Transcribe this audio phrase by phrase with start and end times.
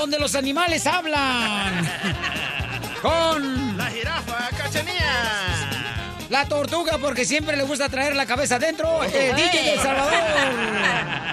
[0.00, 1.86] Donde los animales hablan.
[3.02, 5.66] Con La jirafa, cachanía.
[6.30, 9.02] la tortuga, porque siempre le gusta traer la cabeza adentro.
[9.04, 10.14] El DJ de El Salvador.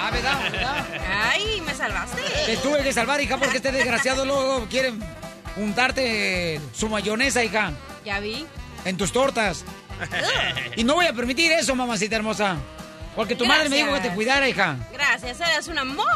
[0.00, 0.38] Ah, ¿verdad?
[0.52, 0.86] ¿verdad?
[1.30, 2.22] Ay, me salvaste.
[2.46, 4.92] Te tuve que salvar, hija, porque este desgraciado luego quiere
[5.56, 7.72] untarte su mayonesa, hija,
[8.06, 8.46] Ya vi.
[8.86, 9.64] en tus tortas.
[10.76, 12.56] Y no voy a permitir eso, mamacita hermosa.
[13.18, 14.76] Porque tu madre me dijo que te cuidara, hija.
[14.92, 16.06] Gracias, eres un amor.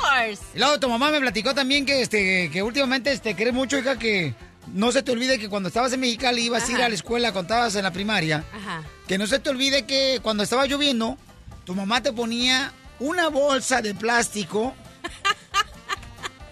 [0.55, 3.99] Y luego tu mamá me platicó también que este que últimamente este crees mucho, hija,
[3.99, 4.35] que
[4.69, 7.33] no se te olvide que cuando estabas en Mexicali ibas a ir a la escuela
[7.33, 8.45] cuando estabas en la primaria.
[8.55, 8.85] Ajá.
[9.09, 11.19] Que no se te olvide que cuando estaba lloviendo,
[11.65, 14.73] tu mamá te ponía una bolsa de plástico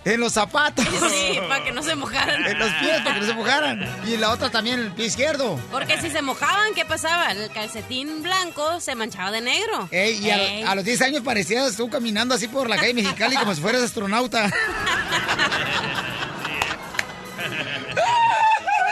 [0.04, 0.84] en los zapatos.
[1.10, 2.46] Sí, para que no se mojaran.
[2.46, 4.02] En los pies para que no se mojaran.
[4.06, 5.58] Y en la otra también en el pie izquierdo.
[5.70, 7.32] Porque si se mojaban, ¿qué pasaba?
[7.32, 9.88] El calcetín blanco se manchaba de negro.
[9.90, 10.62] Ey, y a, Ey.
[10.62, 13.82] a los 10 años parecías tú caminando así por la calle Mexicali como si fueras
[13.82, 14.50] astronauta.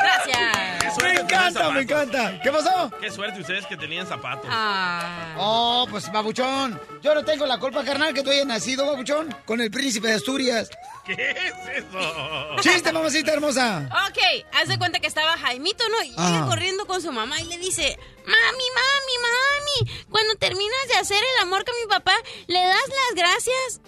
[0.02, 0.96] Gracias.
[1.02, 2.40] Me encanta, me encanta.
[2.42, 2.90] ¿Qué pasó?
[3.00, 4.46] Qué suerte ustedes que tenían zapatos.
[4.48, 5.34] Ah.
[5.36, 6.80] Oh, pues babuchón.
[7.02, 10.14] Yo no tengo la culpa, carnal, que tú hayas nacido, babuchón, con el príncipe de
[10.14, 10.70] Asturias.
[11.16, 12.56] ¿Qué es eso?
[12.60, 13.88] Chiste, mamacita hermosa.
[14.08, 16.02] Ok, haz de cuenta que estaba Jaimito, ¿no?
[16.02, 16.46] Y llega Ajá.
[16.46, 21.42] corriendo con su mamá y le dice, mami, mami, mami, cuando terminas de hacer el
[21.42, 22.14] amor con mi papá,
[22.46, 23.80] ¿le das las gracias?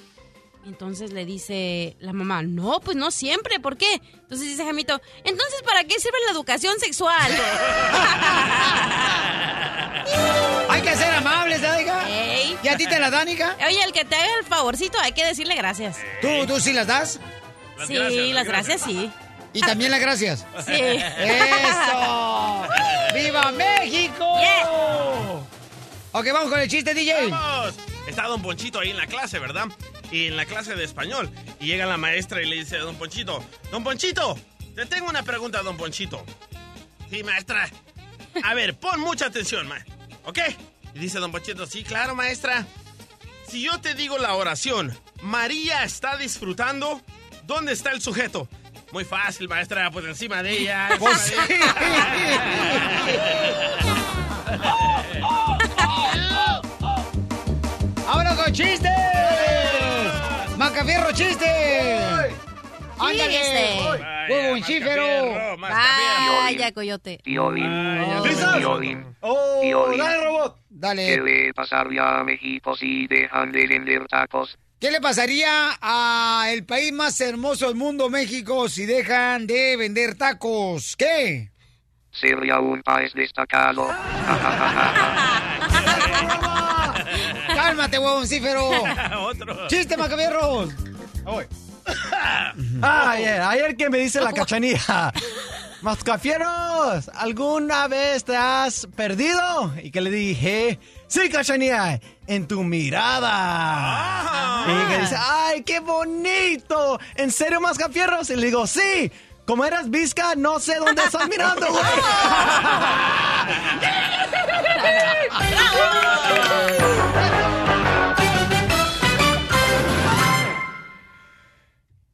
[0.67, 3.95] Entonces le dice la mamá, no, pues no siempre, ¿por qué?
[3.95, 7.33] Entonces dice Jaimito, entonces ¿para qué sirve la educación sexual?
[10.69, 12.09] Hay que ser amables, ¿eh, hija?
[12.09, 12.59] Ey.
[12.63, 13.57] ¿Y a ti te la dan, hija?
[13.67, 15.99] Oye, el que te haga el favorcito hay que decirle gracias.
[16.21, 17.21] ¿Tú, tú sí las das?
[17.77, 19.11] Las sí, gracias, las gracias sí.
[19.53, 20.47] Y también las gracias.
[20.65, 20.73] Sí.
[20.75, 22.69] ¡Eso!
[23.15, 24.25] ¡Viva México!
[24.41, 24.69] Yeah.
[26.13, 27.29] Ok, vamos con el chiste, DJ.
[27.31, 27.75] ¡Vamos!
[28.07, 29.67] Está Don Ponchito ahí en la clase, ¿verdad?
[30.11, 31.31] Y en la clase de español.
[31.61, 34.39] Y llega la maestra y le dice a Don Ponchito, Don Ponchito,
[34.75, 36.25] te tengo una pregunta, Don Ponchito.
[37.11, 37.69] Sí, maestra.
[38.45, 39.77] A ver, pon mucha atención, ma.
[40.25, 40.39] ¿Ok?
[40.95, 42.67] Y dice Don Ponchito, sí, claro, maestra.
[43.47, 47.01] Si yo te digo la oración, María está disfrutando,
[47.47, 48.49] ¿dónde está el sujeto?
[48.93, 50.89] Muy fácil, maestra, pues encima de ella.
[50.99, 51.35] Pues sí.
[58.07, 58.91] ¡Ahora con chistes!
[60.71, 61.47] ¡Macafierro chiste!
[62.97, 63.41] ¡Ándale!
[64.29, 66.37] Mascafierro, mascafierro.
[66.43, 67.19] Vaya, coyote.
[67.25, 68.59] Violín, ¿Listos?
[68.59, 69.17] violín.
[69.21, 70.57] ¡Oh, dale, robot!
[70.57, 71.17] ¿Qué Dale.
[71.17, 74.57] le pasaría a México si dejan de vender tacos?
[74.81, 80.15] ¿Qué le pasaría a el país más hermoso del mundo, México, si dejan de vender
[80.17, 80.95] tacos?
[80.97, 81.51] ¿Qué?
[82.13, 83.89] Sería un país destacado.
[87.71, 88.69] ¡Cálmate, huevoncífero!
[89.21, 89.69] Otro.
[89.69, 90.71] ¡Chiste, macafierros!
[92.83, 95.13] Ah, ayer, ayer que me dice la cachanilla.
[95.81, 99.73] Mascafieros, ¿alguna vez te has perdido?
[99.85, 104.65] Y que le dije, sí, cachanilla, en tu mirada.
[104.67, 106.99] Y que dice, ay, qué bonito.
[107.15, 108.31] ¿En serio, Mascafieros?
[108.31, 109.13] Y le digo, sí.
[109.51, 111.83] Como eras visca, no sé dónde estás mirando, güey.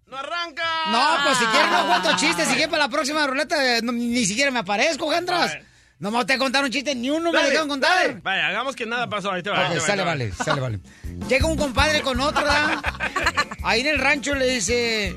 [0.06, 0.62] ¡No arranca!
[0.90, 3.92] No, pues si quieres no cuento chistes, si quieres para la próxima ruleta, eh, no,
[3.92, 5.52] ni siquiera me aparezco, Jandras.
[5.56, 5.62] Ay.
[5.98, 7.90] No te contaron chistes, ni uno me Dale, dejaron contar.
[8.06, 8.20] dale.
[8.22, 9.30] Vaya, hagamos que nada pasó.
[9.30, 10.10] Ahí te va, ahí Ok, te va, sale, ahí te va.
[10.10, 10.80] vale, sale, vale.
[11.28, 12.82] Llega un compadre con otro, ¿verdad?
[13.62, 15.16] Ahí en el rancho le dice,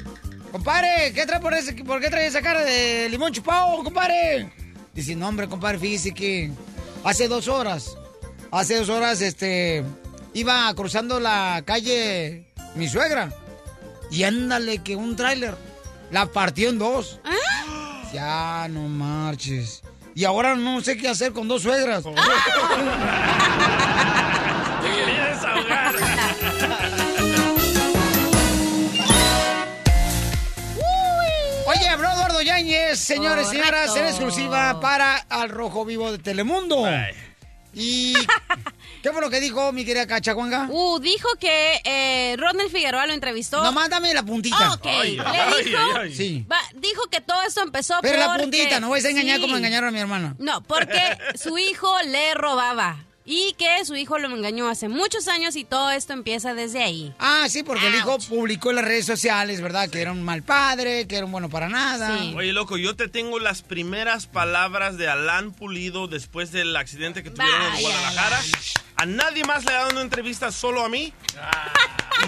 [0.51, 4.51] compadre, ¿qué trae por, ese, ¿por qué trae esa cara de limón chupado, compadre?
[4.93, 6.51] Dice, no, hombre, compadre, fíjese que
[7.03, 7.95] hace dos horas,
[8.51, 9.83] hace dos horas, este,
[10.33, 13.31] iba cruzando la calle mi suegra
[14.11, 15.55] y ándale que un tráiler
[16.11, 17.19] la partió en dos.
[18.13, 19.83] Ya, no marches.
[20.15, 22.03] Y ahora no sé qué hacer con dos suegras.
[32.59, 36.85] Yáñez, señores y señoras, en exclusiva para Al Rojo Vivo de Telemundo.
[36.85, 37.13] Ay.
[37.73, 38.13] ¿Y
[39.01, 40.67] qué fue lo que dijo mi querida Cachacuanga?
[40.69, 43.63] Uh, dijo que eh, Ronald Figueroa lo entrevistó.
[43.63, 44.73] No, mándame la puntita.
[44.73, 44.85] Ok.
[44.87, 46.13] Ay, Le ay, dijo, ay, ay.
[46.15, 46.45] Sí.
[46.51, 49.43] va, dijo que todo esto empezó Pero la puntita, no vais a engañar Sí.
[49.43, 50.35] como engañaron a mi hermana.
[50.37, 51.01] No, porque
[51.35, 53.05] su hijo le robaba.
[53.31, 57.13] Y que su hijo lo engañó hace muchos años y todo esto empieza desde ahí.
[57.19, 58.27] Ah, sí, porque el hijo Ouch.
[58.27, 59.87] publicó en las redes sociales, ¿verdad?
[59.87, 62.17] Que era un mal padre, que era un bueno para nada.
[62.17, 62.33] Sí.
[62.35, 67.29] Oye, loco, yo te tengo las primeras palabras de Alan Pulido después del accidente que
[67.29, 68.39] tuvieron en Guadalajara.
[68.95, 71.13] A nadie más le ha dado una entrevista, solo a mí.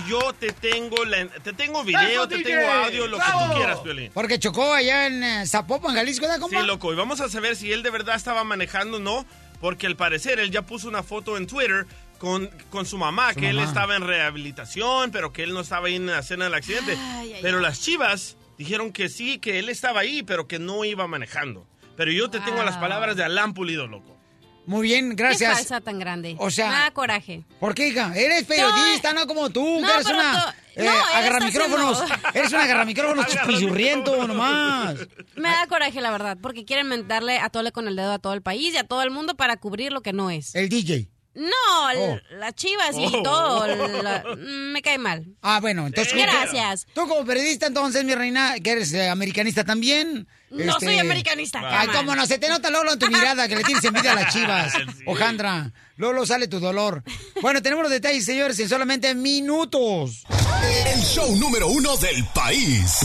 [0.06, 3.84] Y yo te tengo, la- te tengo video, te tengo audio, lo que tú quieras,
[3.84, 4.12] Violín.
[4.14, 6.62] Porque chocó allá en eh, Zapopan, Jalisco, ¿verdad, compa?
[6.62, 9.26] Sí, loco, y vamos a saber si él de verdad estaba manejando o no,
[9.62, 11.86] porque al parecer él ya puso una foto en Twitter
[12.18, 15.96] con, con su mamá, que él estaba en rehabilitación, pero que él no estaba ahí
[15.96, 16.98] en la escena del accidente.
[16.98, 17.64] Ay, ay, pero ay.
[17.64, 21.66] las chivas dijeron que sí, que él estaba ahí, pero que no iba manejando.
[21.96, 22.82] Pero yo te tengo las Wow.
[22.82, 24.11] palabras de Alan Pulido, loco.
[24.66, 25.54] Muy bien, Qué gracias.
[25.54, 26.36] falsa tan grande.
[26.40, 27.44] O sea- Me da coraje.
[27.60, 28.14] ¿Por qué, hija?
[28.16, 30.32] Eres periodista, no, como tú, No, que eres una...
[30.46, 32.02] tú- eh, no, agarra micrófonos.
[32.02, 34.96] haciendo- Eres una agarra micrófonos chispizurriento nomás.
[35.36, 38.34] Me da coraje, la verdad, porque quieren mentarle a tole con el dedo a todo
[38.34, 40.54] el país y a todo el mundo para cubrir lo que no es.
[40.56, 41.10] El DJ.
[41.34, 41.50] No,
[41.96, 42.20] Oh.
[42.32, 43.24] las chivas y Oh.
[43.24, 43.68] todo.
[44.04, 45.26] la- me cae mal.
[45.42, 46.14] Ah, bueno, entonces...
[46.14, 46.86] Gracias.
[46.94, 50.28] Tú como periodista, entonces, mi reina, que eres eh, americanista también.
[50.50, 53.56] No este- soy americanista, Ay, cómo no, se te nota Lolo en tu mirada que
[53.56, 54.74] le tienes envidia a las chivas.
[54.98, 55.04] Sí.
[55.06, 57.04] Ojandra, Lolo sale tu dolor.
[57.42, 60.24] Bueno, tenemos los detalles, señores, en solamente minutos.
[60.94, 62.98] El show número uno del país.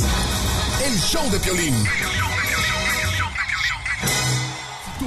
[0.84, 1.74] El show de Piolín.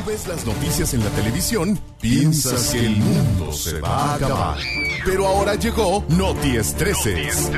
[0.09, 4.57] Ves las noticias en la televisión, piensas que el mundo se va a acabar.
[5.05, 7.51] Pero ahora llegó Noti Estreses.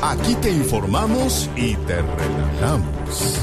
[0.00, 3.36] Aquí te informamos y te relajamos.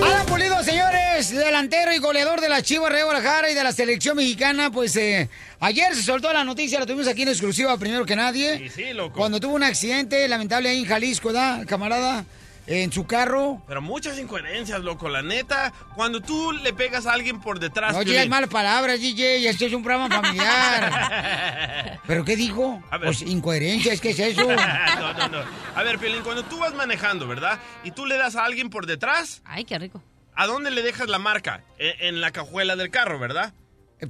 [0.00, 4.16] Alan Pulido, señores, delantero y goleador de la Chivas de Guadalajara y de la selección
[4.16, 5.28] mexicana, pues eh,
[5.58, 8.66] ayer se soltó la noticia, la tuvimos aquí en exclusiva primero que nadie.
[8.66, 9.18] Y sí, loco.
[9.18, 12.24] Cuando tuvo un accidente lamentable ahí en Jalisco, ¿verdad, camarada?
[12.66, 13.62] En su carro.
[13.68, 15.08] Pero muchas incoherencias, loco.
[15.08, 17.92] La neta, cuando tú le pegas a alguien por detrás...
[17.94, 22.00] No digas malas palabras, DJ, esto es un programa familiar.
[22.06, 22.82] ¿Pero qué dijo?
[22.90, 23.06] A ver.
[23.06, 24.42] Pues incoherencias, ¿qué es eso?
[24.98, 25.38] no, no, no.
[25.74, 27.58] A ver, Piolín, cuando tú vas manejando, ¿verdad?
[27.84, 30.02] Y tú le das a alguien por detrás, Ay, qué rico.
[30.34, 31.62] ¿a dónde le dejas la marca?
[31.78, 33.54] En, en la cajuela del carro, ¿verdad?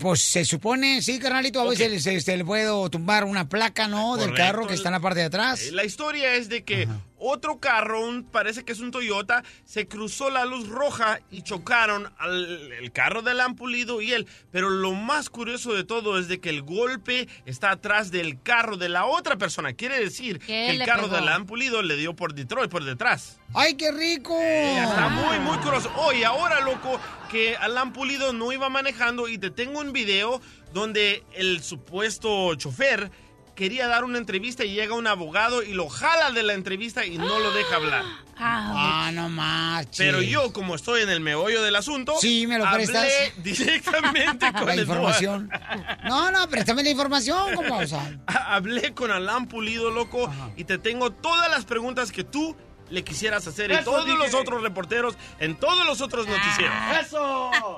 [0.01, 4.17] Pues se supone, sí, carnalito, a veces se, se le puede tumbar una placa, ¿no?
[4.17, 5.63] Del carro que está en la parte de atrás.
[5.63, 6.89] Eh, La historia es de que
[7.19, 12.13] otro carro, un- parece que es un Toyota, se cruzó la luz roja y chocaron
[12.19, 14.27] al el carro del Ampulido y él.
[14.51, 18.77] Pero lo más curioso de todo es de que el golpe está atrás del carro
[18.77, 19.73] de la otra persona.
[19.73, 21.17] Quiere decir ¿Qué que el carro pegó?
[21.17, 23.41] del Ampulido le dio por Detroit, por detrás.
[23.55, 24.39] ¡Ay, qué rico!
[24.41, 25.91] Está muy, muy curioso.
[25.97, 30.41] Oye, ahora, loco, que Alan Pulido no iba manejando y te tengo un video
[30.75, 33.11] donde el supuesto chofer
[33.57, 37.19] quería dar una entrevista y llega un abogado y lo jala de la entrevista y
[37.19, 38.05] no lo deja hablar.
[38.39, 39.87] Ah, no más.
[39.97, 43.09] Pero yo, como estoy en el meollo del asunto, Sí, ¿me lo hablé prestas?
[43.43, 45.51] directamente con La el- información.
[46.05, 47.59] No, no, préstame la información,
[47.89, 48.19] sea.
[48.47, 52.55] Hablé con Alan Pulido, loco, y te tengo todas las preguntas que tú
[52.91, 56.73] le quisieras hacer y todos los otros reporteros en todos los otros noticieros.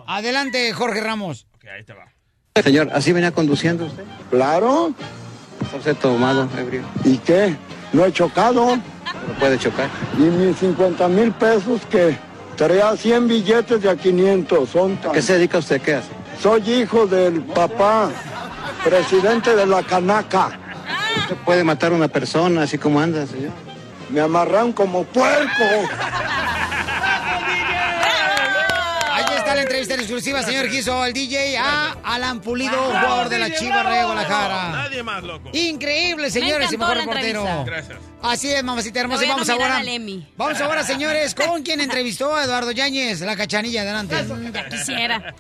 [0.07, 1.47] Adelante, Jorge Ramos.
[1.55, 2.13] Ok, ahí te va.
[2.63, 4.05] Señor, ¿así venía conduciendo usted?
[4.31, 4.93] Claro.
[5.77, 6.83] Usted tomado, ebrio.
[7.05, 7.57] ¿Y qué?
[7.93, 8.77] No he chocado.
[8.77, 9.89] No puede chocar.
[10.19, 12.17] Y mis 50 mil pesos que
[12.57, 14.69] traía 100 billetes de a 500.
[14.69, 15.81] Son tan- ¿A qué se dedica usted?
[15.81, 16.09] ¿Qué hace?
[16.43, 18.11] Soy hijo del papá,
[18.85, 20.51] presidente de la Canaca.
[21.23, 23.51] Usted puede matar a una persona así como anda, señor.
[24.11, 25.65] Me amarran como puerco.
[29.13, 33.39] Ahí está la entrevista en exclusiva, señor Giso, el DJ a Alan Pulido, jugador de
[33.39, 34.69] la Chivas de Guadalajara.
[34.71, 35.51] Nadie más, loco.
[35.53, 37.65] Increíble, señores, y encantó mejor reportero.
[37.65, 37.99] Gracias.
[38.21, 39.23] Así es, mamacita hermosa.
[39.23, 39.77] Y voy a vamos ahora.
[39.79, 40.27] al.
[40.37, 44.17] Vamos ahora, señores, con quien entrevistó a Eduardo Yáñez, la cachanilla, adelante.
[44.53, 45.35] Ya quisiera.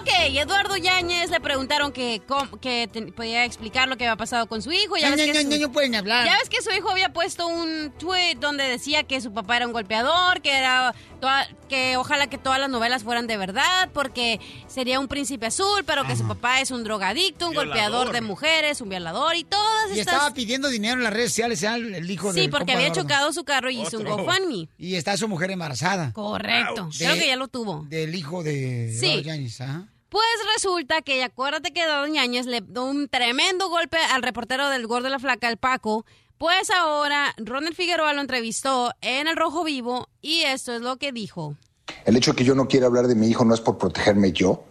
[0.00, 4.46] Ok, Eduardo Yáñez le preguntaron que, cómo- que te- podía explicar lo que había pasado
[4.46, 4.96] con su hijo.
[4.96, 6.24] Ya No, ves no, que no, su- no, no pueden hablar.
[6.26, 9.66] Ya ves que su hijo había puesto un tweet donde decía que su papá era
[9.66, 14.38] un golpeador, que era toda- que ojalá que todas las novelas fueran de verdad, porque
[14.66, 17.74] sería un príncipe azul, pero que su papá es un drogadicto, un Violador.
[17.74, 20.14] golpeador de mujeres, un violador y todas Y estas.
[20.14, 22.42] estaba pidiendo dinero en las redes sociales, el hijo de.
[22.42, 24.04] Sí, porque había chocado su carro y hizo un.
[24.04, 24.68] GoFundMe.
[24.76, 26.12] Y está su mujer embarazada.
[26.12, 26.90] Correcto.
[26.98, 27.84] Creo que ya lo tuvo.
[27.88, 29.22] Del hijo de Sí.
[29.22, 29.88] Yáñez, ¿ah?
[30.10, 34.86] Pues resulta que acuérdate que Eduardo Ñañez le dio un tremendo golpe al reportero del
[34.86, 36.04] Gordo de la Flaca, el Paco.
[36.38, 41.12] Pues ahora Ronald Figueroa lo entrevistó en el Rojo Vivo y esto es lo que
[41.12, 41.56] dijo.
[42.04, 44.32] El hecho de que yo no quiera hablar de mi hijo no es por protegerme
[44.32, 44.64] yo,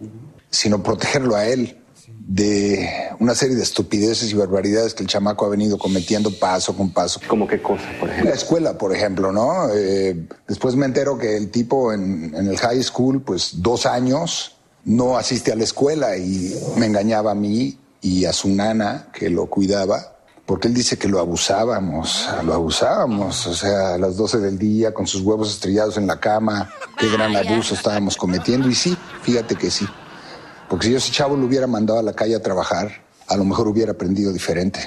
[0.50, 1.80] sino protegerlo a él
[2.26, 2.88] de
[3.20, 7.20] una serie de estupideces y barbaridades que el chamaco ha venido cometiendo paso con paso.
[7.28, 8.30] ¿Cómo qué cosa, por ejemplo?
[8.30, 9.70] La escuela, por ejemplo, ¿no?
[9.74, 14.56] Eh, después me entero que el tipo en, en el high school, pues dos años,
[14.86, 19.30] no asiste a la escuela y me engañaba a mí y a su nana que
[19.30, 20.13] lo cuidaba,
[20.46, 24.94] porque él dice que lo abusábamos, lo abusábamos, o sea, a las 12 del día
[24.94, 28.70] con sus huevos estrellados en la cama, qué gran abuso estábamos cometiendo.
[28.70, 29.88] Y sí, fíjate que sí,
[30.70, 32.92] porque si yo ese chavo lo hubiera mandado a la calle a trabajar,
[33.28, 34.80] a lo mejor hubiera aprendido diferente.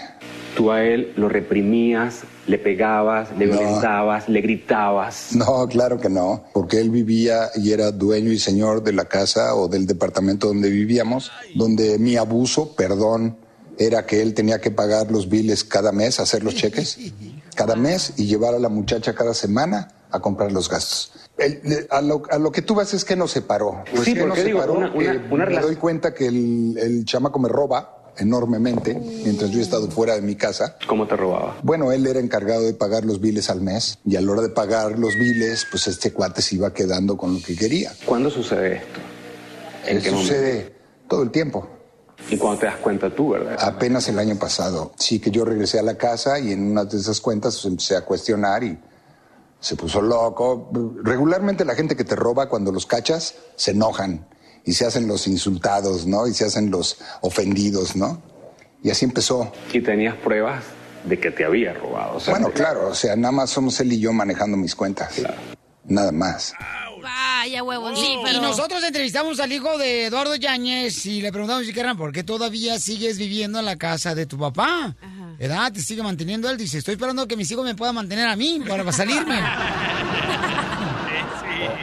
[0.56, 3.58] Tú a él lo reprimías, le pegabas, le No.
[3.58, 5.28] violentabas, le gritabas.
[5.32, 9.54] No, claro que no, porque él vivía y era dueño y señor de la casa
[9.54, 13.36] o del departamento donde vivíamos, donde mi abuso, perdón,
[13.78, 16.98] era que él tenía que pagar los biles cada mes, hacer los cheques
[17.54, 21.12] cada mes y llevar a la muchacha cada semana a comprar los gastos.
[21.38, 23.82] El- a, lo, a lo que tú vas es que nos separó.
[23.90, 26.78] Pues Sí, que porque nos digo, separó, una- una- una me doy cuenta que el,
[26.78, 30.76] el chamaco me roba enormemente mientras yo he estado fuera de mi casa.
[30.86, 31.58] ¿Cómo te robaba?
[31.62, 34.48] Bueno, él era encargado de pagar los biles al mes y a la hora de
[34.48, 37.92] pagar los biles, pues este cuate se iba quedando con lo que quería.
[38.06, 39.00] ¿Cuándo sucede esto?
[39.86, 40.32] ¿En Eh, qué momento?
[40.32, 40.74] sucede
[41.08, 41.68] todo el tiempo.
[42.28, 43.56] Y cuando te das cuenta tú, ¿verdad?
[43.60, 44.92] Apenas el año pasado.
[44.98, 47.96] Sí que yo regresé a la casa y en una de esas cuentas pues, empecé
[47.96, 48.78] a cuestionar y
[49.60, 50.70] se puso loco.
[51.02, 54.26] Regularmente la gente que te roba cuando los cachas se enojan
[54.64, 56.26] y se hacen los insultados, ¿no?
[56.26, 58.20] Y se hacen los ofendidos, ¿no?
[58.82, 59.52] Y así empezó.
[59.72, 60.64] Y tenías pruebas
[61.04, 62.16] de que te había robado.
[62.16, 65.22] o sea, Bueno, claro, o sea, nada más somos él y yo manejando mis cuentas.
[65.84, 66.52] Nada más.
[67.46, 67.96] Vaya huevos.
[67.96, 72.10] Sí, Y nosotros entrevistamos al hijo de Eduardo Yáñez y le preguntamos si querían por
[72.10, 74.96] qué todavía sigues viviendo en la casa de tu papá.
[75.38, 75.72] ¿Edad?
[75.72, 76.56] ¿Te sigue manteniendo él?
[76.56, 79.40] Dice, estoy esperando que mis hijos me puedan mantener a mí para salirme.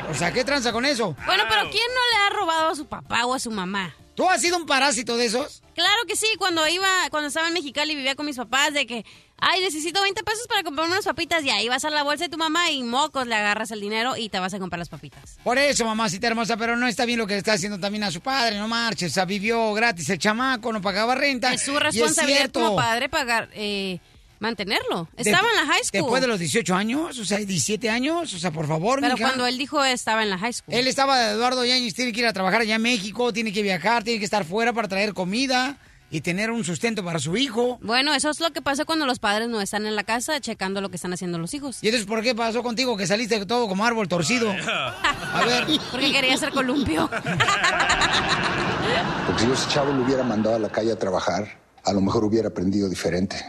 [0.09, 1.15] O sea, ¿qué tranza con eso?
[1.25, 3.95] Bueno, pero ¿quién no le ha robado a su papá o a su mamá?
[4.15, 5.63] ¿Tú has sido un parásito de esos?
[5.73, 8.85] Claro que sí, cuando iba, cuando estaba en Mexicali y vivía con mis papás, de
[8.85, 9.05] que,
[9.39, 12.29] ay, necesito 20 pesos para comprar unas papitas, y ahí vas a la bolsa de
[12.29, 15.37] tu mamá y mocos, le agarras el dinero y te vas a comprar las papitas.
[15.43, 18.11] Por eso, mamacita hermosa, pero no está bien lo que le está haciendo también a
[18.11, 19.11] su padre, no marches.
[19.11, 21.53] O sea, vivió gratis el chamaco, no pagaba renta.
[21.53, 23.99] Es su responsabilidad como padre pagar, eh,
[24.39, 25.09] mantenerlo.
[25.17, 26.01] Estaba en la high school.
[26.01, 29.27] Después de los 18 años, o sea, 17 años, o sea, por favor, Pero mija.
[29.27, 30.73] cuando él dijo estaba en la high school.
[30.73, 34.03] Él estaba, Eduardo Yáñez, tiene que ir a trabajar allá en México, tiene que viajar,
[34.03, 35.77] tiene que estar fuera para traer comida
[36.13, 37.79] y tener un sustento para su hijo.
[37.81, 40.79] Bueno, eso es lo que pasa cuando los padres no están en la casa checando
[40.79, 41.79] lo que están haciendo los hijos.
[41.81, 44.51] ¿Y entonces por qué pasó contigo que saliste todo como árbol torcido?
[44.51, 45.65] A ver.
[45.91, 47.09] Porque quería ser columpio.
[49.25, 51.99] Porque si yo ese chavo lo hubiera mandado a la calle a trabajar, a lo
[51.99, 53.43] mejor hubiera aprendido diferente.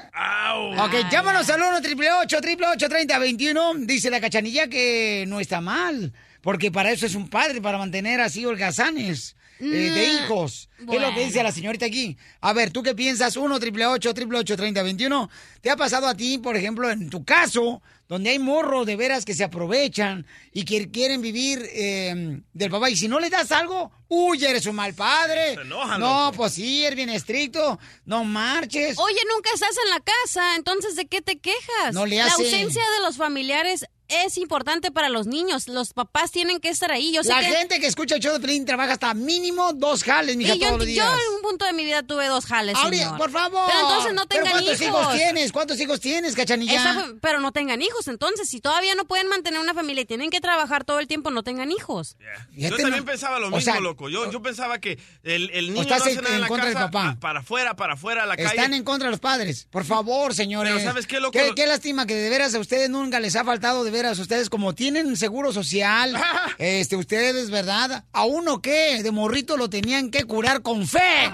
[0.78, 6.92] Ok, llámanos al 1 888 3021 Dice la cachanilla que no está mal, porque para
[6.92, 10.68] eso es un padre, para mantener así holgazanes eh, de Mm, hijos.
[10.78, 11.18] Es lo que bueno.
[11.18, 12.16] dice la señorita aquí.
[12.40, 13.36] A ver, ¿tú qué piensas?
[13.36, 15.30] 1 888 3021
[15.60, 19.24] ¿Te ha pasado a ti, por ejemplo, en tu caso, donde hay morros de veras
[19.24, 22.90] que se aprovechan y que quieren vivir eh, del papá?
[22.90, 25.54] Y si no le das algo, uy, eres un mal padre.
[25.54, 27.78] Se enojan, no, pues sí, eres bien estricto.
[28.04, 28.98] No marches.
[28.98, 31.94] Oye, nunca estás en la casa, entonces ¿de qué te quejas?
[31.94, 32.42] No le La hace.
[32.42, 35.68] ausencia de los familiares es importante para los niños.
[35.68, 37.12] Los papás tienen que estar ahí.
[37.12, 37.46] Yo sé La que...
[37.46, 40.66] gente que escucha el show de Pelín trabaja hasta mínimo dos jales, mija, Y yo,
[40.66, 41.06] todos los yo días.
[41.28, 43.18] en un punto de mi vida tuve dos jales, Ahorita, señor.
[43.18, 43.62] por favor.
[43.66, 45.00] Pero entonces no ¿Pero tengan ¿Cuántos hijos.
[45.02, 45.52] hijos tienes?
[45.52, 46.74] ¿Cuántos hijos tienes, cachanilla?
[46.74, 48.06] Esa pero no tengan hijos.
[48.08, 51.30] Entonces, si todavía no pueden mantener una familia y tienen que trabajar todo el tiempo,
[51.30, 52.16] no tengan hijos.
[52.52, 54.08] Yo también no- pensaba lo o mismo, sea, loco.
[54.08, 56.48] Yo, yo pensaba que el, el niño estás no hace en- nada en en la
[56.48, 57.08] contra del casa, papá.
[57.10, 58.48] a- para afuera, para afuera, a la calle.
[58.48, 59.66] Están en contra de los padres.
[59.70, 60.72] Por favor, señores.
[60.74, 61.32] Pero ¿sabes qué, loco?
[61.32, 64.50] Qué, qué lástima que de veras a ustedes nunca les ha faltado, de veras, ustedes
[64.50, 66.14] como tienen seguro social,
[66.58, 68.04] este, ustedes, ¿verdad?
[68.12, 69.02] ¿A uno qué?
[69.02, 71.30] De morrito lo tenían que curar con fe.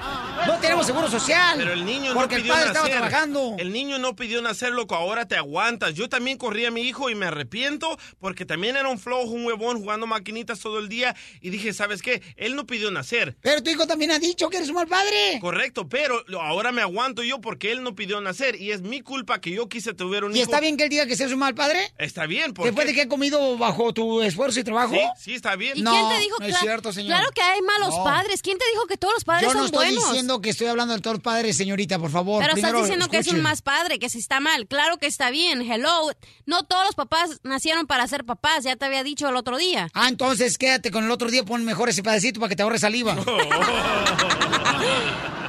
[0.46, 1.58] No tenemos seguro social.
[1.58, 2.84] Pero el niño Porque no el pidió padre nacer.
[2.84, 3.56] estaba trabajando.
[3.58, 4.94] El niño no pidió nacer, loco.
[4.94, 5.94] Ahora te aguantas.
[5.94, 9.44] Yo también corrí a mi hijo y me arrepiento porque también era un flojo, un
[9.44, 11.16] huevón jugando maquinitas todo el día.
[11.40, 12.22] Y dije, ¿sabes qué?
[12.36, 13.36] Él no pidió nacer.
[13.40, 15.38] Pero tu hijo también ha dicho que eres un mal padre.
[15.40, 18.54] Correcto, pero ahora me aguanto yo porque él no pidió nacer.
[18.60, 20.44] Y es mi culpa que yo quise tuviera un ¿Y hijo.
[20.44, 21.80] está bien que él diga que seas un mal padre?
[21.98, 22.92] Está bien, ¿por Después qué?
[22.92, 24.94] de que he comido bajo tu esfuerzo y trabajo.
[24.94, 25.76] Sí, sí, está bien.
[25.78, 26.36] ¿Y No, quién te dijo?
[26.40, 27.16] no es cierto, señor.
[27.16, 28.04] Claro que hay malos No.
[28.04, 28.42] padres.
[28.42, 30.04] ¿Quién te dijo que todos los padres Yo no son estoy buenos?
[30.08, 32.42] diciendo que estoy hablando de todos los padres, señorita, por favor.
[32.42, 34.66] Pero estás diciendo que es un más padre, que si está mal.
[34.66, 35.62] Claro que está bien.
[35.62, 36.10] Hello.
[36.46, 38.64] No todos los papás nacieron para ser papás.
[38.64, 39.88] Ya te había dicho el otro día.
[39.94, 42.80] Ah, entonces quédate con el otro día, pon mejor ese pedacito para que te ahorres
[42.82, 43.16] saliva.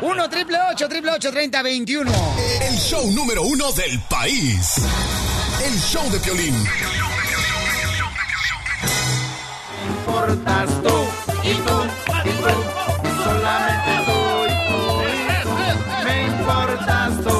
[0.01, 2.11] 1 triple 8 triple 8 30 21.
[2.61, 4.75] El show número uno del país.
[5.63, 6.55] El show de Piolín.
[9.87, 10.95] Importas tú
[11.43, 11.77] y tú
[12.25, 12.53] y tú,
[13.23, 14.79] solamente tú y tú.
[16.03, 17.35] Me importas tú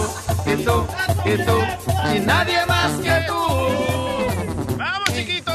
[0.45, 0.87] y tú
[1.25, 4.77] y tú y nadie más que tú.
[4.77, 5.51] Vamos chiquito.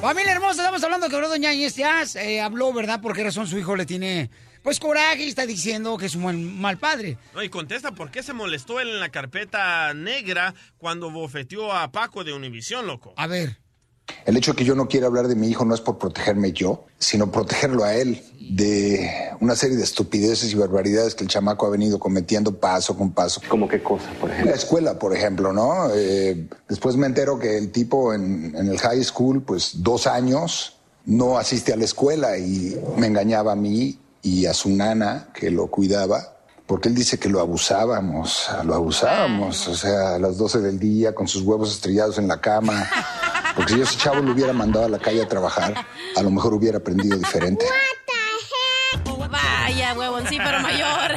[0.00, 3.00] Familia hermosa, estamos hablando que habló Doña Inés, eh, habló, ¿verdad?
[3.00, 4.30] ¿Por qué razón su hijo le tiene
[4.68, 7.16] pues, coraje y está diciendo que es un mal padre?
[7.34, 11.90] No, y contesta por qué se molestó él en la carpeta negra cuando bofeteó a
[11.90, 13.14] Paco de Univisión, loco.
[13.16, 13.56] A ver.
[14.26, 16.52] El hecho de que yo no quiera hablar de mi hijo no es por protegerme
[16.52, 19.10] yo, sino protegerlo a él de
[19.40, 23.40] una serie de estupideces y barbaridades que el chamaco ha venido cometiendo paso con paso.
[23.48, 24.50] ¿Cómo qué cosas, por ejemplo?
[24.50, 25.88] la escuela, por ejemplo, ¿no?
[25.94, 30.76] Eh, después me entero que el tipo en, en el high school, pues dos años,
[31.06, 35.50] no asiste a la escuela y me engañaba a mí y a su nana que
[35.50, 36.34] lo cuidaba.
[36.66, 41.14] Porque él dice que lo abusábamos, lo abusábamos, o sea, a las 12 del día
[41.14, 42.86] con sus huevos estrellados en la cama.
[43.56, 45.74] Porque si yo ese chavo lo hubiera mandado a la calle a trabajar,
[46.14, 47.64] a lo mejor hubiera aprendido diferente.
[49.30, 49.94] Vaya,
[50.28, 51.12] pero mayor.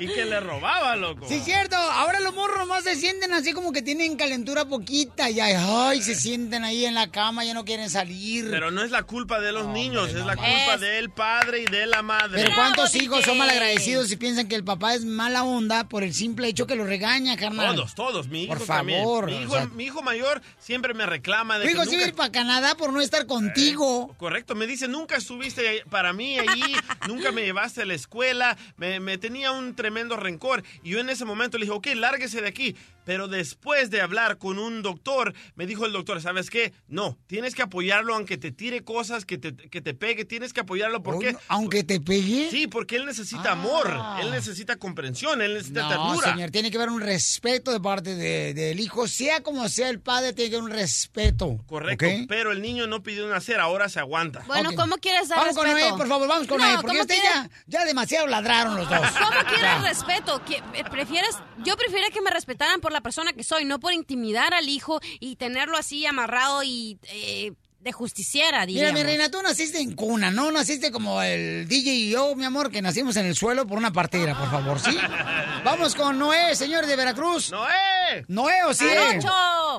[0.00, 1.26] Y que le robaba, loco.
[1.28, 1.76] Sí, cierto.
[1.76, 6.02] Ahora los morros más se sienten así como que tienen calentura poquita y ay, ay,
[6.02, 8.48] se sienten ahí en la cama, ya no quieren salir.
[8.50, 11.64] Pero no es la culpa de los niños, es la culpa Es- del padre y
[11.66, 12.42] de la madre.
[12.42, 16.02] Pero ¿cuántos Bravo, hijos son malagradecidos y piensan que el papá es mala onda por
[16.02, 17.76] el simple hecho que lo regaña, carnal?
[17.76, 18.28] Todos, todos.
[18.28, 19.00] Mi hijo Por también.
[19.02, 21.90] favor, Mi hijo, o sea- mi hijo mayor siempre me reclama de que hijo se
[21.92, 24.14] nunca- ir para Canadá por no estar contigo.
[24.18, 26.74] Correcto, me dice, nunca estuviste para mí allí,
[27.06, 30.62] nunca me llevaste a la escuela, me, me tenía un tremendo rencor.
[30.82, 32.76] Y yo en ese momento le dije, ok, lárguese de aquí.
[33.04, 36.72] Pero después de hablar con un doctor, me dijo el doctor, ¿sabes qué?
[36.88, 40.60] No, tienes que apoyarlo aunque te tire cosas, que te, que te pegue, tienes que
[40.60, 41.36] apoyarlo porque...
[41.48, 42.48] Aunque te pegue.
[42.50, 43.90] Sí, porque él necesita amor,
[44.20, 46.32] él necesita comprensión, él necesita No, ternura.
[46.32, 50.00] señor, tiene que haber un respeto de parte de- del hijo, sea como sea el
[50.00, 51.56] padre, tiene que haber un respeto.
[51.66, 54.44] Correcto, pero el niño no pidió nacer, ahora se aguanta.
[54.46, 54.76] Bueno, Ok.
[54.76, 55.68] ¿cómo quieres dar Vamos con?
[55.68, 58.88] Noé, por favor, vamos con No, Noé, porque ¿cómo usted ya, ya demasiado ladraron los
[58.88, 59.00] dos.
[59.18, 60.40] ¿Cómo quieres respeto?
[60.44, 61.36] ¿Qui- eh, ¿Prefieres?
[61.64, 65.00] Yo prefiero que me respetaran por la persona que soy, no por intimidar al hijo
[65.20, 68.94] y tenerlo así amarrado y eh, de justiciera, Mira, diríamos.
[69.00, 70.50] mi reina, tú naciste en cuna, ¿no?
[70.52, 73.90] Naciste como el DJ y yo, mi amor, que nacimos en el suelo por una
[73.90, 74.94] partera, por favor, ¿sí?
[75.64, 77.50] Vamos con Noé, señor de Veracruz.
[77.50, 78.24] ¡Noé!
[78.28, 78.84] Noé, o sí.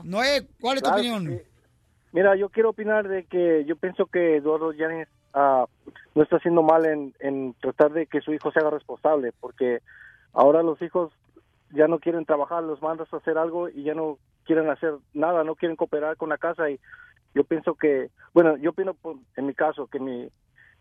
[0.04, 1.41] Noé, ¿cuál es tu Claro, opinión?
[2.12, 5.65] Mira, yo quiero opinar de que yo pienso que Eduardo Yanes ah,
[6.15, 9.80] no está haciendo mal en, en tratar de que su hijo se haga responsable, porque
[10.34, 11.12] ahora los hijos
[11.73, 15.43] ya no quieren trabajar, los mandas a hacer algo y ya no quieren hacer nada,
[15.43, 16.79] no quieren cooperar con la casa y
[17.34, 20.29] yo pienso que, bueno, yo opino por- en mi caso que mi,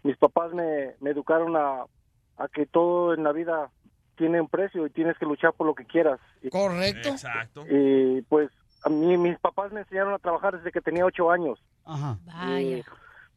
[0.02, 1.84] mis papás me, me educaron a,
[2.38, 3.70] a que todo en la vida
[4.16, 6.18] tiene un precio y tienes que luchar por lo que quieras.
[6.42, 7.08] Y- Correcto.
[7.10, 7.64] Exacto.
[7.70, 8.50] y pues
[8.84, 11.62] a mí mis papás me enseñaron a trabajar desde que tenía ocho años.
[11.84, 12.16] Ajá.
[12.60, 12.82] Y,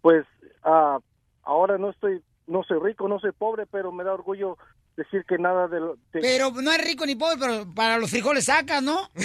[0.01, 0.25] pues
[0.63, 0.99] ah,
[1.43, 4.57] ahora no estoy, no soy rico, no soy pobre, pero me da orgullo
[4.97, 5.95] decir que nada de lo...
[6.13, 9.09] de- Pero no es rico ni pobre, pero para los frijoles sacas, ¿no?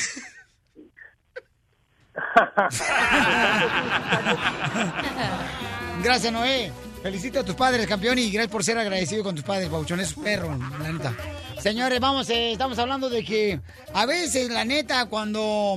[6.02, 6.72] Gracias, Noé.
[7.02, 10.00] Felicito a tus padres, campeón, y gracias por ser agradecido con tus padres, Pauchón.
[10.00, 11.14] Es perro, la neta.
[11.60, 13.60] Señores, vamos, eh, estamos hablando de que
[13.94, 15.76] a veces, la neta, cuando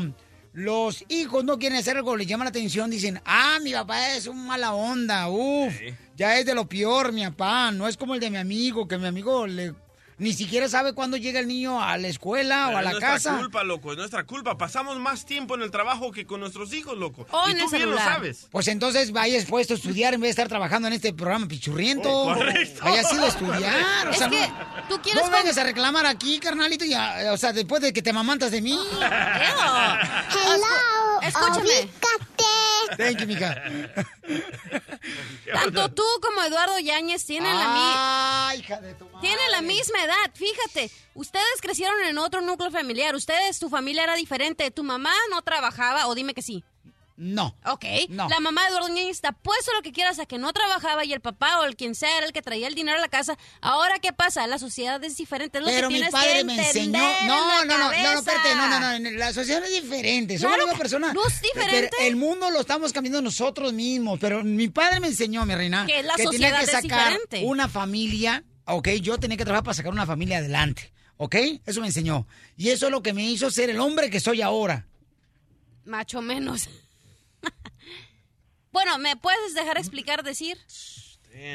[0.53, 4.25] los hijos no quieren hacer algo, les llama la atención, dicen, ah, mi papá es
[4.27, 5.73] un mala onda, uff,
[6.15, 8.97] ya es de lo peor, mi papá, no es como el de mi amigo, que
[8.97, 9.73] mi amigo le...
[10.21, 12.91] Ni siquiera sabe cuándo llega el niño a la escuela Pero o a es la
[12.91, 13.37] nuestra casa.
[13.39, 14.55] culpa, loco, es nuestra culpa.
[14.55, 17.25] Pasamos más tiempo en el trabajo que con nuestros hijos, loco.
[17.31, 18.47] O y tú bien lo sabes.
[18.51, 22.07] Pues entonces vaya expuesto a estudiar en vez de estar trabajando en este programa pichurriento.
[22.11, 22.83] Oh, correcto.
[23.09, 24.07] Sido a estudiar.
[24.07, 27.31] O Es sea, que no, tú quieres no con- vengas a reclamar aquí, carnalito, ya,
[27.33, 28.77] o sea, después de que te mamantas de mí.
[29.01, 29.97] Hello,
[31.23, 31.89] escúchame.
[32.97, 33.55] Thank you, mija.
[35.53, 38.49] Tanto tú como Eduardo Yáñez tienen la misma...
[38.49, 39.17] Ay, hija de tu madre.
[39.21, 40.91] Tienen la misma edad, fíjate.
[41.13, 43.15] Ustedes crecieron en otro núcleo familiar.
[43.15, 44.69] Ustedes, tu familia era diferente.
[44.71, 46.63] Tu mamá no trabajaba, o dime que sí.
[47.17, 47.55] No.
[47.65, 47.85] Ok.
[48.09, 48.27] No.
[48.29, 51.13] La mamá de Eduardo Yáñez está puesto lo que quieras a que no trabajaba y
[51.13, 53.37] el papá o el quien sea era el que traía el dinero a la casa.
[53.59, 54.47] Ahora, ¿qué pasa?
[54.47, 55.59] La sociedad es diferente.
[55.59, 56.97] Es lo Pero que mi padre que me enseñó.
[57.19, 59.11] en No, no, no, no, no, espérate, no, no, no.
[59.19, 60.39] La sociedad es diferente.
[60.39, 61.13] Somos Claro una que persona.
[61.13, 61.89] no es diferente.
[61.95, 64.17] Pero el mundo lo estamos cambiando nosotros mismos.
[64.19, 67.41] Pero mi padre me enseñó, mi reina, Que la tenía sociedad que es sacar diferente.
[67.45, 68.43] una familia.
[68.65, 70.93] Ok, yo tenía que trabajar para sacar una familia adelante.
[71.17, 71.35] ¿Ok?
[71.65, 72.25] Eso me enseñó.
[72.57, 74.87] Y eso es lo que me hizo ser el hombre que soy ahora.
[75.85, 76.67] Macho menos.
[78.71, 80.57] bueno, ¿me puedes dejar explicar, decir?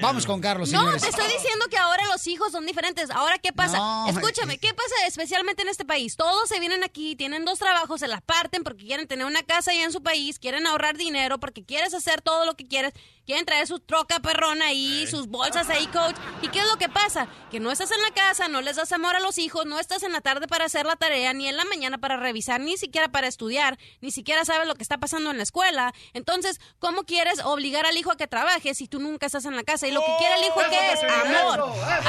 [0.01, 1.03] Vamos con Carlos, No, señores.
[1.03, 3.11] te estoy diciendo que ahora los hijos son diferentes.
[3.11, 3.77] Ahora, ¿qué pasa?
[3.77, 6.17] No, Escúchame, ¿qué pasa especialmente en este país?
[6.17, 9.73] Todos se vienen aquí, tienen dos trabajos, se las parten porque quieren tener una casa
[9.73, 12.95] allá en su país, quieren ahorrar dinero porque quieres hacer todo lo que quieres,
[13.27, 16.17] quieren traer su troca perrona ahí, sus bolsas ahí, coach.
[16.43, 17.27] ¿Y qué es lo que pasa?
[17.51, 20.03] Que no estás en la casa, no les das amor a los hijos, no estás
[20.05, 23.09] en la tarde para hacer la tarea, ni en la mañana para revisar, ni siquiera
[23.09, 25.93] para estudiar, ni siquiera sabes lo que está pasando en la escuela.
[26.15, 29.65] Entonces, ¿cómo quieres obligar al hijo a que trabaje si tú nunca estás en la
[29.65, 29.89] casa?
[29.89, 31.03] Y lo que quiere el hijo, ¿qué es?
[31.03, 31.61] Amor.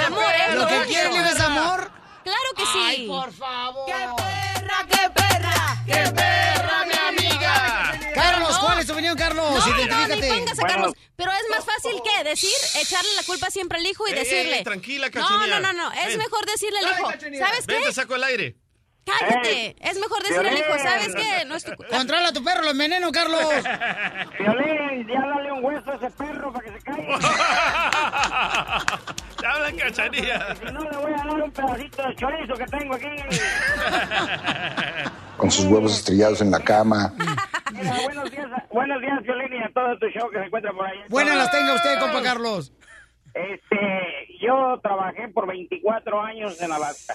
[0.05, 1.91] Amor es ¿Lo que quiere el hijo es amor?
[2.23, 2.79] Claro que sí.
[2.83, 3.85] Ay, por favor.
[3.85, 5.83] ¡Qué perra, qué perra!
[5.85, 6.85] ¡Qué perra,
[9.11, 9.45] opinión, Carlos?
[9.65, 10.93] No, no, no, ni pongas a Carlos.
[11.15, 14.23] Pero es más fácil que decir, echarle la culpa siempre al hijo y Ey, ey,
[14.23, 14.57] decirle.
[14.57, 15.59] ey, tranquila, No, Cachanilla.
[15.59, 15.91] no, no, no.
[15.93, 16.17] Es Ven.
[16.19, 17.11] mejor decirle al hijo.
[17.39, 17.87] ¿Sabes Ven, qué?
[17.87, 18.55] te saco el aire.
[19.05, 19.75] Cállate.
[19.79, 21.45] Es mejor decirle al hijo, ¿sabes qué?
[21.45, 23.41] No es tu Controla a tu perro, lo enveneno, Carlos.
[24.39, 27.17] Violín, ya dale un hueso a ese perro para que se caiga.
[29.39, 30.55] Te habla Cachanilla.
[30.55, 33.07] Si no, le voy a dar un pedacito de chorizo que tengo aquí.
[35.37, 37.13] Con sus huevos estrellados en la cama.
[37.71, 40.85] Mira, buenos días, buenos días, Violín, y a todo tu show que se encuentra por
[40.85, 40.97] ahí.
[41.09, 42.73] Buenas las tenga usted, compa Carlos.
[43.33, 47.13] Este, yo trabajé por 24 años en Alaska.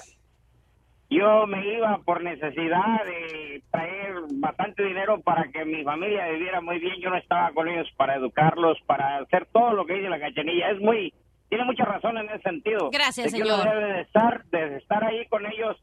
[1.09, 6.79] Yo me iba por necesidad de traer bastante dinero para que mi familia viviera muy
[6.79, 6.95] bien.
[7.01, 10.71] Yo no estaba con ellos para educarlos, para hacer todo lo que dice la cachanilla.
[10.71, 11.13] Es muy,
[11.53, 12.89] tiene mucha razón en ese sentido.
[12.91, 13.75] Gracias, de que uno señor.
[13.75, 15.77] debe de estar, de estar ahí con ellos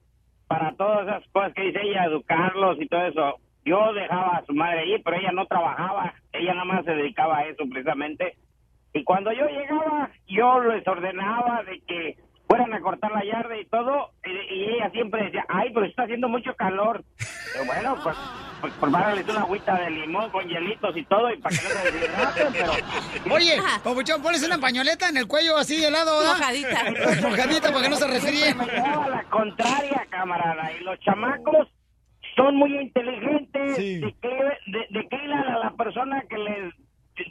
[0.49, 3.37] para todas esas cosas que dice ella, educarlos y todo eso.
[3.65, 6.13] Yo dejaba a su madre allí, pero ella no trabajaba.
[6.33, 8.37] Ella nada más se dedicaba a eso precisamente.
[8.95, 12.17] Y cuando yo llegaba, yo les ordenaba de que
[12.51, 16.03] fueran a cortar la yarda y todo, y, y ella siempre decía, ay, pero está
[16.03, 17.05] haciendo mucho calor.
[17.53, 18.17] Pero bueno, pues,
[18.61, 22.59] pues prepárales una agüita de limón con hielitos y todo, y para que no se
[22.59, 22.73] pero...
[23.37, 26.39] Oye, Papuchón, pones una pañoleta en el cuello así de lado, ¿verdad?
[26.39, 27.23] Mojadita.
[27.29, 28.55] Mojadita para que no se resfríe.
[28.57, 31.69] Me llevaba la contraria, camarada, y los chamacos
[32.35, 34.29] son muy inteligentes, de, que,
[34.67, 36.75] de, de que a la persona que les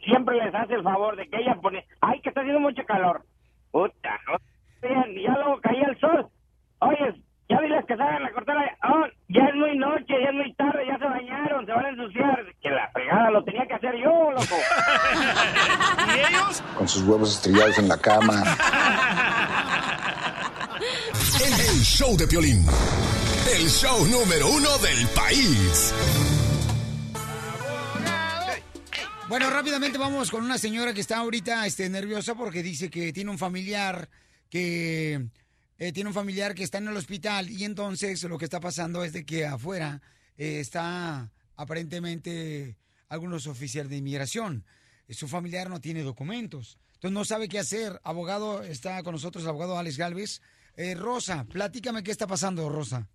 [0.05, 3.25] siempre les hace el favor de que ella pone, ay, que está haciendo mucho calor.
[3.71, 4.37] Puta, no
[4.83, 6.27] y ya luego caía el sol.
[6.79, 7.13] Oye,
[7.49, 8.77] ya diles que salgan a cortar la...
[8.89, 11.89] Oh, ya es muy noche, ya es muy tarde, ya se bañaron, se van a
[11.89, 12.45] ensuciar.
[12.61, 14.55] Que la fregada lo tenía que hacer yo, loco.
[16.15, 16.63] ¿Y ellos?
[16.77, 18.43] Con sus huevos estrellados en la cama.
[21.41, 22.65] El show de Piolín.
[23.53, 25.93] El show número uno del país.
[29.27, 33.29] Bueno, rápidamente vamos con una señora que está ahorita este, nerviosa porque dice que tiene
[33.29, 34.09] un familiar
[34.49, 35.29] que
[35.77, 39.03] eh, tiene un familiar que está en el hospital y entonces lo que está pasando
[39.03, 40.01] es de que afuera
[40.37, 44.65] eh, está aparentemente algunos oficiales de inmigración.
[45.07, 47.99] Eh, Su familiar no tiene documentos, entonces no sabe qué hacer.
[48.03, 50.41] Abogado está con nosotros, el abogado Alex Galvez.
[50.75, 53.07] Eh, Rosa, platícame qué está pasando, Rosa.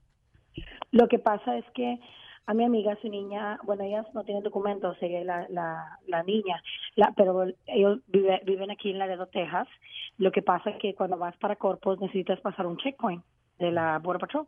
[0.90, 1.99] Lo que pasa es que
[2.46, 6.62] a mi amiga, su niña, bueno, ellas no tienen documentos, ella, la, la, la niña,
[6.94, 9.66] la, pero ellos vive- viven aquí en Laredo, Texas.
[10.18, 13.24] Lo que pasa es que cuando vas para Corpus necesitas pasar un checkpoint
[13.59, 14.46] de la Border Patrol.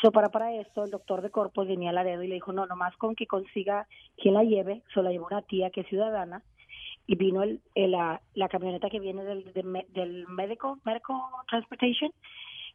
[0.00, 2.66] So, para, para esto, el doctor de Corpus venía a Laredo y le dijo, no,
[2.66, 3.86] nomás con que consiga
[4.16, 6.42] quien la lleve, solo la llevó una tía que es ciudadana,
[7.06, 11.16] y vino el, el- la, la camioneta que viene del, del, me- del médico, medical
[11.48, 12.10] transportation,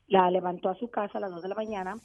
[0.08, 1.96] la levantó a su casa a las 2 de la mañana,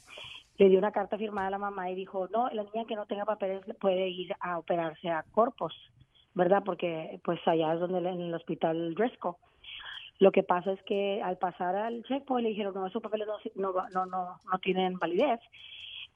[0.59, 3.05] le dio una carta firmada a la mamá y dijo, no, la niña que no
[3.05, 5.73] tenga papeles puede ir a operarse a Corpus,
[6.33, 6.63] ¿verdad?
[6.65, 9.37] Porque pues allá es donde en el hospital Driscoll.
[10.19, 13.71] Lo que pasa es que al pasar al checkpoint le dijeron, no, esos papeles no,
[13.71, 15.39] no, no, no, no tienen validez.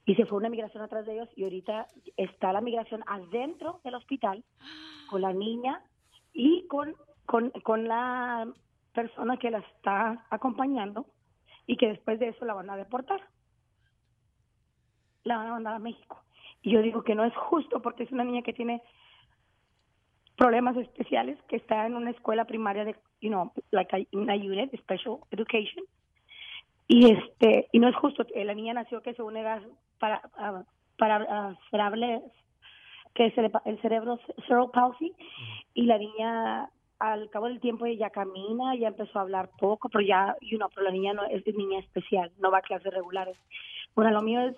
[0.04, 1.86] Y se fue una migración atrás de ellos y ahorita
[2.18, 4.44] está la migración adentro del hospital
[5.08, 5.80] con la niña
[6.34, 8.46] y con, con, con la
[8.92, 11.06] persona que la está acompañando
[11.66, 13.22] y que después de eso la van a deportar.
[15.24, 16.22] La van a mandar a México.
[16.62, 18.82] Y yo digo que no es justo porque es una niña que tiene
[20.36, 25.20] problemas especiales, que está en una escuela primaria de, you know, like a, unit, special
[25.30, 25.84] education.
[26.88, 29.62] Y este, y no es justo, la niña nació que según era
[29.98, 30.64] para, ah,
[30.98, 32.22] para cerebrales,
[33.14, 35.14] que es el, el cerebro cerebral palsy,
[35.72, 40.04] y la niña al cabo del tiempo ella camina, ya empezó a hablar poco, pero
[40.04, 43.36] ya, you know, pero la niña no es niña especial, no va a clases regulares.
[43.94, 44.56] Bueno, lo mío es,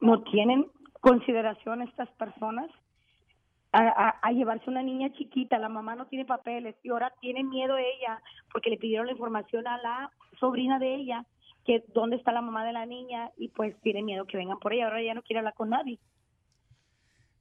[0.00, 0.66] no tienen
[1.00, 2.68] consideración estas personas
[3.72, 7.44] a, a- a llevarse una niña chiquita, la mamá no tiene papeles y ahora tiene
[7.44, 11.24] miedo ella porque le pidieron la información a la sobrina de ella
[11.64, 14.72] que dónde está la mamá de la niña y pues tiene miedo que vengan por
[14.72, 15.98] ella, ahora ella no quiere hablar con nadie.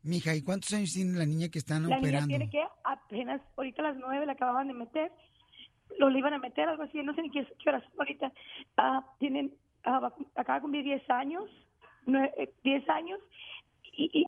[0.04, 2.28] Mija, ¿y cuántos años tiene la niña que están La niña operando?
[2.28, 5.12] tiene que apenas, ahorita a las nueve la acababan de meter
[6.00, 8.32] lo le iban a meter, algo así, no sé ni qué, qué horas ahorita.
[8.78, 9.54] Ah, tienen,
[9.86, 11.44] va- acaba de cumplir 10 años,
[12.06, 13.20] 10 años,
[13.84, 14.26] y, y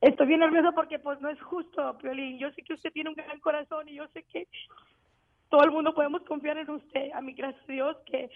[0.00, 2.38] estoy bien nerviosa porque pues no es justo, Piolín.
[2.38, 4.46] Yo sé que usted tiene un gran corazón y yo sé que
[5.48, 7.12] todo el mundo podemos confiar en usted.
[7.12, 8.30] A mí, gracias a Dios, que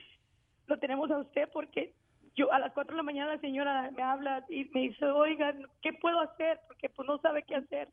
[0.67, 1.93] lo tenemos a usted porque
[2.37, 5.67] yo a las 4 de la mañana la señora me habla y me dice, oigan,
[5.83, 6.61] ¿qué puedo hacer?
[6.69, 7.89] Porque pues no sabe qué hacer.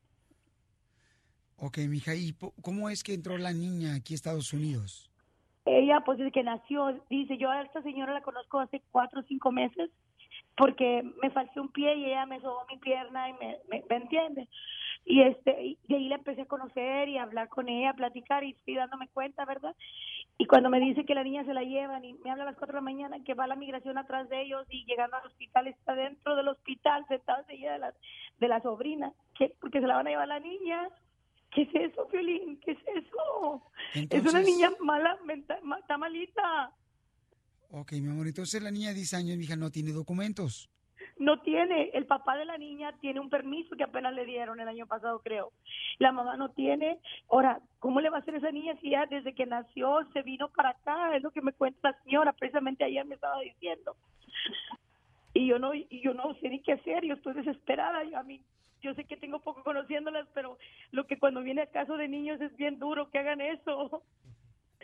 [1.58, 5.10] Ok, mija, ¿y cómo es que entró la niña aquí a Estados Unidos?
[5.66, 9.24] Ella, pues desde que nació, dice, yo a esta señora la conozco hace cuatro o
[9.24, 9.90] cinco meses
[10.58, 13.96] porque me falté un pie y ella me sobó mi pierna y me, me, ¿me
[13.98, 14.48] entiende.
[15.04, 17.96] Y este, y de ahí la empecé a conocer y a hablar con ella, a
[17.96, 19.76] platicar y estoy dándome cuenta, ¿verdad?
[20.38, 22.56] Y cuando me dice que la niña se la llevan y me habla a las
[22.58, 25.68] cuatro de la mañana que va la migración atrás de ellos y llegando al hospital
[25.68, 27.94] está dentro del hospital sentada seguida de la,
[28.40, 30.90] de la sobrina, que porque se la van a llevar la niña.
[31.52, 32.60] ¿Qué es eso, Violín?
[32.62, 33.62] ¿Qué es eso?
[34.10, 36.72] es una niña mala, menta- ma- está malita.
[37.72, 40.70] Ok, mi amor, entonces la niña de 10 años, mija, no tiene documentos.
[41.18, 44.68] No tiene, el papá de la niña tiene un permiso que apenas le dieron el
[44.68, 45.52] año pasado, creo.
[45.98, 47.00] La mamá no tiene.
[47.30, 50.50] Ahora, ¿cómo le va a hacer esa niña si ya desde que nació se vino
[50.50, 51.16] para acá?
[51.16, 53.96] Es lo que me cuenta la señora, precisamente ayer me estaba diciendo.
[55.34, 58.04] Y yo no, y yo no sé ni qué hacer, yo estoy desesperada.
[58.04, 58.42] Yo, a mí,
[58.82, 60.58] yo sé que tengo poco conociéndolas, pero
[60.92, 64.04] lo que cuando viene a caso de niños es bien duro que hagan eso.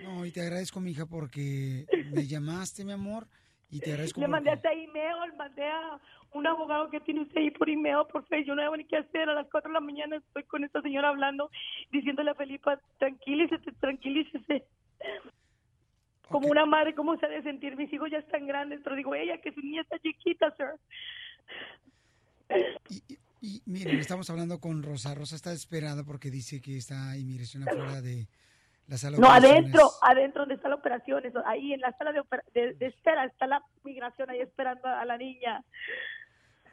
[0.03, 3.27] No, y te agradezco, mija, porque me llamaste, mi amor,
[3.69, 5.99] y te agradezco Le porque- mandé hasta email, mandé a
[6.33, 8.47] un abogado que tiene usted ahí por email, por Facebook.
[8.47, 9.29] Yo no tengo ni qué hacer.
[9.29, 11.49] A las 4 de la mañana estoy con esta señora hablando,
[11.91, 14.63] diciéndole a Felipa, tranquilícese, tranquilícese.
[16.29, 17.75] Como una madre, ¿cómo se ha de sentir?
[17.75, 20.79] Mis hijos ya están grandes, pero digo, ella, que su niña está chiquita, sir.
[23.41, 25.15] Y miren, estamos hablando con Rosa.
[25.15, 28.27] Rosa está esperada porque dice que está inmigración afuera de
[28.91, 32.11] la sala de No, adentro, adentro donde está la operación, eso, ahí en la sala
[32.11, 35.63] de, opera- de, de espera está la migración, ahí esperando a la niña.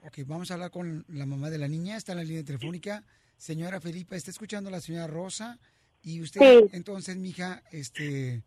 [0.04, 1.96] Ok, vamos a hablar con la mamá de la niña.
[1.96, 3.04] Está en la línea telefónica.
[3.36, 5.58] Señora Felipa, está escuchando a la señora Rosa.
[6.02, 6.70] Y usted, Sí.
[6.72, 8.42] entonces, mija, este,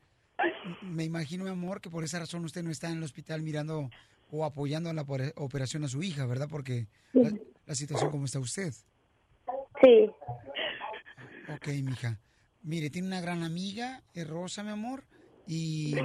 [0.82, 3.90] me imagino, mi amor, que por esa razón usted no está en el hospital mirando
[4.32, 6.48] o apoyando en la opera- operación a su hija, ¿verdad?
[6.50, 7.32] Porque la,
[7.66, 8.74] la situación como está usted.
[9.82, 10.10] Sí.
[11.54, 12.18] Ok, mija.
[12.64, 15.04] Mire, tiene una gran amiga, es Rosa, mi amor.
[15.48, 15.96] Y,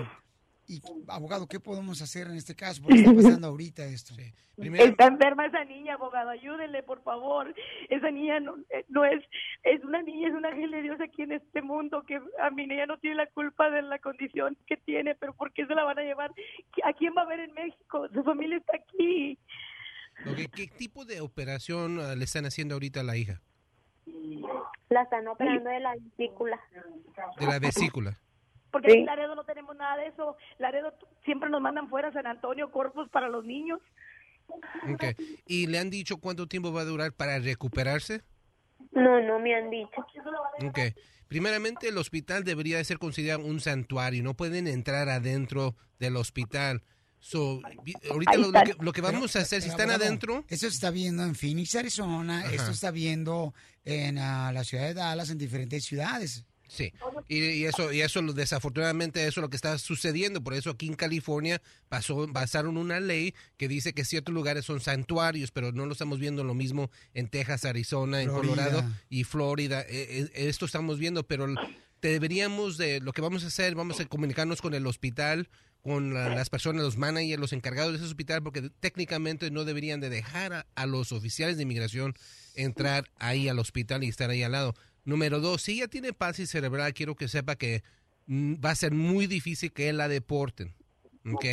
[0.66, 2.82] y, abogado, ¿qué podemos hacer en este caso?
[2.82, 4.14] Porque está pasando ahorita esto.
[4.56, 7.54] Está enferma esa niña, abogado, ayúdenle, por favor.
[7.90, 9.22] Esa niña no, eh, no es,
[9.64, 12.66] es una niña, es un ángel de Dios aquí en este mundo, que a mi
[12.66, 15.84] niña no tiene la culpa de la condición que tiene, pero ¿por qué se la
[15.84, 16.32] van a llevar?
[16.84, 18.08] ¿A quién va a ver en México?
[18.14, 19.38] Su familia está aquí.
[20.54, 23.42] ¿Qué tipo de operación ah, le están haciendo ahorita a la hija?
[24.88, 26.60] La están operando de la vesícula.
[27.38, 28.18] De la vesícula.
[28.70, 30.36] Porque en Laredo no tenemos nada de eso.
[30.58, 30.92] Laredo
[31.24, 33.80] siempre nos mandan fuera a San Antonio, Corpus para los niños.
[34.92, 35.04] Ok.
[35.46, 38.22] ¿Y le han dicho cuánto tiempo va a durar para recuperarse?
[38.92, 40.06] No, no me han dicho.
[40.66, 40.78] Ok.
[41.28, 44.22] Primeramente, el hospital debería de ser considerado un santuario.
[44.22, 46.82] No pueden entrar adentro del hospital.
[47.28, 47.60] So,
[48.08, 50.44] ahorita lo, lo que, lo que vamos a hacer, si están adentro...
[50.48, 52.38] Eso se está viendo en Phoenix, Arizona.
[52.38, 52.54] Ajá.
[52.54, 53.52] Esto está viendo
[53.84, 56.44] en ah, la ciudad de Dallas, en diferentes ciudades.
[56.68, 56.92] Sí,
[57.26, 60.40] y, y eso, y eso lo- desafortunadamente eso es lo que está sucediendo.
[60.40, 64.80] Por eso aquí en California pasó, pasaron una ley que dice que ciertos lugares son
[64.80, 68.54] santuarios, pero no lo estamos viendo lo mismo en Texas, Arizona, en Florida.
[68.54, 69.80] Colorado y Florida.
[69.82, 71.46] Eh, eh, esto estamos viendo, pero
[72.02, 75.48] deberíamos de, lo que vamos a hacer, vamos a comunicarnos con el hospital,
[75.86, 80.00] con la- las personas, los managers, los encargados de ese hospital, porque técnicamente no deberían
[80.00, 82.14] de dejar a, a los oficiales de inmigración
[82.56, 84.74] entrar ahí al hospital y estar ahí al lado.
[85.04, 87.84] Número dos, si ella tiene palsy cerebral, quiero que sepa que
[88.26, 90.74] mm, va a ser muy difícil que la deporten.
[91.32, 91.44] ¿ok?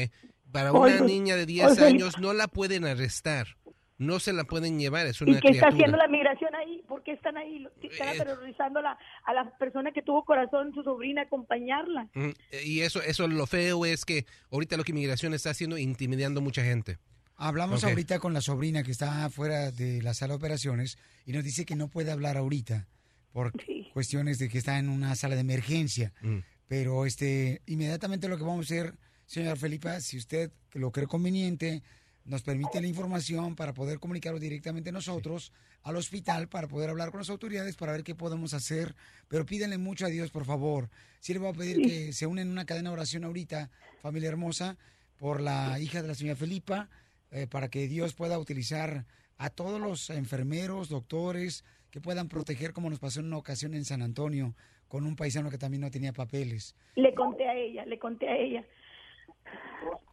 [0.52, 1.86] Para una niña de 10 oye.
[1.86, 3.58] años no la pueden arrestar,
[3.98, 6.84] no se la pueden llevar, es una ¿Y qué está haciendo la migración ahí?
[6.88, 7.66] ¿Por qué están ahí?
[7.82, 12.10] Están aterrorizando a la, a la persona que tuvo corazón, su sobrina, acompañarla.
[12.14, 12.30] Mm,
[12.66, 16.64] Y eso, eso lo feo es que ahorita lo que inmigración está haciendo intimidando mucha
[16.64, 16.98] gente.
[17.36, 21.44] Hablamos ahorita con la sobrina que está fuera de la sala de operaciones y nos
[21.44, 22.88] dice que no puede hablar ahorita
[23.32, 23.52] por
[23.94, 26.14] cuestiones de que está en una sala de emergencia.
[26.22, 26.40] Mm.
[26.68, 28.94] Pero este, inmediatamente lo que vamos a hacer,
[29.26, 31.84] señora Felipa, si usted lo cree conveniente,
[32.26, 35.52] nos permite la información para poder comunicarlo directamente nosotros
[35.84, 38.96] al hospital para poder hablar con las autoridades para ver qué podemos hacer.
[39.28, 40.90] Pero pídenle mucho a Dios, por favor.
[41.20, 43.70] Sí le voy a pedir que se unen en una cadena de oración ahorita,
[44.02, 44.78] familia hermosa,
[45.18, 46.90] por la hija de la señora Felipa,
[47.32, 49.06] eh, para que Dios pueda utilizar
[49.38, 53.86] a todos los enfermeros, doctores, que puedan proteger como nos pasó en una ocasión en
[53.86, 54.56] San Antonio
[54.88, 56.76] con un paisano que también no tenía papeles.
[56.96, 58.64] Le conté a ella, le conté a ella.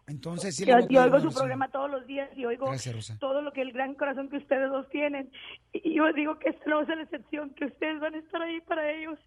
[0.06, 3.52] Entonces, sí Yo, le oigo su programa todos los días y oigo Gracias, todo lo
[3.52, 5.30] que el gran corazón que ustedes dos tienen.
[5.72, 8.60] Y yo digo que esta no es la excepción, que ustedes van a estar ahí
[8.62, 9.18] para ellos,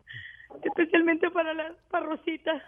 [0.62, 2.62] especialmente para la para Rosita.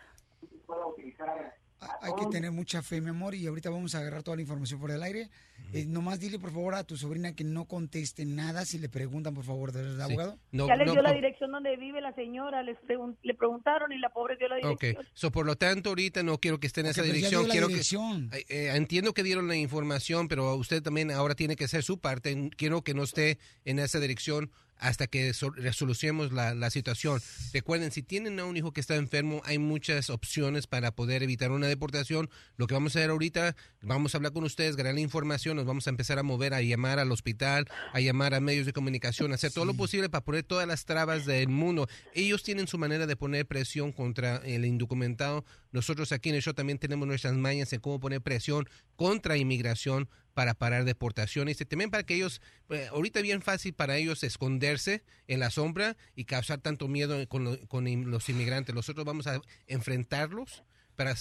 [2.02, 4.80] Hay que tener mucha fe, mi amor, y ahorita vamos a agarrar toda la información
[4.80, 5.30] por el aire.
[5.74, 9.34] Eh, nomás dile, por favor, a tu sobrina que no conteste nada si le preguntan,
[9.34, 10.40] por favor, del abogado.
[10.52, 13.92] No, ya les no, dio la dirección donde vive la señora, les pregun- le preguntaron
[13.92, 15.06] y la pobre dio la Ok, dirección.
[15.14, 17.42] so, por lo tanto, ahorita no quiero que esté en Ok, esa pero ya dirección.
[17.44, 18.30] dio la quiero dirección.
[18.30, 22.00] Que, eh, entiendo que dieron la información, pero usted también ahora tiene que hacer su
[22.00, 22.50] parte.
[22.58, 27.22] Quiero que no esté en esa dirección hasta que so- resolucionemos la, la situación.
[27.54, 31.52] Recuerden, si tienen a un hijo que está enfermo, hay muchas opciones para poder evitar
[31.52, 32.30] una deportación.
[32.58, 35.66] Lo que vamos a hacer ahorita, vamos a hablar con ustedes, ganar la información, nos
[35.66, 39.32] vamos a empezar a mover, a llamar al hospital, a llamar a medios de comunicación,
[39.32, 41.88] a hacer todo lo posible para poner todas las trabas del mundo.
[42.14, 45.46] Ellos tienen su manera de poner presión contra el indocumentado.
[45.72, 50.10] Nosotros aquí en el show también tenemos nuestras mañas en cómo poner presión contra inmigración
[50.36, 55.04] para parar deportaciones y también para que ellos, eh, ahorita bien fácil para ellos esconderse
[55.28, 58.76] en la sombra y causar tanto miedo con, lo- con los inmigrantes.
[58.76, 60.64] Nosotros vamos a enfrentarlos
[60.96, 61.16] para,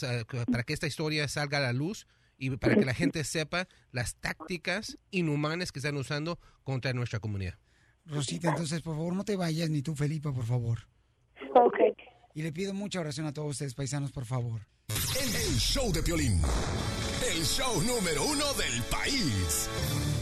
[0.50, 4.16] para que esta historia salga a la luz y para que la gente sepa las
[4.16, 7.54] tácticas inhumanas que están usando contra nuestra comunidad.
[8.06, 10.88] Rosita, entonces, por favor, no te vayas, ni tú, Felipa, por favor.
[11.54, 11.78] Ok.
[12.34, 14.66] Y le pido mucha oración a todos ustedes, paisanos, por favor.
[14.88, 16.42] El show de Piolín.
[17.34, 19.68] El show número uno del país.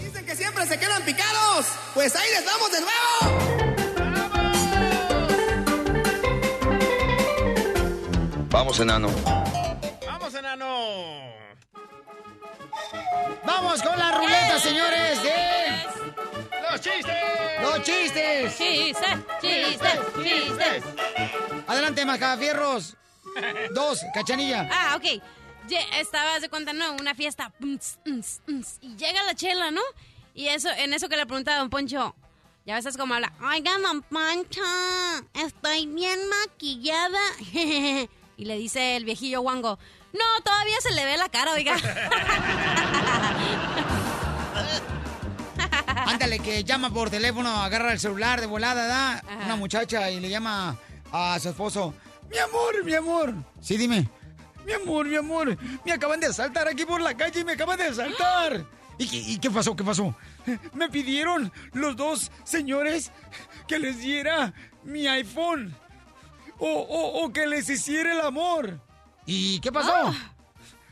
[0.03, 1.67] Dicen que siempre se quedan picados.
[1.93, 3.53] Pues ahí les vamos de nuevo.
[8.49, 9.11] Vamos, enano.
[10.07, 11.35] ¡Vamos, enano!
[13.45, 15.33] Vamos con la ruleta, señores, de
[16.71, 17.17] ¡Los chistes!
[17.61, 18.57] los chistes.
[18.57, 19.09] Chistes,
[19.41, 20.85] chistes, chistes.
[21.67, 22.97] Adelante, Macafierros.
[23.75, 24.69] Dos, cachanilla.
[24.71, 25.23] Ah, ok.
[25.99, 26.95] Estaba de cuenta, ¿no?
[26.95, 27.53] Una fiesta.
[28.81, 29.83] Y llega la chela, ¿no?
[30.35, 32.15] Y eso, en eso que le preguntaba a Don Poncho.
[32.65, 33.33] Ya ves, es como habla.
[33.43, 34.63] Oiga, Don Poncho,
[35.35, 37.21] estoy bien maquillada.
[38.37, 39.79] y le dice el viejillo guango.
[40.13, 41.75] No, todavía se le ve la cara, oiga.
[46.07, 49.23] Ándale, que llama por teléfono, agarra el celular de volada, ¿da?
[49.45, 50.77] Una muchacha y le llama
[51.11, 51.95] a su esposo.
[52.31, 53.35] Mi amor, mi amor.
[53.61, 54.09] Sí, dime.
[54.67, 55.57] Mi amor, mi amor.
[55.85, 58.65] Me acaban de asaltar aquí por la calle, me acaban de asaltar.
[58.99, 59.75] ¿Y, qué- y qué pasó?
[59.75, 60.15] ¿Qué pasó?
[60.75, 63.11] Me pidieron los dos señores
[63.67, 64.53] que les diera
[64.85, 65.75] mi iPhone.
[66.59, 68.79] O, o- o que les hiciera el amor.
[69.27, 70.15] ¿Y qué pasó?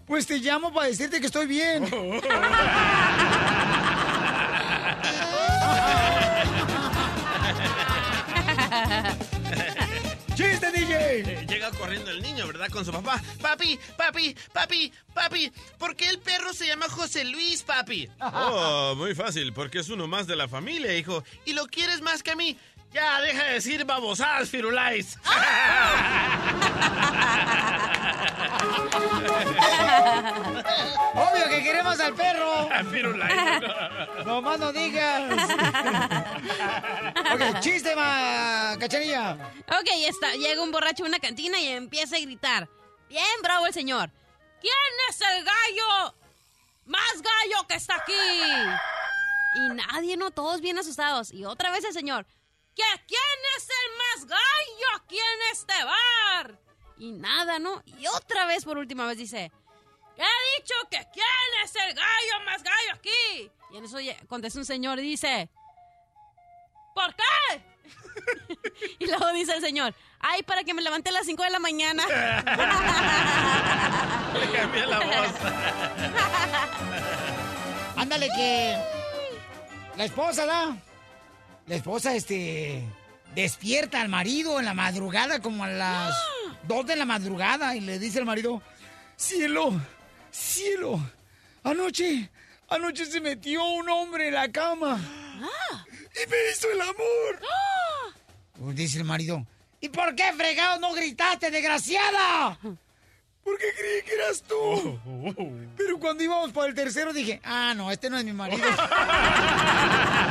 [0.06, 1.84] Pues te llamo para decirte que estoy bien.
[10.34, 10.69] ¡Chiste, DJ!
[11.10, 12.68] Eh, Llega corriendo el niño, ¿verdad?
[12.68, 13.20] Con su papá.
[13.42, 18.08] Papi, papi, papi, papi, ¿por qué el perro se llama José Luis, papi?
[18.20, 21.24] Oh, muy fácil, porque es uno más de la familia, hijo.
[21.44, 22.56] ¿Y lo quieres más que a mí?
[22.92, 25.16] Ya, deja de decir babosadas, Firulais.
[31.14, 32.68] Obvio que queremos al perro.
[32.90, 33.62] Firulais.
[34.24, 35.32] No más no digas.
[37.32, 39.32] ok, chiste, ma, cachanilla.
[39.68, 40.34] Ok, ya está.
[40.34, 42.68] Llega un borracho a una cantina y empieza a gritar.
[43.08, 44.10] Bien bravo el señor.
[44.60, 44.72] ¿Quién
[45.08, 46.14] es el gallo?
[46.84, 48.12] Más gallo que está aquí.
[49.56, 51.32] Y nadie, no, todos bien asustados.
[51.32, 52.26] Y otra vez el señor.
[52.80, 56.58] ¿Que quién es el más gallo aquí en este bar?
[56.96, 57.82] Y nada, ¿no?
[57.84, 59.52] Y otra vez por última vez dice.
[60.16, 61.26] He dicho que quién
[61.62, 63.50] es el gallo más gallo aquí.
[63.72, 65.50] Y en eso contesta un señor y dice.
[66.94, 67.22] ¿Por qué?
[68.98, 71.58] Y luego dice el señor, ay, para que me levante a las 5 de la
[71.58, 72.06] mañana.
[74.38, 75.32] Le cambié la voz.
[77.96, 78.78] Ándale que
[79.96, 80.76] la esposa, ¿da?
[81.70, 82.82] La esposa, este,
[83.32, 86.12] despierta al marido en la madrugada, como a las
[86.66, 88.60] 2 de la madrugada, y le dice al marido,
[89.16, 89.80] cielo,
[90.32, 90.98] cielo,
[91.62, 92.28] anoche,
[92.68, 95.00] anoche se metió un hombre en la cama
[96.12, 97.40] y me hizo el amor.
[98.58, 99.46] Pues dice el marido,
[99.80, 102.58] ¿y por qué fregado no gritaste, desgraciada?
[103.44, 104.98] Porque creí que eras tú.
[105.76, 108.64] Pero cuando íbamos por el tercero dije, ah, no, este no es mi marido.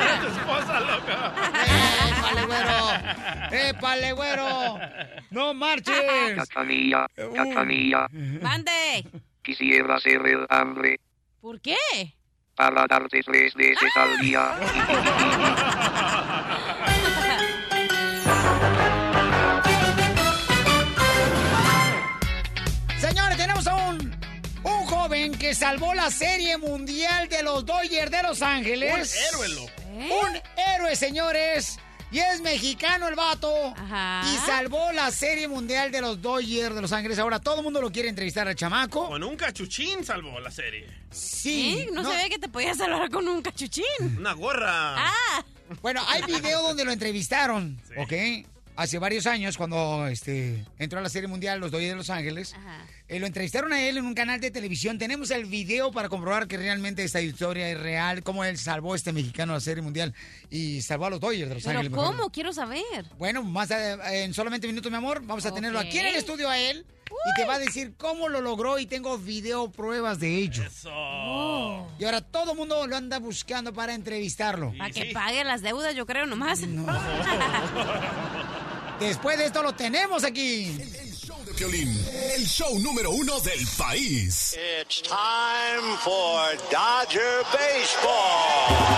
[0.00, 1.12] Era tu esposa, loco.
[2.18, 2.76] ¡Épale, güero!
[3.50, 4.78] ¡Épale, güero!
[5.30, 6.34] ¡No marches!
[6.36, 8.08] Cachanilla, cachanilla.
[8.42, 9.04] Mande.
[9.42, 11.00] Quisiera ser el hambre
[11.40, 11.76] ¿Por qué?
[12.54, 14.50] para darte tres veces al día.
[25.48, 28.92] que salvó la Serie Mundial de los Dodgers de Los Ángeles?
[28.92, 29.72] Un héroe, loco.
[29.94, 30.42] Un
[30.74, 31.78] héroe, señores.
[32.10, 33.72] Y es mexicano el vato.
[33.74, 37.18] Y salvó la Serie Mundial de los Dodgers de Los Ángeles.
[37.18, 39.08] Ahora todo el mundo lo quiere entrevistar al chamaco.
[39.08, 40.86] Con un cachuchín salvó la serie.
[41.10, 41.78] Sí.
[41.78, 41.90] ¿Eh?
[41.94, 43.84] No, sabía que te podías salvar con un cachuchín.
[44.18, 44.98] Una gorra.
[44.98, 45.44] Ah.
[45.80, 48.12] Bueno, hay video donde lo entrevistaron, ¿ok?
[48.78, 52.54] Hace varios años, cuando este, entró a la Serie Mundial los Dodgers de Los Ángeles.
[53.08, 54.98] Eh, lo entrevistaron a él en un canal de televisión.
[54.98, 58.96] Tenemos el video para comprobar que realmente esta historia es real, cómo él salvó a
[58.96, 60.14] este mexicano a la Serie Mundial
[60.48, 61.90] y salvó a los Dodgers de Los ¿Pero Ángeles.
[61.90, 62.16] mejor.
[62.16, 62.30] cómo?
[62.30, 63.04] Quiero saber.
[63.18, 66.48] Bueno, más eh, en solamente minutos, mi amor, vamos a tenerlo aquí en el estudio
[66.48, 70.36] a él y te va a decir cómo lo logró y tengo video pruebas de
[70.36, 70.62] ello.
[71.98, 74.72] Y ahora todo el mundo lo anda buscando para entrevistarlo.
[74.78, 76.60] Para que pague las deudas, yo creo, nomás.
[79.00, 80.72] Después de esto lo tenemos aquí.
[80.72, 81.88] de Piolín,
[82.34, 84.56] el show número uno del país.
[84.80, 88.88] It's time for Dodger Baseball.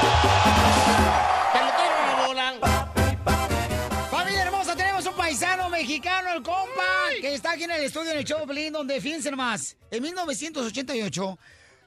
[4.11, 8.19] Familia hermosa, tenemos un paisano mexicano, el compa, que está aquí en el estudio en
[8.19, 11.39] el show de Pelín, donde fíjense nomás, en 1988,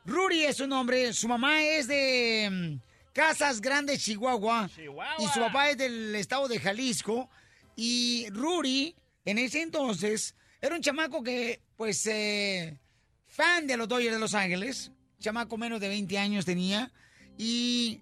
[0.06, 4.70] Ruri es su nombre, su mamá es de mm, Casas Grandes, Chihuahua,
[5.18, 7.30] y su papá es del estado de Jalisco,
[7.76, 8.96] y Ruri,
[9.26, 12.80] en ese entonces, era un chamaco que, pues, eh,
[13.28, 16.92] fan de los Dodgers de Los Ángeles, chamaco menos de 20 años tenía,
[17.38, 18.02] y,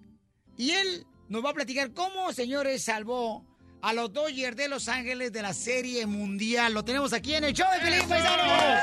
[0.56, 3.46] y él nos va a platicar cómo, señores, salvó
[3.82, 6.72] a los Dodgers de Los Ángeles de la Serie Mundial.
[6.72, 8.80] Lo tenemos aquí en el show de Felipe Paisanos.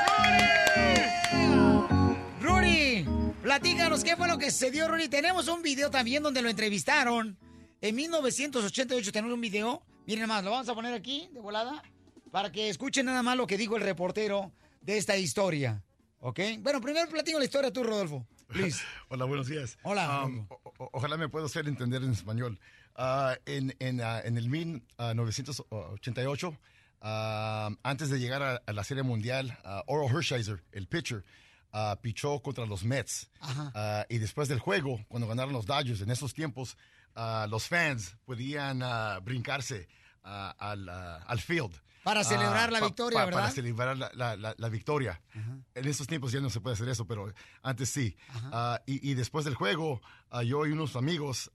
[2.42, 3.06] Ruri,
[3.42, 5.08] platícanos qué fue lo que sucedió, Ruri.
[5.08, 7.38] Tenemos un video también donde lo entrevistaron.
[7.82, 9.82] En 1988 tenemos un video.
[10.10, 11.84] Miren más, lo vamos a poner aquí de volada
[12.32, 14.51] para que escuchen nada más lo que dijo el reportero
[14.82, 15.84] de esta historia.
[16.18, 16.39] ¿Ok?
[16.62, 18.26] Bueno, primero platico la historia tú, Rodolfo.
[18.47, 18.82] Please.
[19.10, 19.78] Hola, buenos días.
[19.84, 20.26] Hola.
[20.26, 20.47] Um,
[20.93, 22.60] ojalá me pueda hacer entender en español.
[22.95, 26.57] Ah, en, en, ah, en el 1988,
[27.01, 31.24] ah, antes de llegar a, a la Serie Mundial, Oral Hershiser, el pitcher,
[32.01, 33.30] pichó contra los Mets.
[33.41, 34.07] Ajá.
[34.10, 36.78] Y después del juego, cuando ganaron los Dodgers, en esos tiempos,
[37.20, 39.88] ah, los fans podían ah, brincarse
[40.24, 41.74] ah, al, ah, al field.
[42.03, 43.39] Para celebrar la pa- victoria, pa- ¿verdad?
[43.41, 45.22] Para celebrar la, la- la- la victoria.
[45.76, 48.15] En estos tiempos ya no se puede hacer eso, pero antes sí.
[48.86, 50.01] Y, y después del juego,
[50.45, 51.51] yo y unos amigos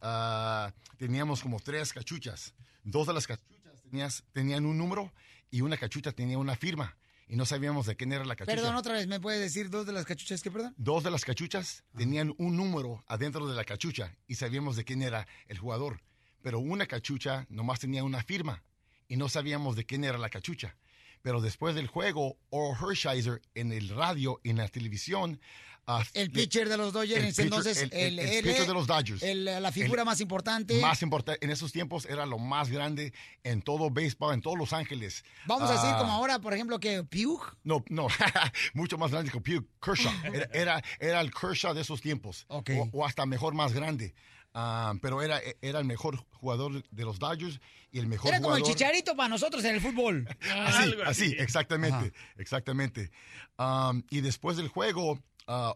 [0.97, 2.55] teníamos como tres cachuchas.
[2.85, 5.13] Dos de las cachuchas tenías- tenían un número
[5.51, 6.95] y una cachucha tenía una firma.
[7.27, 8.55] Y no sabíamos de quién era la cachucha.
[8.55, 10.75] Perdón, otra vez, ¿me puedes decir dos de las cachuchas que, perdón?
[10.77, 15.03] Dos de las cachuchas tenían un número adentro de la cachucha y sabíamos de quién
[15.03, 16.03] era el jugador.
[16.43, 18.63] Pero una cachucha nomás tenía una firma
[19.09, 20.77] y no sabíamos de quién era la cachucha.
[21.23, 25.41] Pero después del juego, Oral Hershiser en el radio y en la televisión.
[25.87, 28.73] Ah, El pitcher de los Dodgers, el en ese pitcher- entonces, el, el, pitcher de
[28.75, 29.23] los Dodgers.
[29.23, 30.81] la figura más importante.
[30.81, 33.13] Más importante, en esos tiempos era lo más grande
[33.43, 35.25] en todo béisbol, en todos Los Ángeles.
[35.47, 37.41] Vamos a decir Ah, como ahora, por ejemplo, que Pugh.
[37.65, 38.07] no, no,
[38.75, 39.67] mucho más grande que Pugh.
[39.81, 40.13] Kershaw.
[40.35, 42.45] Era, era, era el Kershaw de esos tiempos.
[42.49, 42.71] Ok.
[42.79, 44.15] O, o hasta mejor, más grande.
[44.57, 47.59] Ah, pero era, era el mejor jugador de los Dodgers
[47.91, 48.79] y el mejor Era como el jugador.
[48.79, 50.29] chicharito para nosotros en el fútbol.
[50.41, 53.11] Así, así, exactamente, exactamente.
[53.59, 55.73] Um, y después del juego, uh,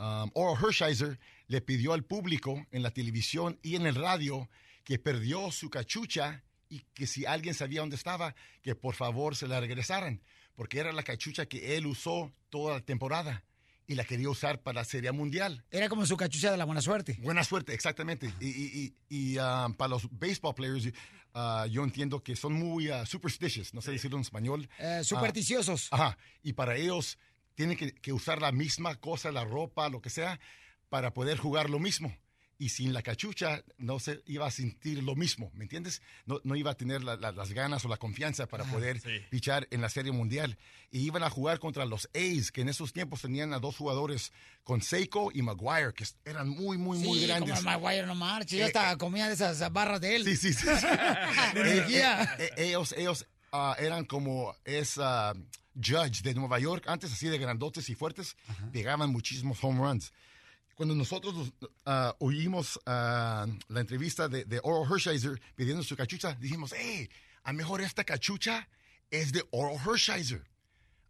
[0.00, 4.48] um, Oral Hershiser le pidió al público en la televisión y en el radio
[4.84, 9.46] que perdió su cachucha y que si alguien sabía dónde estaba, que por favor se
[9.46, 10.20] la regresaran,
[10.54, 13.44] porque era la cachucha que él usó toda la temporada
[13.86, 15.62] y la quería usar para la Serie Mundial.
[15.70, 17.18] Era como su cachucha de la buena suerte.
[17.20, 18.32] Buena suerte, exactamente.
[18.40, 20.86] Y, y- y- y, um, para los baseball players,
[21.34, 24.68] uh, yo entiendo que son muy uh, superstitious, no sé decirlo en español.
[24.78, 25.88] Eh, Ah, supersticiosos.
[25.92, 26.16] ajá.
[26.42, 27.18] Y para ellos
[27.54, 30.38] tienen que, que usar la misma cosa, la ropa, lo que sea,
[30.88, 32.16] para poder jugar lo mismo.
[32.56, 36.02] Y sin la cachucha no se iba a sentir lo mismo, ¿me entiendes?
[36.24, 39.66] No, no iba a tener la- la- las ganas o la confianza para poder pichar
[39.72, 40.56] en la Serie Mundial.
[40.92, 44.32] Y iban a jugar contra los A's, que en esos tiempos tenían a dos jugadores
[44.62, 47.56] con Seiko y Maguire, que eran muy, muy, muy sí, grandes.
[47.56, 48.56] como Maguire no marche.
[48.56, 50.24] Yo Eh, hasta comía de esas barras de él.
[50.24, 50.66] Sí, sí, sí.
[51.56, 51.84] Eh,
[52.38, 55.34] eh, ellos ellos ah, eran como esa
[55.74, 58.36] judge de Nueva York, antes así de grandotes y fuertes,
[58.72, 60.12] pegaban muchísimos home runs.
[60.74, 61.52] Cuando nosotros
[61.86, 67.08] ah, oímos ah, la entrevista de, de Oral Hershiser pidiendo su cachucha, dijimos, hey,
[67.44, 68.68] a mejor esta cachucha
[69.10, 70.42] es de Oral Hershiser.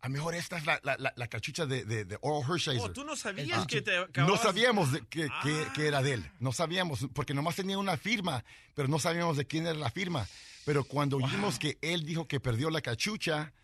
[0.02, 2.78] A mejor esta es la, la- la- la cachucha de, de, de Oral Hershiser.
[2.82, 3.66] Oh, ¿tú no sabías Ah.
[3.66, 6.30] que te No acababas- sabíamos de- que, que- que era de él.
[6.40, 8.44] No sabíamos, porque nomás tenía una firma,
[8.74, 10.28] pero no sabíamos de quién era la firma.
[10.66, 13.54] Pero cuando oímos que él dijo que perdió la cachucha,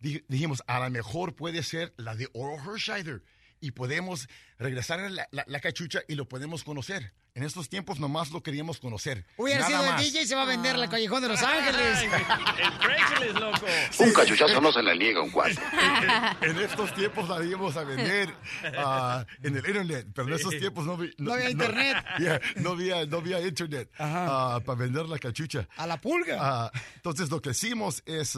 [0.00, 3.22] dijimos, a lo mejor puede ser la de Oral Hershiser.
[3.62, 4.26] y podemos
[4.58, 7.12] regresar a la, la- la cachucha y lo podemos conocer.
[7.34, 9.24] En estos tiempos nomás lo queríamos conocer.
[9.36, 9.96] Hubiera sido el.
[10.02, 11.98] DJ y se va a vender la Callejón de Los Ángeles.
[12.02, 13.66] El Craigslist, loco.
[13.98, 15.58] Un cachuchazo no se le niega un cuate.
[16.40, 18.34] en estos tiempos la íbamos a vender
[18.78, 21.98] ah, en el internet, pero en esos tiempos no, vi- No había internet.
[22.18, 25.68] Yeah, no había, no había internet ah, para vender la cachucha.
[25.76, 26.38] A la pulga.
[26.40, 28.36] Ah, entonces lo que hicimos es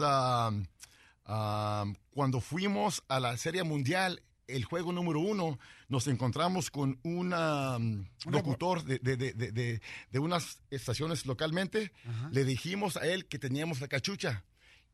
[1.25, 5.57] ah, ah, cuando fuimos a la Serie Mundial, el juego número uno,
[5.87, 7.77] nos encontramos con un ah,
[8.25, 11.91] locutor de, de- de- de- de- de unas estaciones localmente.
[12.31, 14.43] Le dijimos a él que teníamos la cachucha.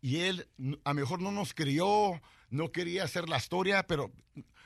[0.01, 0.47] Y él
[0.85, 4.11] a lo mejor no nos creyó, no quería hacer la historia, pero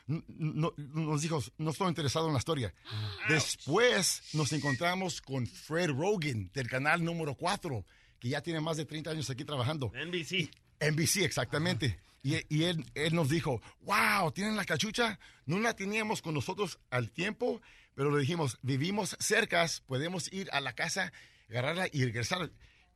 [0.05, 2.73] no- nos dijo, no estoy interesado en la historia.
[3.29, 7.85] Después nos encontramos con Fred Rogan del canal número 4,
[8.19, 9.91] que ya tiene más de 30 años aquí trabajando.
[9.95, 10.51] NBC.
[10.89, 11.99] NBC, exactamente.
[12.21, 15.19] Y, y él, él nos dijo, wow, ¿tienen la cachucha?
[15.45, 17.61] No la teníamos con nosotros al tiempo,
[17.95, 21.11] pero le dijimos, vivimos cercas, podemos ir a la casa,
[21.49, 22.51] agarrarla y regresar.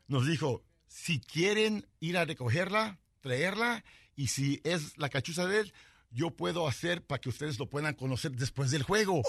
[0.08, 3.84] Nos dijo, si quieren ir a recogerla, traerla,
[4.16, 5.74] y si es la cachucha de él,
[6.10, 9.22] yo puedo hacer para que ustedes lo puedan conocer después del juego.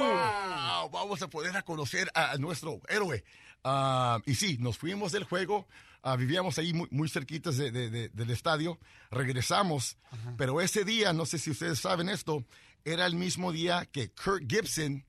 [0.00, 3.22] Wow, vamos a poder a conocer a, a nuestro héroe.
[3.64, 5.66] Ah, y sí, nos fuimos del juego,
[6.02, 8.78] ah, vivíamos ahí muy, muy cerquitas de- de- de- del estadio,
[9.10, 9.96] regresamos,
[10.38, 12.44] pero ese día, no sé si ustedes saben esto,
[12.84, 15.04] era el mismo día que Kurt Gibson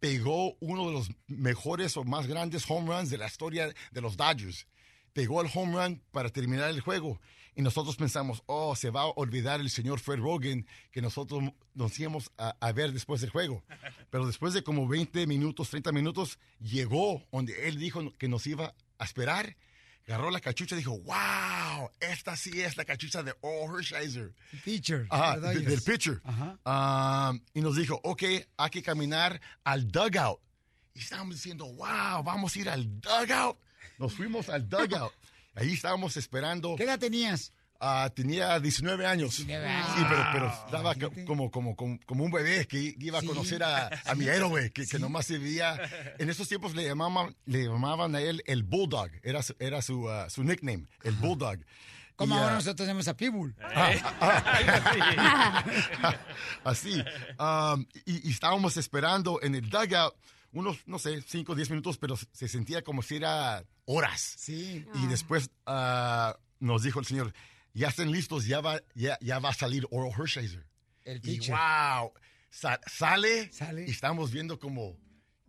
[0.00, 4.16] pegó uno de los mejores o más grandes home runs de la historia de los
[4.18, 4.66] Dodgers.
[5.14, 7.20] Pegó el home run para terminar el juego.
[7.56, 11.42] Y nosotros pensamos, oh, se va a olvidar el señor Fred Rogan que nosotros
[11.74, 13.62] nos íbamos a, a ver después del juego.
[14.10, 18.74] Pero después de como 20 minutos, 30 minutos, llegó donde él dijo que nos iba
[18.98, 19.56] a esperar.
[20.06, 24.34] Agarró la cachucha y dijo, wow, esta sí es la cachucha de Oral Hershiser.
[24.62, 25.06] Pitcher.
[25.08, 26.20] Ajá, de- del pitcher.
[26.64, 28.22] Um, y nos dijo, ok,
[28.58, 30.40] hay que caminar al dugout.
[30.92, 33.56] Y estábamos diciendo, wow, vamos a ir al dugout.
[33.98, 35.12] Nos fuimos al dugout.
[35.54, 36.74] Ahí estábamos esperando.
[36.76, 37.52] ¿Qué edad tenías?
[37.80, 39.36] Ah, tenía 19 años.
[39.36, 39.88] 19 años.
[39.96, 43.26] Sí, pero, pero estaba co- como, como, como, como un bebé que iba a Sí.
[43.26, 45.78] conocer a, a mi héroe, que, que nomás se veía.
[46.18, 49.10] En esos tiempos le llamaban, le llamaban a él el Bulldog.
[49.22, 51.58] Era su, era su, ah, su nickname, el Bulldog.
[52.16, 53.54] Como Y, ahora ah, nosotros tenemos a Pitbull.
[56.64, 57.02] Así.
[57.38, 60.14] Um, y, y estábamos esperando en el dugout
[60.52, 64.34] unos, no sé, 5 o 10 minutos, pero se sentía como si era horas.
[64.38, 64.84] Sí.
[64.94, 67.32] Y después ah, nos dijo el señor,
[67.72, 70.64] ya estén listos, ya va, ya, ya va a salir Oral Hershiser.
[71.04, 71.54] El Y pitcher.
[71.54, 72.12] wow,
[72.50, 73.50] sa- sale,
[73.86, 74.96] y estamos viendo como,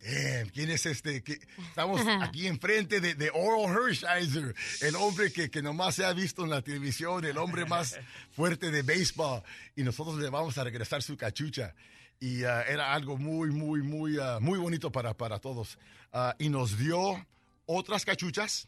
[0.01, 1.23] damn, ¿quién es este?
[1.23, 6.11] ¿Qué- Estamos aquí enfrente de, de Oral Hershiser, el hombre que, que nomás se ha
[6.13, 7.97] visto en la televisión, el hombre más
[8.31, 9.43] fuerte de béisbol,
[9.75, 11.73] y nosotros le vamos a regresar su cachucha.
[12.19, 15.77] Y ah, era algo muy, muy, muy, ah, muy bonito para, para todos.
[16.11, 17.25] Ah, y nos dio
[17.65, 18.67] otras cachuchas,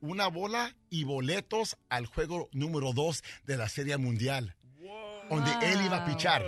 [0.00, 4.54] una bola y boletos al juego número 2 de la Serie Mundial
[5.28, 6.42] donde él iba a pichar.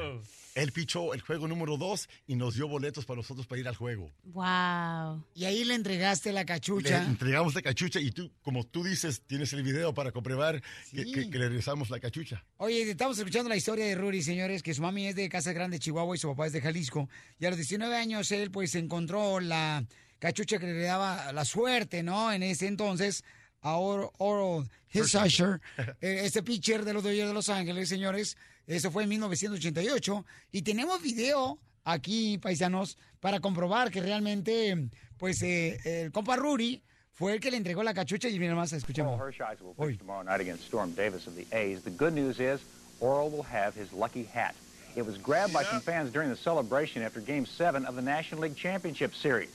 [0.55, 3.77] Él pichó el juego número dos y nos dio boletos para nosotros para ir al
[3.77, 4.11] juego.
[4.25, 5.23] Wow.
[5.35, 7.05] Y ahí le entregaste la Le cachucha.
[7.05, 11.29] entregamos la cachucha y tú, como tú dices, tienes el video para comprobar que, que-
[11.31, 12.43] que le regresamos la cachucha.
[12.57, 15.79] Oye, estamos escuchando la historia de Rudy, señores, que su mami es de Casa Grande,
[15.79, 17.09] Chihuahua, y su papá es de Jalisco.
[17.39, 19.85] Y a los 19 años él, pues, encontró la
[20.21, 22.33] cachucha que le daba la suerte, ¿no?
[22.33, 23.25] En ese entonces,
[23.63, 25.61] a Oro, Oro eh,
[26.01, 28.37] este pitcher de los Dodgers de Los Ángeles, señores.
[28.67, 30.25] Eso fue en 1988.
[30.53, 37.35] Y tenemos video aquí, paisanos, para comprobar que realmente, pues, eh, el compa Rudy fue
[37.35, 39.19] el que le entregó la cachucha y mira más, escuchemos.
[39.19, 41.83] Oral Hershiser will pitch tomorrow night against Storm Davis of the A's.
[41.83, 42.61] The good news is
[43.01, 44.55] Oral will have his lucky hat.
[44.97, 48.43] It was grabbed by some fans during the celebration after Game 7 of the National
[48.43, 49.51] League Championship Series.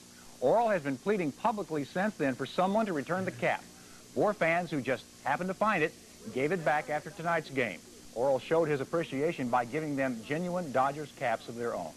[0.45, 3.63] Oral has been pleading publicly since then for someone to return the cap.
[4.13, 5.91] Four fans who just happened to find it
[6.35, 7.79] gave it back after tonight's game.
[8.13, 11.89] Oral showed his appreciation by giving them genuine Dodgers caps of their own.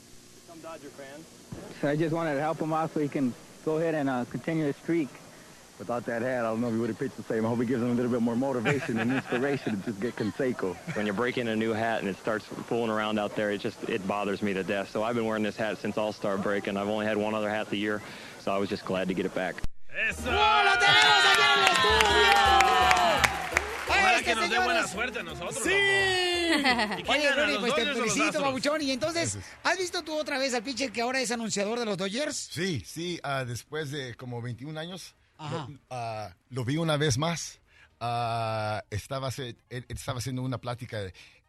[0.49, 1.27] Some Dodger fans.
[1.83, 3.35] I just wanted to help him out so he can
[3.67, 5.11] go ahead and uh, continue his streak.
[5.79, 7.47] Without that hat, I don't know if he would have pitched the same.
[7.47, 10.17] I hope he gives him a little bit more motivation and inspiration to just get
[10.17, 10.75] Conseco.
[10.97, 13.89] when you're breaking a new hat and it starts fooling around out there, it just
[13.89, 14.91] it bothers me to death.
[14.91, 17.35] So I've been wearing this hat since All Star break, and I've only had one
[17.35, 18.03] other hat the year,
[18.49, 19.57] so I was just glad to get it back.
[20.09, 20.23] ¡Eso!
[20.25, 22.33] ¡Lo tenemos aquí en el estudio!
[23.89, 24.65] Ojalá Este, que nos dé señores.
[24.65, 25.59] buena suerte a nosotros.
[25.63, 25.71] ¡Sí!
[26.99, 28.81] ¿Y quién Oye, los pues te felicito, babuchón.
[28.81, 31.99] Y entonces, ¿has visto tú otra vez al pitcher que ahora es anunciador de los
[31.99, 32.37] Dodgers?
[32.51, 35.67] Sí, sí, ah, después de como 21 años, Ajá.
[35.69, 37.61] lo, ah, lo vi una vez más.
[38.01, 39.29] Ah, estaba,
[39.69, 41.01] estaba haciendo una plática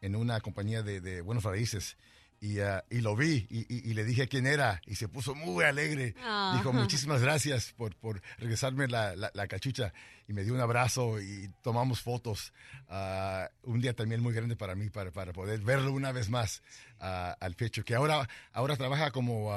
[0.02, 1.96] en una compañía de, de buenos raíces
[2.40, 5.34] y, ah, y lo vi y, y- y le dije quién era y se puso
[5.34, 6.14] muy alegre.
[6.22, 6.54] Ah.
[6.56, 9.92] Dijo, muchísimas gracias por, por regresarme la, la- la cachucha
[10.26, 12.52] y me dio un abrazo y tomamos fotos.
[12.88, 16.62] Ah, un día también muy grande para mí, para, para poder verlo una vez más
[16.98, 19.52] ah, al pecho, que ahora, ahora trabaja como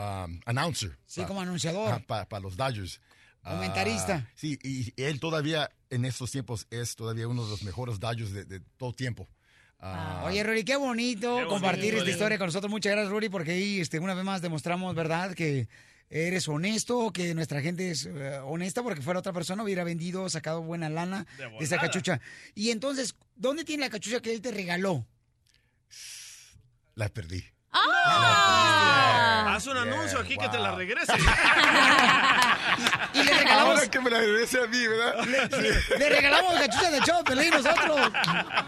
[0.46, 0.98] announcer.
[1.06, 2.04] Sí, pa- como anunciador.
[2.06, 3.00] Para los Dodgers.
[3.44, 4.30] Comentarista.
[4.36, 8.46] sí, y él todavía en estos tiempos es todavía uno de los mejores Dodgers de,
[8.46, 9.28] de todo tiempo.
[9.86, 12.72] Ah, Oye, Rudy, qué bonito Qué compartir bonito, esta historia con nosotros.
[12.72, 15.68] Muchas gracias, Rudy, porque ahí este, una vez más demostramos, ¿verdad?, que
[16.10, 20.62] eres honesto, que nuestra gente es eh, honesta, porque fuera otra persona hubiera vendido, sacado
[20.62, 22.22] buena lana De de esa cachucha.
[22.56, 25.06] Y entonces, ¿dónde tiene la cachucha que él te regaló?
[26.96, 27.44] la perdí.
[27.74, 31.14] Haz un anuncio aquí que te la regrese.
[33.14, 35.50] Y le regalamos, Ahora que me la regrese a mí, ¿verdad?
[35.52, 35.96] Sí.
[36.00, 38.12] le regalamos cachucha de show, Pelín, nosotros.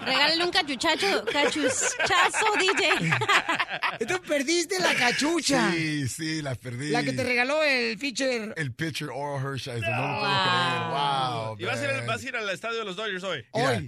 [0.06, 2.90] Regálale un cachuchacho, cachuchazo, DJ.
[4.00, 5.72] Entonces perdiste la cachucha.
[5.72, 6.90] Sí, sí, la perdí.
[6.90, 8.54] La que te regaló el pitcher.
[8.56, 10.82] El pitcher Oral Hershiser, no lo puedo creer.
[10.92, 11.56] Wow.
[11.58, 13.46] Y vas a, ir, vas a ir al estadio de los Dodgers hoy.
[13.56, 13.82] Mira,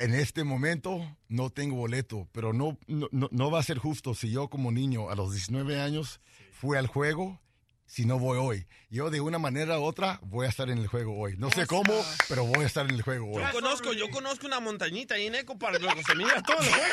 [0.00, 0.98] En este momento
[1.28, 4.72] no tengo boleto, pero no, no, no- no va a ser justo si yo como
[4.72, 6.22] niño a los 19 años
[6.52, 7.38] fui al juego,
[7.84, 8.66] si no voy hoy.
[8.88, 11.36] Yo de una manera u otra voy a estar en el juego hoy.
[11.36, 11.92] No sé cómo,
[12.30, 13.42] pero voy a estar en el juego hoy.
[13.42, 16.70] Yo conozco, yo conozco una montañita ahí en Eco Park, loco, se mira todo el
[16.70, 16.86] juego.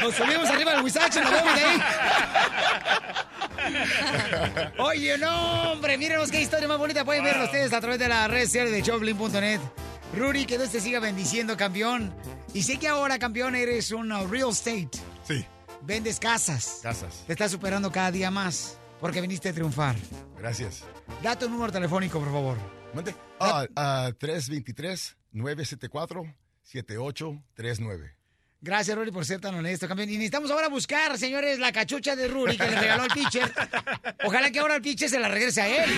[0.02, 1.78] Nos subimos arriba del Huizache, nos vemos de ahí.
[4.78, 7.04] Oye, no, hombre, mírenos qué historia más bonita.
[7.04, 9.60] Pueden verlo ustedes a través de la red social de Choplin.net.
[10.14, 12.14] Rudy, que Dios te siga bendiciendo, campeón.
[12.52, 14.90] Y sé que ahora, campeón, eres un uh, real estate.
[15.26, 15.44] Sí.
[15.82, 16.80] Vendes casas.
[16.82, 17.24] Casas.
[17.26, 19.96] Te estás superando cada día más porque viniste a triunfar.
[20.38, 20.84] Gracias.
[21.22, 22.56] Da tu número telefónico, por favor.
[22.94, 23.14] Mande.
[23.40, 24.12] Ah, ah,
[25.34, 28.13] 323-974-7839.
[28.64, 30.08] Gracias, Rudy, por ser tan honesto, campeón.
[30.08, 33.52] Y necesitamos ahora buscar, señores, la cachucha de Rudy que le regaló al pitcher.
[34.24, 35.90] Ojalá que ahora el pitcher se la regrese a él.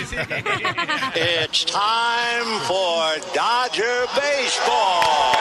[1.15, 5.37] It's time for Dodger Baseball.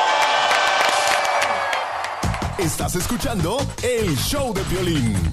[2.59, 5.26] Estás escuchando el show de violín.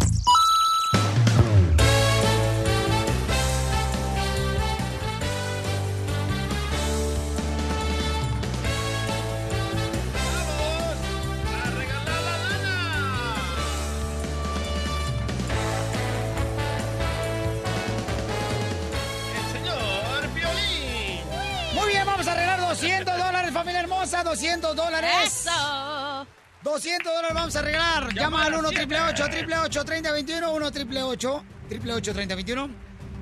[24.24, 25.12] Hermosa, 200 dólares.
[25.26, 26.28] Eso.
[26.64, 28.14] 200 dólares vamos a arreglar.
[28.14, 32.70] Llama al 1 888 888 3021 1 888 888 3021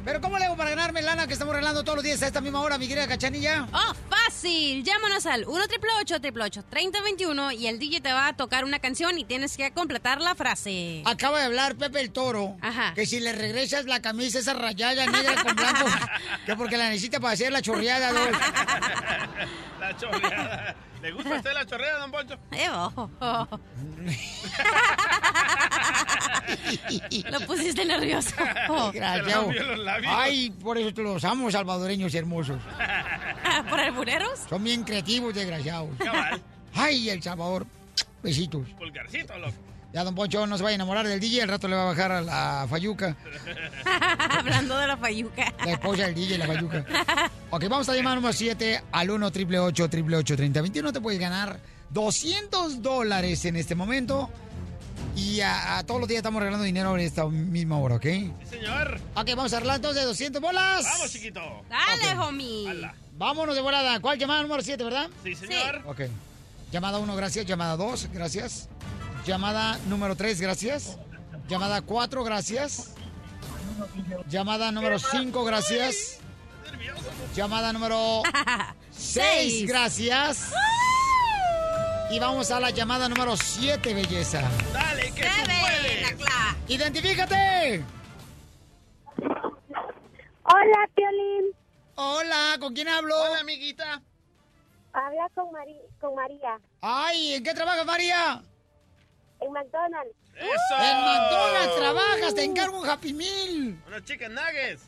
[0.06, 2.40] Pero ¿cómo le hago para ganarme lana que estamos arreglando todos los días a esta
[2.42, 3.68] misma hora, mi querida Cachanilla?
[3.74, 4.84] Oh, fácil.
[4.84, 9.26] Llámanos al 1 888 3021 y el DJ te va a tocar una canción y
[9.26, 11.02] tienes que completar la frase.
[11.06, 12.58] Acaba de hablar Pepe el Toro.
[12.62, 12.94] Ajá.
[12.94, 15.86] Que si le regresas la camisa esa rayada negra con blanco,
[16.46, 18.20] que porque la necesita para hacer la chorreada, ¿no?
[19.80, 20.76] La chorreada.
[21.02, 22.38] ¿Le gusta a usted la chorreada, don Poncho?
[22.52, 23.48] Eh, oh, oh.
[27.32, 28.36] Lo pusiste nervioso.
[28.68, 28.96] Los
[29.80, 30.14] labios.
[30.16, 32.60] Ay, por eso te los amo, salvadoreños hermosos.
[33.70, 34.40] ¿Por albureros?
[34.50, 35.90] Son bien creativos, desgraciados.
[36.74, 37.66] Ay, El Salvador.
[38.22, 38.68] Besitos.
[38.78, 39.54] Pulgarcito, loco.
[39.94, 41.86] Ya, don Poncho no se vaya a enamorar del DJ, al rato le va a
[41.86, 43.18] bajar a la Fayuca.
[44.30, 45.54] Hablando de la fayuca.
[45.66, 46.86] La esposa del DJ, la Fayuca.
[47.50, 52.82] Ok, vamos a llamar número 7 al 1 888 888 3021 Te puedes ganar 200
[52.82, 54.30] dólares en este momento.
[55.16, 58.04] Y a, a todos los días estamos regalando dinero en esta misma hora, ¿ok?
[58.04, 58.98] Sí, señor.
[59.16, 60.84] Ok, vamos a arreglar entonces 200 bolas.
[60.86, 61.42] Vamos, chiquito.
[61.70, 62.90] Dale, homie.
[63.18, 64.00] Vámonos de volada.
[64.00, 65.10] ¿Cuál llamada número 7, verdad?
[65.24, 65.84] Sí, señor.
[65.86, 66.02] Ok.
[66.72, 67.46] Llamada 1, gracias.
[67.46, 68.70] Llamada 2, gracias.
[69.26, 70.98] Llamada número 3, gracias.
[71.48, 72.96] Llamada 4, gracias.
[74.28, 76.20] Llamada número 5, gracias.
[77.36, 78.24] Llamada número
[78.92, 80.52] 6, gracias.
[82.10, 84.42] Y vamos a la llamada número 7, belleza.
[84.74, 85.30] Dale, que tú
[85.62, 86.18] puedes.
[86.68, 87.84] ¡Identifícate!
[90.44, 91.46] Hola, Piolín.
[91.96, 93.16] Hola, ¿con quién hablo?
[93.22, 94.02] Hola, amiguita.
[94.94, 98.42] Habla con, Mari- con María Ay, ¿en qué trabajas, María?
[99.42, 100.16] En McDonald's.
[100.36, 100.82] ¡Eso!
[100.82, 103.82] En McDonald's trabajas, te encargo un Happy Meal.
[103.88, 104.84] Unos chicken nuggets.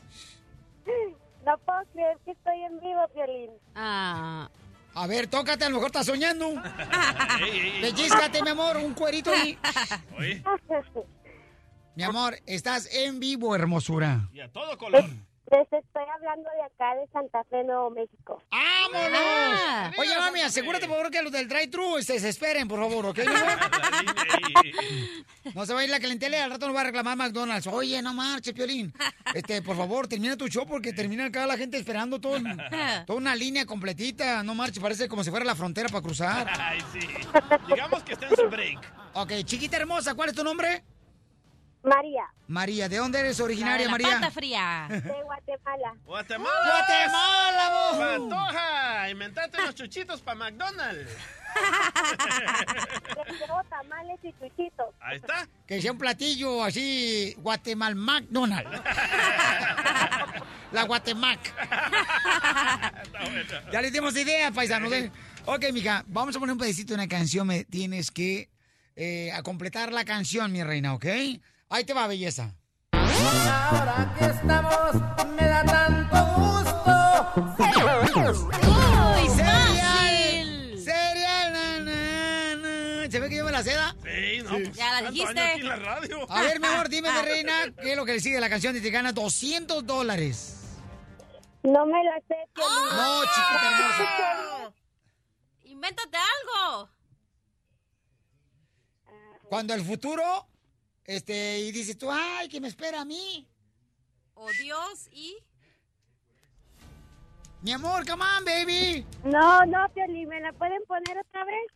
[1.45, 3.51] No puedo creer que estoy en vivo, Piolín.
[3.75, 4.49] Ah.
[4.95, 6.53] A ver, tócate, a lo mejor estás soñando.
[7.81, 9.59] Pellízcate, mi amor, un cuerito ahí.
[11.95, 14.29] Mi amor, estás en vivo, hermosura.
[14.33, 15.03] y a todo color.
[15.53, 18.41] Les estoy hablando de acá, de Santa Fe, Nuevo México.
[18.49, 19.19] ¡Vámonos!
[19.21, 19.91] Ah.
[19.99, 23.19] Oye, mami, asegúrate, por favor, que los del drive-thru se esperen, por favor, ¿ok?
[25.53, 27.67] No se va a ir la clientela, al rato nos va a reclamar McDonald's.
[27.67, 28.91] Oye, no marches, Piolín.
[29.35, 32.37] Este, por favor, termina tu show porque termina acá la gente esperando todo,
[33.05, 34.41] toda una línea completita.
[34.41, 36.49] No marches, parece como si fuera la frontera para cruzar.
[36.57, 37.07] Ay, sí.
[37.67, 38.79] Digamos que está en su break.
[39.13, 40.83] Ok, chiquita hermosa, ¿cuál es tu nombre?
[41.83, 44.15] María, María, ¿de dónde eres originaria, La María?
[44.15, 44.87] pata fría.
[44.89, 45.95] de Guatemala.
[46.05, 46.49] ¡Guatemala!
[46.65, 47.97] ¡Guatemala, vos!
[47.97, 49.09] ¡Pantoja!
[49.09, 51.11] Inventate unos chuchitos para McDonald's.
[53.27, 54.87] Les llevo tamales y chuchitos.
[55.01, 55.47] Ahí está.
[55.67, 58.67] Que sea un platillo así, Guatemal McDonald.
[60.71, 61.39] La Guatemac.
[63.71, 64.91] Ya les dimos idea, paisanos.
[64.91, 65.11] ¿eh?
[65.45, 67.45] Ok, mija, vamos a poner un pedacito de una canción.
[67.45, 68.49] Me tienes que
[68.95, 71.05] eh, a completar la canción, mi reina, ¿ok?
[71.73, 72.53] Ahí te va, belleza.
[72.91, 74.93] Ahora que estamos,
[75.35, 76.93] me da tanto gusto.
[79.17, 80.77] ¡Uy, cereal!
[80.77, 81.53] ¡Cereal!
[81.53, 83.09] na, na, na.
[83.09, 83.95] ¿Se ve que yo me la seda?
[84.03, 84.49] Sí, no.
[84.51, 85.39] pues, Ya la dijiste.
[85.39, 86.31] año aquí en la radio.
[86.31, 88.49] A ver, mi amor, dime, mi reina, ¿qué es lo que le sigue a la
[88.49, 90.59] canción y te gana 200 dólares?
[91.63, 92.35] No me la sé.
[92.53, 92.97] Piolín.
[92.97, 94.73] No, chiquita hermosa.
[95.63, 96.89] Invéntate algo.
[99.49, 100.47] Cuando el futuro,
[101.05, 103.47] este, y dices tú, ay, que me espera a mí.
[104.33, 105.37] O Dios y...
[107.61, 109.05] Mi amor, come on, baby.
[109.23, 111.71] No, no, Piolín, ¿me la pueden poner otra vez?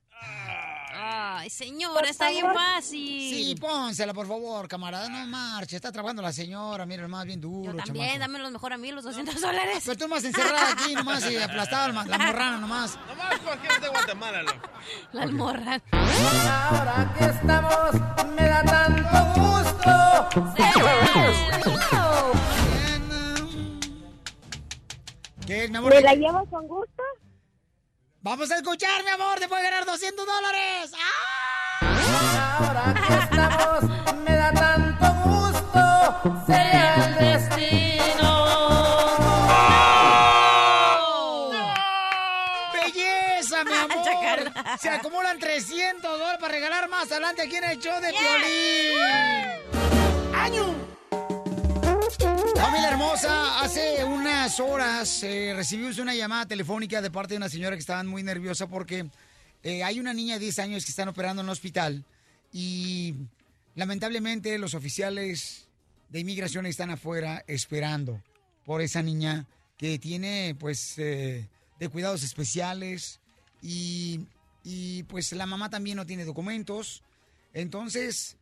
[1.00, 3.00] Ay, señora, Por está bien fácil.
[3.36, 5.08] Sí, pónsela, por favor, camarada.
[5.10, 8.20] No marche, está trabajando la señora, mira, más bien duro, Yo también, chamaco.
[8.20, 9.84] dámelos mejor a mí los 200 dólares.
[9.86, 12.98] Pero tú más encerrada aquí nomás y aplastada la, la morrana nomás.
[13.08, 14.70] Nomás porque es de Guatemala, loco.
[15.14, 15.82] La almorra.
[15.92, 20.48] Ahora que estamos, me da tanto gusto.
[25.46, 25.94] ¿Qué, mi amor?
[25.94, 27.04] ¿Me la llevo con gusto?
[28.30, 30.92] Vamos a escuchar, mi amor, te puede ganar 200 dólares.
[31.80, 32.58] ¡Ah!
[32.60, 33.84] Ahora que estamos,
[34.18, 36.44] me da tanto gusto.
[36.46, 38.32] Sería el destino.
[42.74, 44.52] ¡Belleza, mi amor!
[44.78, 49.00] Se acumulan 300 dólares para regalar más adelante aquí en el show de Piolín.
[50.36, 50.97] ¡Año!
[52.58, 57.76] Familia hermosa, hace unas horas eh, recibimos una llamada telefónica de parte de una señora
[57.76, 59.06] que estaba muy nerviosa porque
[59.62, 62.04] eh, hay una niña de 10 años que están operando en el hospital
[62.52, 63.14] y
[63.76, 65.68] lamentablemente los oficiales
[66.10, 68.24] de inmigración están afuera esperando
[68.66, 69.46] por esa niña
[69.78, 71.48] que tiene pues eh,
[71.80, 73.20] de cuidados especiales
[73.62, 74.22] y,
[74.64, 77.04] y pues la mamá también no tiene documentos.
[77.54, 78.36] Entonces,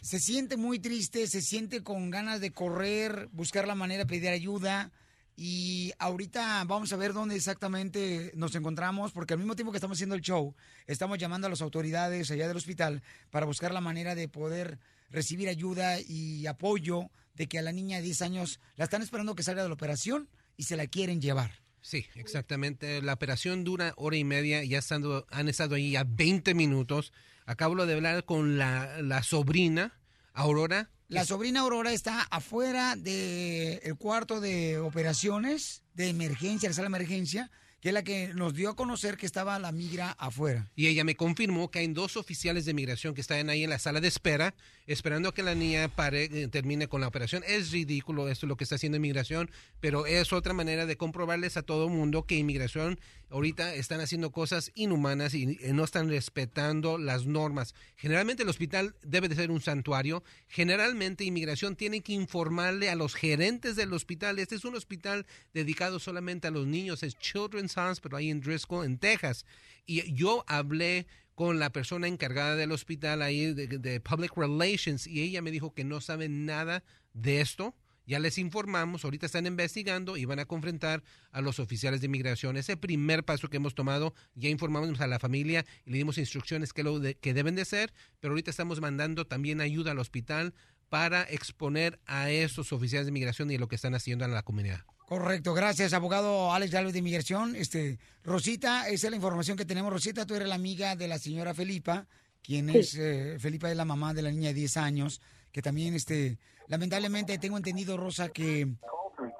[0.00, 4.30] se siente muy triste, se siente con ganas de correr, buscar la manera de pedir
[4.30, 4.92] ayuda.
[5.36, 9.96] Y ahorita vamos a ver dónde exactamente nos encontramos, porque al mismo tiempo que estamos
[9.96, 10.54] haciendo el show,
[10.86, 14.78] estamos llamando a las autoridades allá del hospital para buscar la manera de poder
[15.10, 19.34] recibir ayuda y apoyo de que a la niña de 10 años la están esperando
[19.34, 21.52] que salga de la operación y se la quieren llevar.
[21.82, 23.00] Sí, exactamente.
[23.00, 24.62] La operación dura hora y media.
[24.64, 27.12] Ya estando, han estado ahí ya 20 minutos.
[27.50, 29.98] Acabo de hablar con la, la sobrina,
[30.34, 30.88] Aurora.
[31.08, 37.50] La sobrina Aurora está afuera del cuarto de operaciones de emergencia, la sala de emergencia,
[37.80, 40.70] que es la que nos dio a conocer que estaba la migra afuera.
[40.76, 43.80] Y ella me confirmó que hay dos oficiales de migración que están ahí en la
[43.80, 44.54] sala de espera,
[44.92, 47.44] esperando que la niña pare, eh, termine con la operación.
[47.46, 51.62] Es ridículo esto lo que está haciendo inmigración, pero es otra manera de comprobarles a
[51.62, 52.98] todo mundo que inmigración
[53.30, 57.76] ahorita están haciendo cosas inhumanas y, y no están respetando las normas.
[57.94, 60.24] Generalmente el hospital debe de ser un santuario.
[60.48, 64.40] Generalmente inmigración tiene que informarle a los gerentes del hospital.
[64.40, 65.24] Este es un hospital
[65.54, 69.46] dedicado solamente a los niños, es Children's Hospital ahí en Driscoll, en Texas.
[69.86, 71.06] Y yo hablé
[71.40, 75.84] con la persona encargada del hospital ahí de, Public Relations y ella me dijo que
[75.84, 76.84] no sabe nada
[77.14, 77.74] de esto.
[78.06, 82.58] Ya les informamos, ahorita están investigando y van a confrontar a los oficiales de inmigración.
[82.58, 86.74] Ese primer paso que hemos tomado, ya informamos a la familia y le dimos instrucciones
[86.74, 90.52] que lo de- que deben de hacer, pero ahorita estamos mandando también ayuda al hospital
[90.90, 94.84] para exponer a esos oficiales de inmigración y lo que están haciendo en la comunidad.
[95.14, 97.56] Correcto, gracias, abogado Alex Galo de Inmigración.
[97.56, 99.92] Este, Rosita, esa es la información que tenemos.
[99.92, 102.06] Rosita, tú eres la amiga de la señora Felipa,
[102.44, 102.78] quien Sí.
[102.78, 106.38] es, eh, Felipa es la mamá de la niña de 10 años, que también, este,
[106.68, 108.68] lamentablemente tengo entendido, Rosa, que,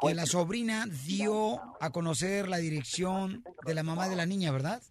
[0.01, 4.83] que la sobrina dio a conocer la dirección de la mamá de la niña, ¿verdad?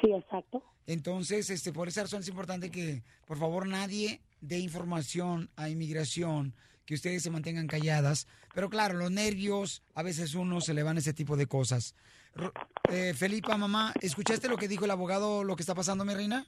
[0.00, 0.62] Sí, exacto.
[0.86, 6.54] Entonces, este, por esa razón es importante que, por favor, nadie dé información a inmigración,
[6.86, 8.28] que ustedes se mantengan calladas.
[8.54, 11.94] Pero claro, los nervios, a veces uno se le van ese tipo de cosas.
[12.90, 16.46] Eh, Felipa, mamá, ¿escuchaste lo que dijo el abogado, lo que está pasando, mi reina?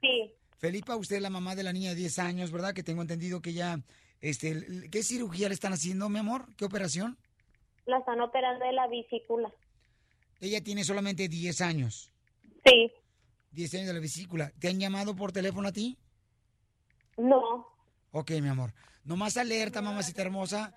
[0.00, 0.32] Sí.
[0.58, 2.72] Felipa, usted es la mamá de la niña de 10 años, ¿verdad?
[2.72, 3.80] Que tengo entendido que ya,
[4.20, 6.46] este, ¿qué cirugía le están haciendo, mi amor?
[6.56, 7.18] ¿Qué operación?
[7.86, 9.52] La están operando de la vesícula.
[10.40, 12.12] Ella tiene solamente 10 años.
[12.64, 12.92] Sí.
[13.50, 14.52] 10 años de la vesícula.
[14.58, 15.98] ¿Te han llamado por teléfono a ti?
[17.16, 17.66] No.
[18.12, 18.72] Ok, mi amor.
[19.04, 20.74] Nomás alerta, mamacita hermosa.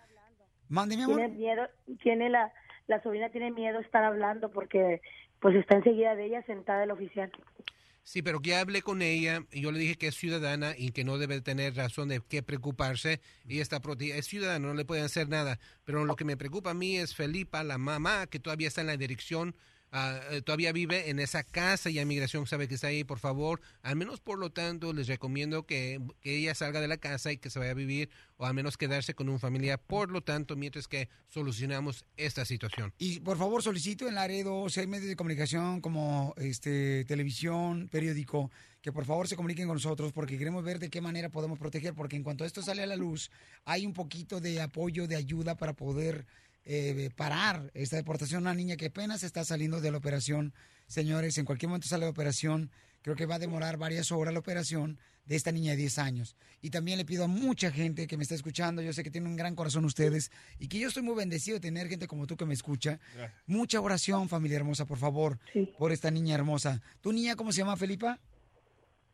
[0.70, 1.18] Mande, mi amor.
[1.18, 1.64] Tiene miedo,
[2.02, 2.54] tiene la,
[2.88, 5.02] la sobrina tiene miedo de estar hablando porque
[5.40, 7.32] pues está enseguida de ella sentada el oficial.
[8.04, 11.04] Sí, pero que hablé con ella y yo le dije que es ciudadana y que
[11.04, 13.20] no debe tener razón de qué preocuparse.
[13.50, 15.60] Ella está protegida, es ciudadana, no le pueden hacer nada.
[15.84, 18.88] Pero lo que me preocupa a mí es Felipa, la mamá, que todavía está en
[18.88, 19.56] la dirección,
[19.94, 23.04] eh, todavía vive en esa casa y inmigración sabe que está ahí.
[23.04, 26.98] Por favor, al menos por lo tanto, les recomiendo que, que ella salga de la
[26.98, 29.80] casa y que se vaya a vivir o al menos quedarse con un familiar.
[29.80, 32.94] Por lo tanto, mientras que solucionamos esta situación.
[32.98, 38.52] Y por favor solicito en Laredo, si hay medios de comunicación como este televisión, periódico,
[38.82, 41.94] que por favor se comuniquen con nosotros porque queremos ver de qué manera podemos proteger,
[41.94, 43.32] porque en cuanto esto sale a la luz,
[43.66, 46.26] hay un poquito de apoyo, de ayuda para poder
[46.70, 48.42] eh, parar esta deportación.
[48.42, 50.54] Una niña que apenas está saliendo de la operación,
[50.88, 52.72] señores, en cualquier momento sale de operación,
[53.04, 56.36] creo que va a demorar varias horas la operación de esta niña de 10 años.
[56.62, 59.30] Y también le pido a mucha gente que me está escuchando, yo sé que tienen
[59.32, 62.36] un gran corazón ustedes y que yo estoy muy bendecido de tener gente como tú
[62.36, 63.00] que me escucha.
[63.46, 65.40] Mucha oración, familia hermosa, por favor,
[65.78, 66.82] por esta niña hermosa.
[67.00, 68.20] ¿Tu niña cómo se llama, Felipa?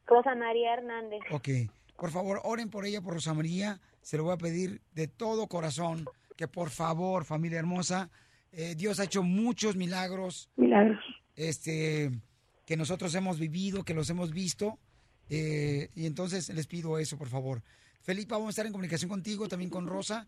[0.08, 1.20] Rosa María Hernández.
[1.32, 1.50] Ok.
[1.98, 3.80] Por favor, oren por ella, por Rosa María.
[4.02, 6.06] Se lo voy a pedir de todo corazón
[6.44, 8.10] que por favor, familia hermosa,
[8.52, 10.50] eh, Dios ha hecho muchos milagros.
[10.58, 11.00] Milagros.
[11.36, 12.12] Este,
[12.66, 14.78] que nosotros hemos vivido, que los hemos visto.
[15.30, 17.62] eh, y entonces les pido eso, por favor.
[18.02, 20.28] Felipa, vamos a estar en comunicación contigo, también con Rosa.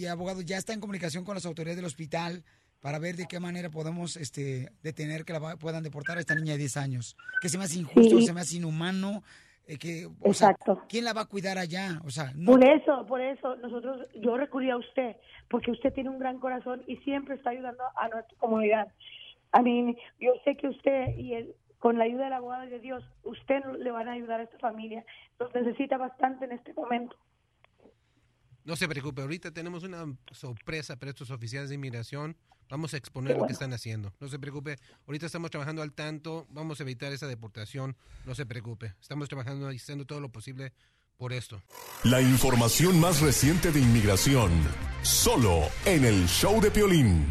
[0.00, 2.42] Y abogado, ya está en comunicación con las autoridades del hospital
[2.80, 6.52] para ver de qué manera podemos este, detener que la puedan deportar a esta niña
[6.54, 7.16] de 10 años.
[7.40, 8.26] Que se me hace injusto, Sí.
[8.26, 9.22] se me hace inhumano.
[9.68, 10.84] eh, que, o sea, Exacto.
[10.88, 12.00] ¿Quién la va a cuidar allá?
[12.04, 15.16] O sea, no Por eso, por eso, nosotros, yo recurrí a usted,
[15.48, 18.92] porque usted tiene un gran corazón y siempre está ayudando a nuestra comunidad.
[19.52, 23.04] A mí, yo sé que usted y el, con la ayuda del abogado de Dios,
[23.22, 25.04] usted le van a ayudar a esta familia.
[25.38, 27.16] Los necesita bastante en este momento.
[28.64, 32.36] No se preocupe, ahorita tenemos una sorpresa para estos oficiales de inmigración.
[32.68, 34.12] Vamos a exponer lo que están haciendo.
[34.18, 34.76] No se preocupe,
[35.06, 37.96] ahorita estamos trabajando al tanto, vamos a evitar esa deportación.
[38.24, 40.72] No se preocupe, estamos trabajando y haciendo todo lo posible
[41.16, 41.62] por esto.
[42.04, 44.50] La información más reciente de inmigración,
[45.02, 47.26] solo en el show de Piolín.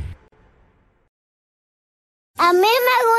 [2.38, 2.68] A mí me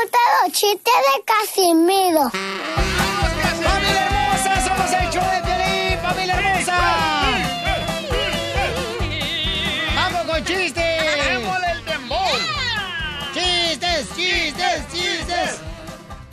[0.03, 2.29] gustan los chistes de Casimiro.
[3.63, 4.67] ¡Familia hermosa!
[4.67, 5.99] ¡Somos el show de Piolín!
[6.01, 7.06] ¡Familia hermosa!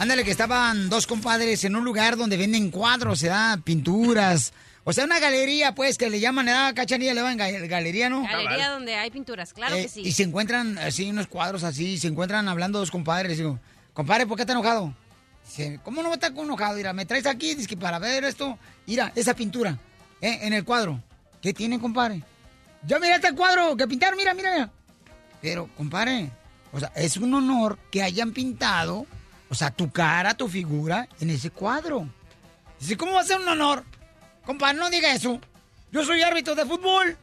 [0.04, 4.52] Ándale, que estaban dos compadres en un lugar donde venden cuadros, se da pinturas.
[4.84, 6.72] O sea, una galería, pues, que le llaman, ¿eh?
[6.74, 8.22] Cachanilla, le ga- galería, ¿no?
[8.22, 10.02] Galería donde hay pinturas, claro Eh, que sí.
[10.02, 13.38] Y se encuentran así unos cuadros así, se encuentran hablando dos compadres.
[13.38, 13.58] Digo,
[13.94, 14.92] compadre, ¿por qué estás enojado?
[15.46, 16.76] Dice, ¿cómo no está enojado?
[16.76, 18.58] Mira, me traes aquí, dice que para ver esto.
[18.86, 19.78] Mira, esa pintura,
[20.20, 20.40] ¿eh?
[20.42, 21.02] en el cuadro.
[21.40, 22.22] ¿Qué tiene, compadre?
[22.86, 24.70] Yo mira este cuadro que pintaron, mira, mira, mira.
[25.40, 26.30] Pero, compadre,
[26.74, 29.06] o sea, es un honor que hayan pintado,
[29.54, 32.08] o sea, tu cara, tu figura en ese cuadro.
[32.80, 33.84] Dice, ¿cómo va a ser un honor?
[34.44, 35.40] Compadre, no diga eso.
[35.92, 37.16] Yo soy árbitro de fútbol.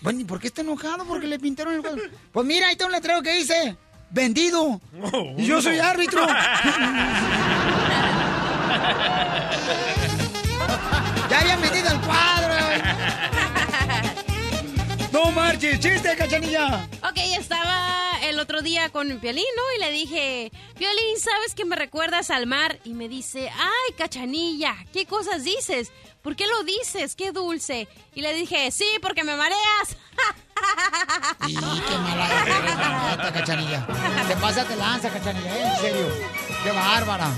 [0.00, 1.04] Bueno, ¿y por qué está enojado?
[1.04, 2.02] Porque le pintaron el cuadro.
[2.32, 3.76] Pues mira, ahí está un letrero que dice,
[4.10, 4.80] vendido.
[5.36, 6.26] Y yo soy árbitro.
[11.30, 12.54] ya habían vendido el cuadro.
[15.22, 16.88] No marches, chiste, cachanilla.
[17.02, 19.62] Ok, estaba el otro día con Piolín, ¿no?
[19.76, 22.78] Y le dije, Piolín, ¿sabes que me recuerdas al mar?
[22.84, 25.92] Y me dice, ay, cachanilla, ¿qué cosas dices?
[26.22, 27.16] ¿Por qué lo dices?
[27.16, 27.86] ¡Qué dulce!
[28.14, 29.96] Y le dije, sí, porque me mareas.
[31.46, 33.86] Y qué mala eres, cachanilla.
[34.26, 35.72] Te pasa, te lanza, cachanilla, ¿eh?
[35.74, 36.08] en serio.
[36.64, 37.30] Qué bárbara.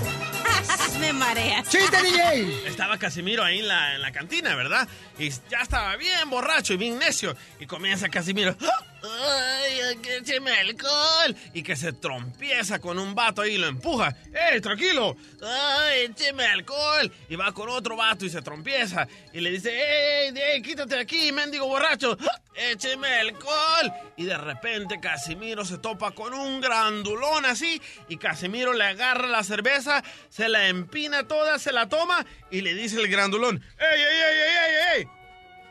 [0.99, 1.67] me mareas.
[1.69, 2.67] ¡Chiste, DJ!
[2.67, 4.87] Estaba Casimiro ahí en la, en la cantina, ¿verdad?
[5.17, 7.35] Y ya estaba bien borracho y bien necio.
[7.59, 8.55] Y comienza Casimiro.
[9.03, 11.35] ¡Ay, écheme alcohol!
[11.53, 14.15] Y que se trompieza con un vato ahí y lo empuja.
[14.33, 15.17] ¡Eh, tranquilo!
[15.41, 17.11] ¡Ay, écheme alcohol!
[17.27, 19.05] Y va con otro vato y se trompieza.
[19.33, 22.17] Y le dice, ¡Ey, ey, quítate aquí, mendigo borracho!
[22.55, 23.91] ¡Écheme alcohol!
[24.15, 27.81] Y de repente Casimiro se topa con un grandulón así.
[28.07, 32.73] Y Casimiro le agarra la cerveza, se la empina toda, se la toma y le
[32.73, 35.07] dice el grandulón, ¡Ey, ey, ey, ey, ey, ey!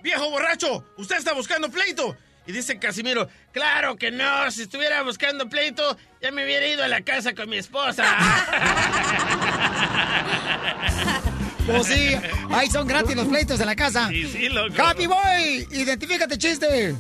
[0.02, 0.84] ¡Viejo borracho!
[0.98, 2.14] ¡Usted está buscando pleito!
[2.46, 6.88] Y dice Casimiro, claro que no, si estuviera buscando pleito, ya me hubiera ido a
[6.88, 8.04] la casa con mi esposa.
[11.64, 12.16] Pues sí,
[12.50, 14.08] ahí son gratis los pleitos en la casa.
[14.08, 14.74] Sí, sí, loco.
[14.82, 16.96] Happy Boy, identifícate, chiste.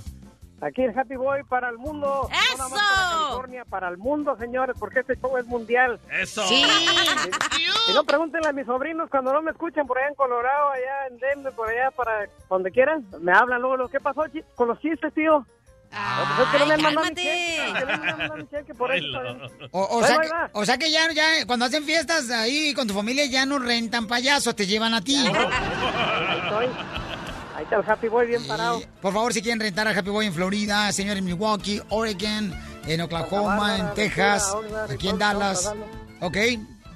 [0.62, 2.28] Aquí el Happy Boy para el mundo.
[2.30, 2.68] ¡Eso!
[2.68, 5.98] No para California, para el mundo, señores, porque este show es mundial.
[6.10, 6.46] Eso.
[6.46, 6.64] Sí.
[7.88, 11.08] Y no pregúntenle a mis sobrinos cuando no me escuchan por allá en Colorado, allá
[11.10, 13.04] en Denver, por allá, para donde quieran.
[13.20, 14.22] Me hablan luego, lo ¿qué pasó
[14.54, 15.44] con los chistes, tío?
[16.36, 16.64] Pues que que.
[19.72, 20.04] O,
[20.64, 24.06] sea que, que ya, ya, cuando hacen fiestas ahí con tu familia ya no rentan
[24.06, 25.16] payasos, te llevan a ti.
[25.16, 26.68] Ahí estoy.
[27.62, 28.80] Ahí está el Happy Boy bien parado.
[29.00, 32.52] Por favor, si quieren rentar a Happy Boy en Florida, señor en Milwaukee, Oregon,
[32.88, 34.52] en Oklahoma, Bárbara, en Texas,
[34.90, 35.72] aquí en Dallas.
[36.20, 36.36] Ok,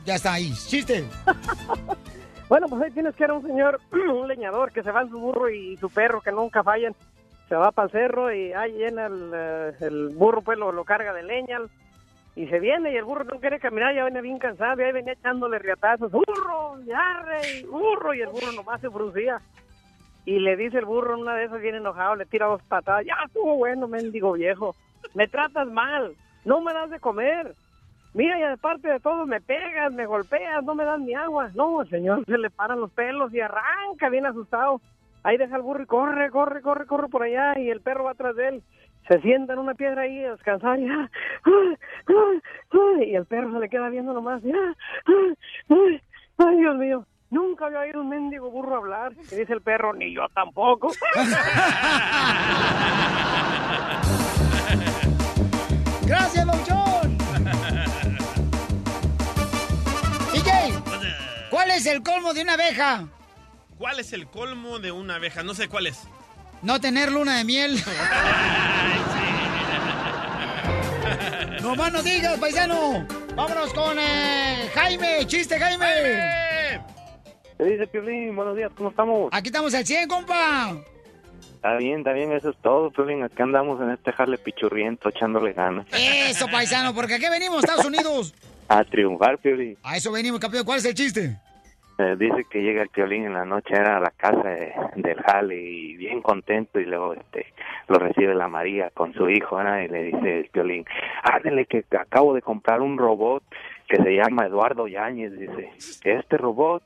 [0.04, 0.52] ya está ahí.
[0.66, 1.04] Chiste.
[2.48, 5.18] Bueno, pues ahí tienes que era un señor, un leñador, que se va en su
[5.18, 6.94] burro y su perro, que nunca fallan.
[7.48, 10.84] Se va para el cerro y ahí llena el, eh, el burro, pues lo, lo
[10.84, 11.58] carga de leña.
[12.36, 14.92] Y se viene y el burro no quiere caminar, ya viene bien cansado, y ahí
[14.92, 16.12] venía echándole riatazos.
[16.12, 16.80] ¡Burro!
[16.84, 17.66] ¡Yarre!
[17.68, 18.14] ¡Burro!
[18.14, 19.42] Y el burro nomás se fruncía.
[20.26, 23.06] Y le dice el burro en una de esas bien enojado, le tira dos patadas.
[23.06, 24.74] Ya estuvo bueno, mendigo viejo.
[25.14, 26.14] Me tratas mal.
[26.44, 27.54] No me das de comer.
[28.12, 31.50] Mira, y aparte de todo, me pegas, me golpeas, no me das ni agua.
[31.54, 34.80] No, el señor se le paran los pelos y arranca bien asustado.
[35.22, 38.12] Ahí deja el burro y corre, corre, corre, corre por allá y el perro va
[38.12, 38.62] atrás de él.
[39.06, 41.10] Se sienta en una piedra ahí a descansar y, ah,
[43.04, 44.42] y el perro se le queda viendo nomás.
[46.38, 47.06] ay, Dios mío,
[47.36, 49.12] nunca había oído un mendigo burro hablar.
[49.30, 50.90] Y dice el perro, ni yo tampoco.
[56.06, 57.18] Gracias, Don John.
[60.32, 60.72] DJ,
[61.50, 63.06] ¿cuál es el colmo de una abeja?
[63.76, 65.42] ¿Cuál es el colmo de una abeja?
[65.42, 66.08] No sé cuál es.
[66.62, 67.74] No tener luna de miel.
[71.62, 73.06] no más no digas, paisano.
[73.34, 75.26] Vámonos con eh, Jaime.
[75.26, 76.55] Chiste, Jaime.
[77.58, 78.36] ¿Qué dice Piolín?
[78.36, 79.30] Buenos días, ¿cómo estamos?
[79.32, 80.76] Aquí estamos al 100, compa.
[81.54, 83.22] Está bien, está bien, eso es todo, Piolín.
[83.22, 85.86] Acá andamos en este jale pichurriento, echándole ganas.
[85.92, 88.34] Eso, paisano, porque aquí venimos, Estados Unidos.
[88.68, 89.76] A triunfar, Piolín.
[89.82, 90.64] A eso venimos, campeón.
[90.64, 91.36] ¿Cuál es el chiste?
[91.98, 95.16] Eh, dice que llega el Piolín en la noche era a la casa de- del
[95.22, 97.46] jale y bien contento y luego este
[97.88, 99.80] lo recibe la María con su hijo ¿verdad?
[99.80, 100.84] y le dice el Piolín,
[101.22, 103.42] ándele que acabo de comprar un robot
[103.88, 105.70] que se llama Eduardo Yáñez, dice,
[106.04, 106.82] este robot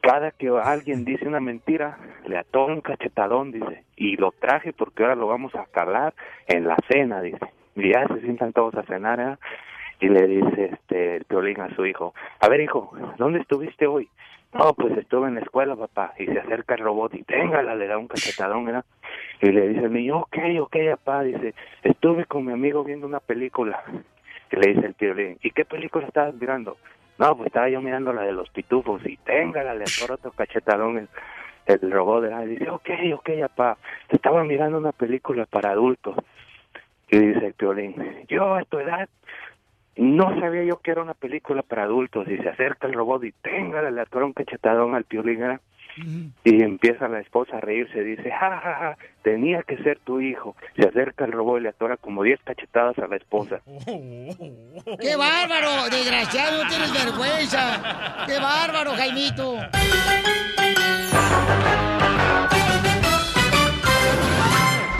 [0.00, 5.02] cada que alguien dice una mentira, le ató un cachetadón, dice, y lo traje porque
[5.02, 6.14] ahora lo vamos a calar
[6.46, 7.46] en la cena, dice.
[7.76, 9.36] Y ya se sientan todos a cenar, ¿eh?
[10.00, 14.08] y le dice este el Piolín a su hijo, a ver hijo, ¿dónde estuviste hoy?
[14.54, 17.86] No, pues estuve en la escuela, papá, y se acerca el robot y téngala, le
[17.86, 18.84] da un cachetadón, ¿verdad?
[19.42, 23.20] Y le dice el niño, ok, ok, papá, dice, estuve con mi amigo viendo una
[23.20, 23.82] película.
[24.50, 26.78] Y le dice el Piolín, ¿y qué película estabas mirando?
[27.18, 30.98] No, pues estaba yo mirando la de los pitufos y téngala, le atoró otro cachetadón
[30.98, 31.08] el,
[31.66, 32.44] el robot, ¿verdad?
[32.44, 33.76] Y dice, ok, ok, papá,
[34.08, 36.16] estaba mirando una película para adultos.
[37.10, 37.94] Y dice el Piolín,
[38.28, 39.08] yo a tu edad
[39.96, 43.32] no sabía yo que era una película para adultos y se acerca el robot y
[43.32, 45.60] téngale, le atora un cachetadón al Piolín ¿verdad?
[46.44, 50.56] Y empieza la esposa a reírse, dice, ja, ja, ja, tenía que ser tu hijo.
[50.76, 53.60] Se acerca el robot y le atora como 10 cachetadas a la esposa.
[53.86, 55.88] ¡Qué bárbaro!
[55.90, 58.24] Desgraciado, no tienes vergüenza.
[58.26, 59.56] ¡Qué bárbaro, Jaimito!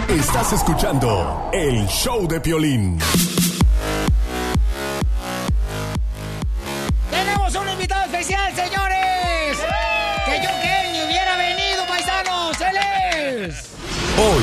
[0.08, 2.98] Estás escuchando el show de Piolín.
[14.20, 14.42] Hoy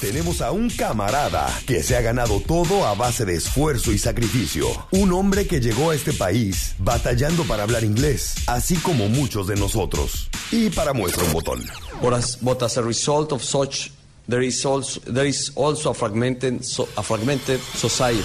[0.00, 4.66] tenemos a un camarada que se ha ganado todo a base de esfuerzo y sacrificio.
[4.90, 9.54] Un hombre que llegó a este país batallando para hablar inglés, así como muchos de
[9.54, 10.28] nosotros.
[10.50, 11.64] Y para muestra un botón.
[12.02, 13.92] But as, a result of such,
[14.28, 16.60] there is also, there is also a, fragmented,
[16.96, 18.24] a fragmented society.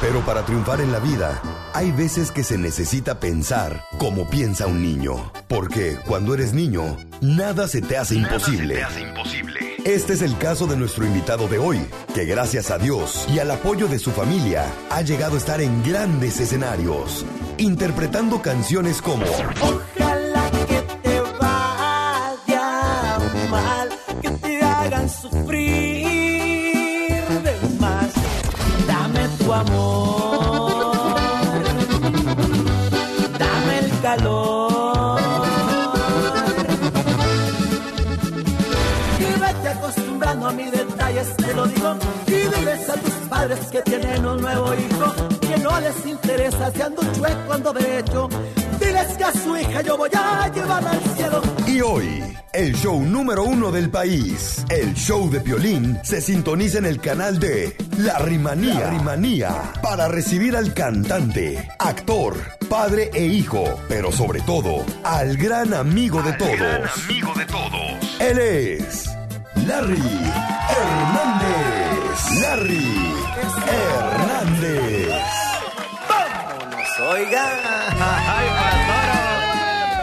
[0.00, 1.42] Pero para triunfar en la vida,
[1.74, 5.30] hay veces que se necesita pensar como piensa un niño.
[5.46, 8.82] Porque cuando eres niño, nada se te hace imposible.
[9.84, 11.80] Este es el caso de nuestro invitado de hoy,
[12.14, 15.82] que gracias a Dios y al apoyo de su familia, ha llegado a estar en
[15.82, 17.26] grandes escenarios,
[17.58, 23.18] interpretando canciones como Ojalá que te vaya
[23.50, 23.88] mal,
[24.22, 25.79] que te hagan sufrir
[34.16, 35.20] calor.
[39.18, 41.96] Y vete acostumbrando a mis detalles, te lo digo.
[42.26, 46.82] Y diles a tus padres que tienen un nuevo hijo, que no les interesa si
[46.82, 48.28] ando chueco, ando derecho.
[48.78, 51.42] Diles que a su hija yo voy a llevar al cielo.
[51.66, 56.84] Y hoy, el show número uno del país, el show de Piolín, se sintoniza en
[56.84, 58.80] el canal de La Rimanía.
[58.80, 59.72] La Rimanía.
[59.82, 62.36] Para recibir al cantante, actor,
[62.68, 67.04] padre e hijo, pero sobre todo, al gran amigo de todos.
[67.06, 68.20] amigo de todos.
[68.20, 69.10] Él es
[69.66, 70.02] Larry
[70.68, 71.80] Hernández.
[72.40, 73.29] Larry
[73.66, 75.08] Hernández.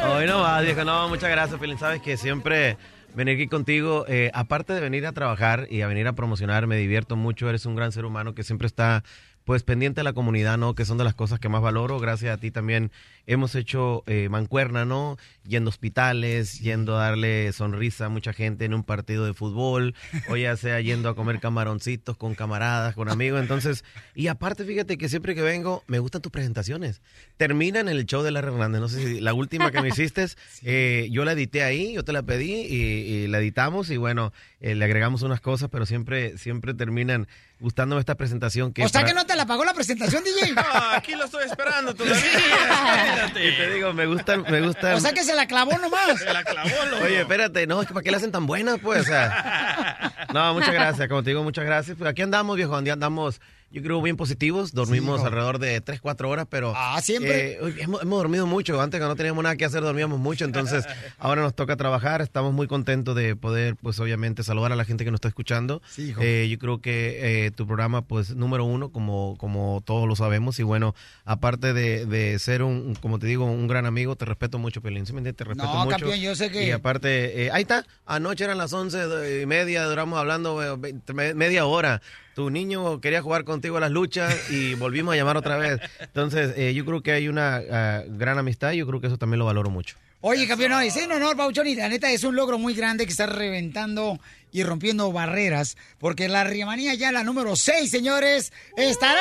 [0.10, 0.84] Hoy no va, viejo.
[0.84, 1.78] No, muchas gracias, Pelín.
[1.78, 2.78] Sabes que siempre
[3.14, 6.78] venir aquí contigo, eh, aparte de venir a trabajar y a venir a promocionar, me
[6.78, 7.50] divierto mucho.
[7.50, 9.04] Eres un gran ser humano que siempre está
[9.48, 10.76] pues pendiente de la comunidad, ¿no?
[10.76, 12.02] Que son de las cosas que más valoro.
[12.02, 12.92] Gracias a ti también
[13.28, 15.16] hemos hecho eh, mancuerna, ¿no?
[15.48, 19.96] Yendo a hospitales, yendo a darle sonrisa a mucha gente en un partido de fútbol,
[20.28, 23.40] o ya sea yendo a comer camaroncitos con camaradas, con amigos.
[23.40, 23.86] Entonces,
[24.16, 27.02] y aparte, fíjate que siempre que vengo, me gustan tus presentaciones.
[27.38, 28.82] Terminan en el show de la Hernández.
[28.82, 30.26] No sé si la última que me hiciste,
[30.64, 34.34] eh, yo la edité ahí, yo te la pedí y, y la editamos y bueno,
[34.60, 37.30] eh, le agregamos unas cosas, pero siempre, siempre terminan
[37.60, 40.52] gustándome esta presentación que O sea para- que no te la pagó la presentación, DJ.
[40.56, 40.62] No,
[40.94, 42.18] aquí lo estoy esperando todavía.
[42.24, 43.48] Espérate.
[43.50, 44.94] Y te digo, me gustan, me gustan.
[44.96, 46.20] O sea que se la clavó nomás.
[46.20, 47.04] Se la clavó, loco.
[47.04, 49.02] Oye, espérate, no, es que para qué la hacen tan buenas, pues.
[49.02, 51.98] O sea, no, muchas gracias, como te digo, muchas gracias.
[51.98, 54.72] Pues aquí andamos, viejo, aquí andamos, yo creo, bien positivos.
[54.74, 56.74] Dormimos alrededor de 3, 4 horas, pero.
[56.76, 57.52] Ah, siempre.
[57.54, 58.82] eh, hemos, hemos dormido mucho.
[58.82, 60.46] Antes, que no teníamos nada que hacer, dormíamos mucho.
[60.46, 60.86] Entonces,
[61.20, 62.22] ahora nos toca trabajar.
[62.22, 65.82] Estamos muy contentos de poder, pues, obviamente, saludar a la gente que nos está escuchando.
[65.90, 66.22] Sí, hijo.
[66.24, 70.60] Eh, yo creo que eh, tu programa, pues, número uno, como, como todos lo sabemos.
[70.60, 70.96] Y bueno,
[71.26, 75.06] aparte de, de ser un, como te digo, un gran amigo, te respeto mucho, Pelín.
[75.06, 75.38] ¿Sí me entiendes?
[75.38, 75.98] Te respeto No, mucho.
[75.98, 77.86] campeón, yo sé que- Y aparte, eh, ahí está.
[78.06, 78.98] Anoche eran las once
[79.42, 82.02] y media, duramos hablando eh, media hora.
[82.38, 85.80] Tu niño quería jugar contigo a las luchas y volvimos a llamar otra vez.
[86.00, 89.18] Entonces, eh, yo creo que hay una ah, gran amistad y yo creo que eso
[89.18, 89.96] también lo valoro mucho.
[90.22, 93.06] Oye, campeón, no, es en honor, Pauchón, y la neta es un logro muy grande
[93.08, 94.20] que está reventando
[94.52, 99.20] y rompiendo barreras, porque la Riamanía ya la número 6, señores, estará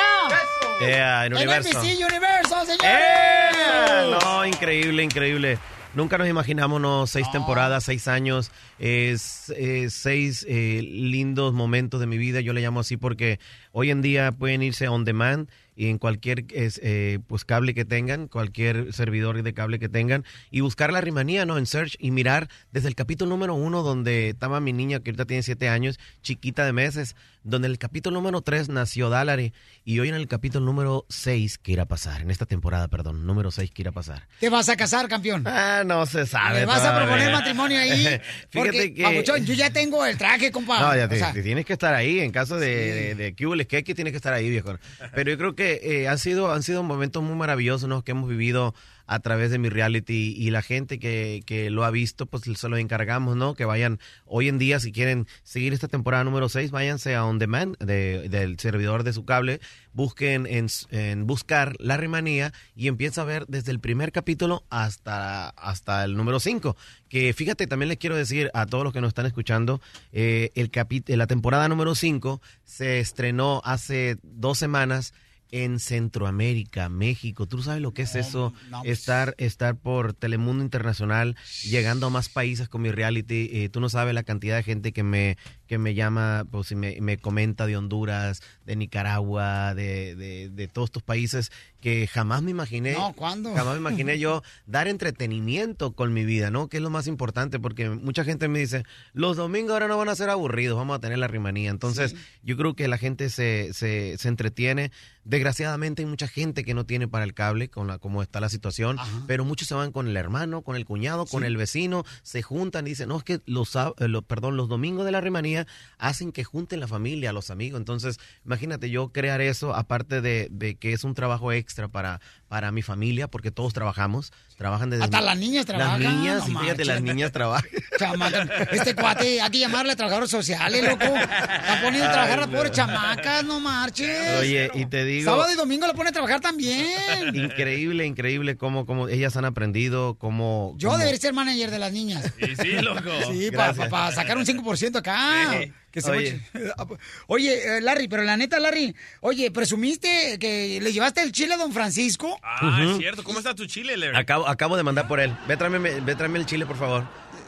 [0.79, 1.69] Yeah, en en universo.
[1.69, 2.83] NBC Universo, señores.
[2.83, 4.11] ¡Eh!
[4.21, 5.57] No, increíble, increíble.
[5.97, 7.07] Nunca nos imaginamos ¿no?
[7.07, 12.39] seis temporadas, seis años, eh, seis eh, lindos momentos de mi vida.
[12.39, 13.39] Yo le llamo así porque
[13.77, 18.27] hoy en día pueden irse on demand y en cualquier eh, pues cable que tengan,
[18.27, 21.59] cualquier servidor de cable que tengan y buscar la rimanía, ¿no?
[21.59, 25.25] En search y mirar desde el capítulo número uno donde estaba mi niña que ahorita
[25.25, 29.53] tiene siete años, chiquita de meses, donde en el capítulo número tres nació Dalare
[29.85, 33.27] y hoy en el capítulo número seis que irá a pasar, en esta temporada, perdón,
[33.27, 34.27] número seis que irá a pasar.
[34.39, 35.43] ¿Te vas a casar, campeón?
[35.45, 36.61] Ah, no se sabe.
[36.61, 38.03] ¿Le vas a proponer matrimonio ahí?
[38.49, 39.03] Fíjate Porque, que...
[39.03, 40.79] Papuchón, yo ya tengo el traje, compa.
[40.79, 43.35] No, ya O te- sea, te tienes que estar ahí en caso de, de, de
[43.67, 44.77] que esqueque, tienes que estar ahí, viejo.
[45.13, 48.73] Pero yo creo que eh, han sido han sido momentos muy maravillosos que hemos vivido
[49.07, 52.69] a través de mi reality y la gente que, que lo ha visto, pues se
[52.69, 53.55] los encargamos, ¿no?
[53.55, 57.39] Que vayan hoy en día, si quieren seguir esta temporada número 6, váyanse a On
[57.39, 59.59] Demand de- del servidor de su cable,
[59.93, 66.03] busquen en, buscar La Rimanía y empieza a ver desde el primer capítulo hasta, hasta
[66.03, 66.75] el número 5.
[67.09, 69.81] Que fíjate, también les quiero decir a todos los que nos están escuchando,
[70.11, 70.69] eh, el
[71.17, 75.13] la temporada número 5 se estrenó hace dos semanas
[75.51, 77.47] en Centroamérica, México.
[77.47, 78.53] ¿Tú sabes lo que es eso?
[78.83, 83.49] estar, estar por Telemundo Internacional, llegando a más países con mi reality.
[83.51, 86.75] Eh, tú no sabes la cantidad de gente que me, que me llama, pues y
[86.75, 91.51] me, me comenta de Honduras, de Nicaragua, de, de, de todos estos países
[91.81, 92.93] que jamás me imaginé.
[92.93, 93.53] No, ¿cuándo?
[93.53, 96.67] Jamás me imaginé yo dar entretenimiento con mi vida, ¿no?
[96.67, 98.83] Que es lo más importante, porque mucha gente me dice,
[99.13, 101.69] los domingos ahora no van a ser aburridos, vamos a tener la rimanía.
[101.69, 104.91] Entonces, yo creo que la gente se, se, se entretiene.
[105.23, 108.47] Desgraciadamente hay mucha gente que no tiene para el cable, con la, como está la
[108.47, 108.97] situación,
[109.27, 112.87] pero muchos se van con el hermano, con el cuñado, con el vecino, se juntan
[112.87, 115.67] y dicen, no, es que los, eh, los- perdón, los domingos de la rimanía
[115.97, 117.77] hacen que junten la familia, los amigos.
[117.79, 122.71] Entonces, imagínate yo crear eso, aparte de, de que es un trabajo extra para, para
[122.71, 125.03] mi familia, porque todos trabajamos, trabajan desde...
[125.03, 127.69] Hasta las niñas trabajan, Las niñas, no sí, fíjate, las niñas trabajan.
[127.99, 131.03] Chamaca, este cuate, hay que llamarle a trabajadores sociales, loco.
[131.03, 132.57] Está poniendo a trabajar a las Ay, no.
[132.57, 134.39] pobres chamacas, no marches.
[134.39, 135.29] Oye, y te digo...
[135.31, 137.35] Sábado y domingo la pone a trabajar también.
[137.35, 140.73] Increíble, increíble cómo, cómo ellas han aprendido, cómo...
[140.77, 142.31] Yo cómo- debería ser manager de las niñas.
[142.39, 143.11] Sí, sí, loco.
[143.31, 144.15] Sí, para Gracias.
[144.15, 145.51] sacar un 5% acá.
[145.51, 145.73] Sí.
[145.91, 146.41] Que se Oye.
[147.27, 151.57] Oye, eh, Larry, pero la neta, Larry, oye, presumiste que le llevaste el chile a
[151.57, 152.36] don Francisco.
[152.43, 153.23] Ah, es cierto.
[153.23, 154.17] ¿Cómo está tu chile, Larry?
[154.17, 155.35] Acabo, acabo de mandar por él.
[155.47, 157.03] Ve tráeme, ve tráeme el chile, por favor.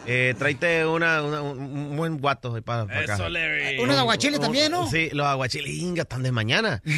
[0.06, 3.14] Eh, tráete una, una- un, buen guato para, acá.
[3.16, 3.78] Eso, Larry.
[3.80, 4.90] Unos aguachiles también, ¿no?
[4.90, 6.82] Sí, los aguachiles, inga, están de mañana.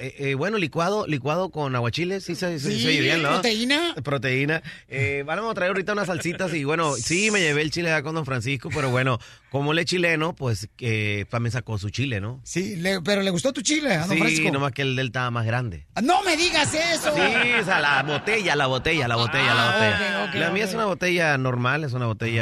[0.00, 3.28] Eh, eh, bueno, licuado licuado con aguachiles, sí se, se- Sí, se oye bien, ¿no?
[3.28, 3.94] proteína.
[4.02, 4.60] Proteína.
[4.88, 8.02] Eh, vamos a traer ahorita unas salsitas y bueno, sí me llevé el chile acá
[8.02, 12.20] con Don Francisco, pero bueno, como él es chileno, pues eh, también sacó su chile,
[12.20, 12.40] ¿no?
[12.42, 14.50] Sí, le- pero le gustó tu chile, a don Sí, Francisco.
[14.50, 15.86] nomás que el del estaba más grande.
[16.02, 17.14] No me digas eso.
[17.14, 17.20] Sí,
[17.60, 20.46] o sea, la botella, la botella, la botella, la Ah, botella.
[20.46, 22.35] la mía es una botella normal, es una botella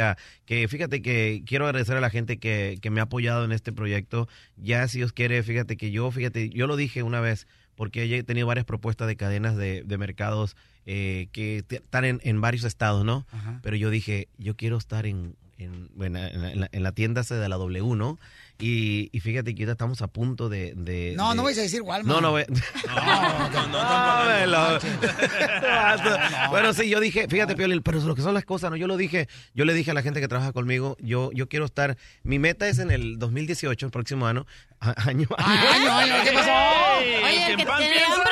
[0.45, 3.71] que, fíjate que quiero agradecer a la gente que, que me ha apoyado en este
[3.71, 4.27] proyecto.
[4.57, 8.23] Ya, si Dios quiere, fíjate que yo, fíjate, yo lo dije una vez, porque he
[8.23, 10.55] tenido varias propuestas de cadenas de, de mercados
[10.85, 13.25] eh, que están en, en varios estados, ¿no?
[13.31, 13.59] Ajá.
[13.63, 17.23] Pero yo dije, yo quiero estar en, en, en la, en la- en la tienda
[17.23, 18.19] de la W, ¿no?
[18.57, 20.73] Y, y fíjate que ahorita estamos a punto de...
[20.77, 22.07] de- No, de- no vais a decir Walmart.
[22.07, 22.45] No, no voy...
[22.87, 24.79] No, no, No, me lo-
[26.49, 28.77] Bueno, sí, yo dije, fíjate, Piolín, pero lo que son las cosas, ¿no?
[28.77, 31.65] Yo lo dije, yo le dije a la gente que trabaja conmigo, yo, yo quiero
[31.65, 34.45] estar, mi meta es en el 2018, el próximo año,
[34.79, 36.51] a- año, Año, año, ¿qué pasó?
[37.25, 38.31] Oye, el que tiene hambre.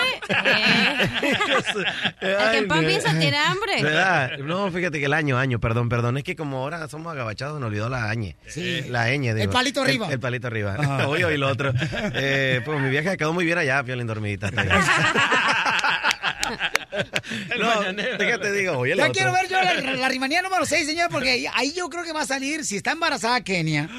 [2.21, 3.81] El que en pan piensa tiene hambre.
[3.83, 4.37] ¿Verdad?
[4.39, 6.17] No, fíjate que el año, año, perdón, perdón.
[6.17, 8.35] Es que como ahora somos agabachados, me olvidó la ñ.
[8.47, 8.81] Sí.
[8.89, 9.37] La ñ, digo.
[9.39, 10.07] El palito arriba.
[10.13, 10.75] El, palito arriba.
[10.79, 11.07] Ajá.
[11.07, 11.73] Oye, y lo otro.
[12.13, 14.51] Eh, pues mi viaje quedó muy bien allá, Piolín dormidita.
[17.59, 19.13] no, fíjate, digo, oye, Ya otro.
[19.13, 22.21] quiero ver yo la, la rimanía número 6, señor, porque ahí yo creo que va
[22.21, 23.89] a salir, si está embarazada Kenia,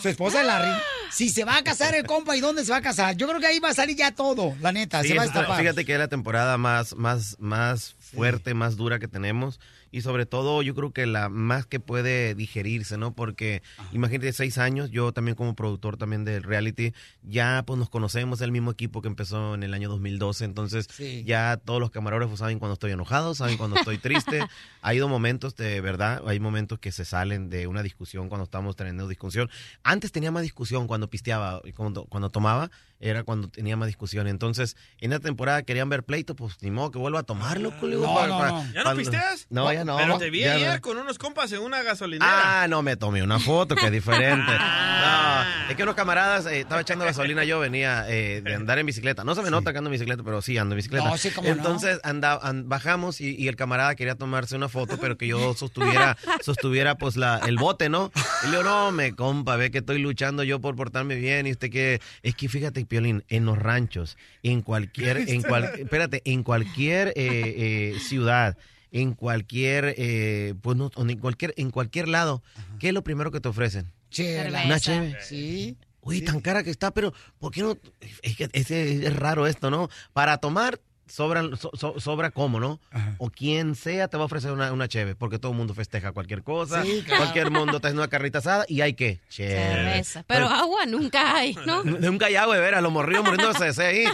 [0.00, 0.70] su esposa Larry,
[1.10, 3.16] si se va a casar el compa y dónde se va a casar.
[3.16, 5.56] Yo creo que ahí va a salir ya todo, la neta, Sí, se va a.
[5.56, 9.60] Fíjate que es la temporada más, más, más fuerte, más dura que tenemos.
[9.94, 13.14] Y sobre todo, yo creo que la más que puede digerirse, ¿no?
[13.14, 13.62] Porque
[13.92, 16.92] imagínate, seis años, yo también como productor también del reality,
[17.22, 20.46] ya pues nos conocemos, el mismo equipo que empezó en el año 2012.
[20.46, 21.22] Entonces, Sí.
[21.24, 24.40] ya todos los camarógrafos saben cuando estoy enojado, saben cuando estoy triste.
[24.82, 28.74] ha ido momentos de verdad, hay momentos que se salen de una discusión cuando estamos
[28.74, 29.48] teniendo discusión.
[29.84, 32.68] Antes tenía más discusión cuando pisteaba, y cuando, cuando tomaba,
[33.00, 34.26] era cuando tenía más discusión.
[34.26, 37.70] Entonces, en la temporada querían ver pleito, pues ni modo que vuelva a tomarlo.
[37.82, 38.72] No, pa- no, no.
[38.72, 39.46] ¿Ya no pisteas?
[39.50, 39.96] No, ya no.
[39.96, 40.52] Pero te vi no.
[40.52, 42.62] ayer con unos compas en una gasolinera.
[42.62, 44.52] Ah, no, me tomé una foto, que es diferente.
[45.04, 48.86] No, es que unos camaradas, eh, estaba echando gasolina, yo venía eh, de andar en
[48.86, 49.22] bicicleta.
[49.24, 51.04] No se me nota que ando en bicicleta, pero sí ando en bicicleta.
[51.08, 51.54] No, sí, cómo no.
[51.54, 55.52] Entonces anda, an- bajamos y, y el camarada quería tomarse una foto, pero que yo
[55.54, 58.10] sostuviera, sostuviera pues la, el bote, ¿no?
[58.44, 61.50] Y le digo, no, me compa, ve que estoy luchando yo por portarme bien y
[61.52, 62.00] usted que...
[62.22, 67.14] Es que fíjate, Piolín, en los ranchos, en cualquier, en cual, espérate, en cualquier eh,
[67.16, 68.56] eh, ciudad,
[68.92, 72.42] en cualquier, eh, pues no, en cualquier, en cualquier lado,
[72.78, 73.90] ¿qué es lo primero que te ofrecen?
[74.10, 74.64] Chela.
[74.64, 75.16] Una cheve.
[75.20, 75.76] Sí.
[76.00, 77.78] Uy, tan cara que está, pero ¿por qué no?
[78.22, 79.88] Es que ese- es raro esto, ¿no?
[80.12, 82.80] Para tomar sobran, so- so- sobra cómo, ¿no?
[83.18, 86.12] O quien sea te va a ofrecer una, una cheve, porque todo el mundo festeja
[86.12, 87.22] cualquier cosa, Sí, claro.
[87.22, 89.54] cualquier mundo está haciendo una carrita asada y hay que cheve.
[89.56, 90.24] Cerveza.
[90.26, 91.82] Pero agua nunca hay, ¿no?
[92.14, 93.98] Nunca hay agua de veras, los morrillos muriéndose de ahí.
[94.04, 94.08] De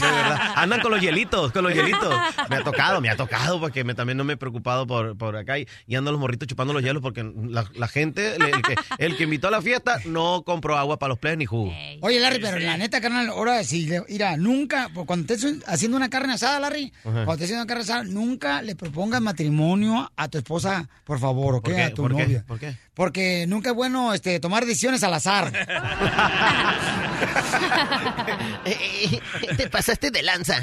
[0.00, 0.52] verdad.
[0.56, 2.14] Andan con los hielitos, con los hielitos.
[2.50, 5.36] Me ha tocado, me ha tocado, porque me, también no me he preocupado por, por
[5.36, 8.74] acá y, y andan los morritos chupando los hielos porque la, la gente, el que,
[8.98, 11.72] el que invitó a la fiesta, no compró agua para los plebes ni jugo.
[12.00, 15.96] Oye, Larry, pero la neta, carnal, ahora sí, le- mira, nunca, pues, cuando estés haciendo
[15.96, 17.10] una carne asada, Larry, Ajá.
[17.24, 21.56] cuando estés haciendo una carne asada, nunca le propongas matrimonio a tu esposa, por favor,
[21.56, 21.64] ¿ok?
[21.64, 21.82] ¿Por qué?
[21.82, 22.22] A tu ¿Por qué?
[22.22, 22.44] novia.
[22.46, 22.76] ¿Por qué?
[22.94, 25.52] Porque nunca es bueno este, tomar decisiones al azar.
[29.56, 30.56] Te pasaste de lanza.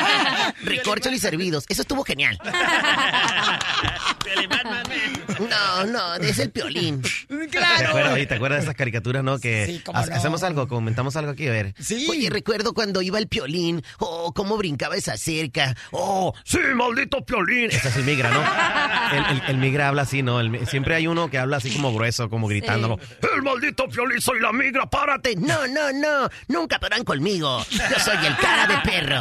[0.62, 1.64] Recorcho y servidos.
[1.68, 2.38] Eso estuvo genial.
[5.38, 7.02] No, no, es el piolín.
[7.02, 9.38] ¿Te acuerdas, oye, ¿te acuerdas de esas caricaturas, no?
[9.38, 10.14] Que Sí, ha- no.
[10.14, 11.74] hacemos algo, comentamos algo aquí, a ver.
[12.08, 13.82] Oye, recuerdo cuando iba el piolín.
[13.98, 15.74] Oh, cómo brincaba esa cerca.
[15.92, 17.70] Oh, sí, maldito piolín.
[17.70, 19.16] Ese es el migra, ¿no?
[19.16, 20.40] El, el- el migra habla así, ¿no?
[20.40, 22.98] El siempre hay uno que habla así como grueso, como gritándolo.
[23.34, 25.36] El maldito piolín, soy la migra, párate.
[25.36, 26.28] No, no, no.
[26.48, 27.64] Nunca podrán conmigo.
[27.70, 29.16] Yo soy el cara de perro.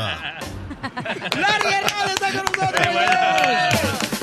[1.40, 4.15] ¡Larry Hernández está con nosotros!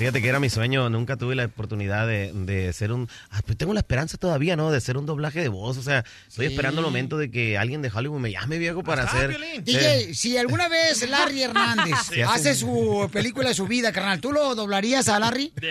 [0.00, 3.06] Fíjate que era mi sueño, nunca tuve la oportunidad de, de ser un...
[3.32, 4.70] ah, pues tengo la esperanza todavía, ¿no?
[4.70, 6.52] De ser un doblaje de voz, o sea, estoy Sí.
[6.54, 9.38] esperando el momento de que alguien de Hollywood me llame, viejo, para hacer...
[9.62, 14.32] DJ, si alguna vez Larry Hernández Sí, hace su película de su vida, carnal, ¿tú
[14.32, 15.52] lo doblarías a Larry?
[15.60, 15.68] Eh,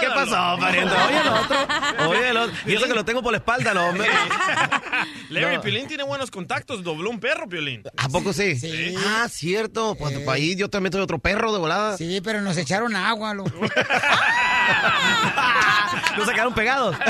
[0.00, 0.92] ¿Qué pasó, pariente?
[0.96, 2.56] Oye el otro, oye el otro.
[2.66, 4.08] Y eso que lo tengo por la espalda, no, hombre.
[5.30, 5.62] Larry No.
[5.62, 7.84] Piolín tiene buenos contactos, dobló un perro, Piolín.
[7.96, 8.58] ¿A poco sí?
[9.06, 9.94] Ah, cierto.
[9.96, 11.96] Pues tu país yo también soy otro perro de volada.
[11.96, 13.67] Sí, pero nos echaron agua, loco.
[16.16, 16.96] Nos sacaron pegados.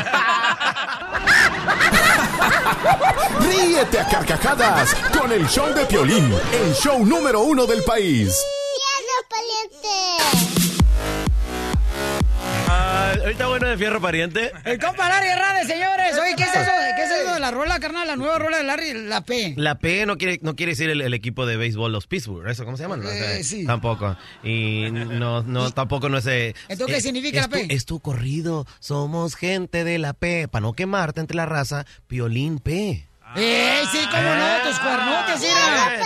[3.41, 8.41] Ríete a carcajadas con el show de Piolín, el show número uno del país.
[9.29, 10.68] pariente!
[13.29, 14.53] Ahorita voy bueno de fierro pariente.
[14.65, 16.17] El compa Larry Hernández, señores.
[16.19, 16.71] Oye, ¿qué es eso?
[16.97, 18.07] ¿Qué es eso de la rola, carnal?
[18.07, 19.53] La nueva rola de Larry, la P.
[19.59, 22.65] La P no quiere, no quiere decir el, el equipo de béisbol, los Pittsburgh, ¿eso
[22.65, 23.03] cómo se llaman?
[23.07, 23.67] Eh, sí.
[23.67, 24.17] Tampoco.
[24.43, 26.27] Y no, no, tampoco no es...
[26.27, 27.67] eh, Entonces, ¿qué eh, significa la P?
[27.67, 31.85] tu- es tu corrido, somos gente de la P, para no quemarte entre la raza,
[32.07, 33.08] Piolín P.
[33.37, 34.69] ¡Ey, sí, cómo no!
[34.69, 36.01] ¡Tus cuernotes, mira!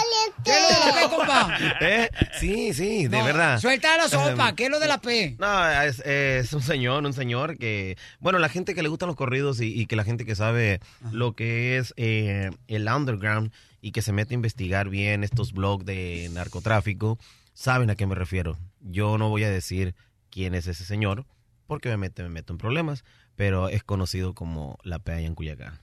[0.45, 1.59] ¿Qué es lo de la P, compa?
[1.81, 2.11] ¿Eh?
[2.41, 3.61] Sí, sí, de No, verdad.
[3.61, 5.37] Suelta la sopa, ¿qué es lo de la P?
[5.39, 9.17] No, es, es un señor, un señor que, bueno, la gente que le gustan los
[9.17, 10.81] corridos y, y que la gente que sabe
[11.13, 15.85] lo que es eh, el underground y que se mete a investigar bien estos blogs
[15.87, 17.19] de narcotráfico,
[17.55, 18.59] saben a qué me refiero.
[18.81, 19.95] Yo no voy a decir
[20.31, 21.25] quién es ese señor,
[21.67, 23.05] porque obviamente me meto en problemas,
[23.37, 25.81] pero es conocido como la P en Cuyacán.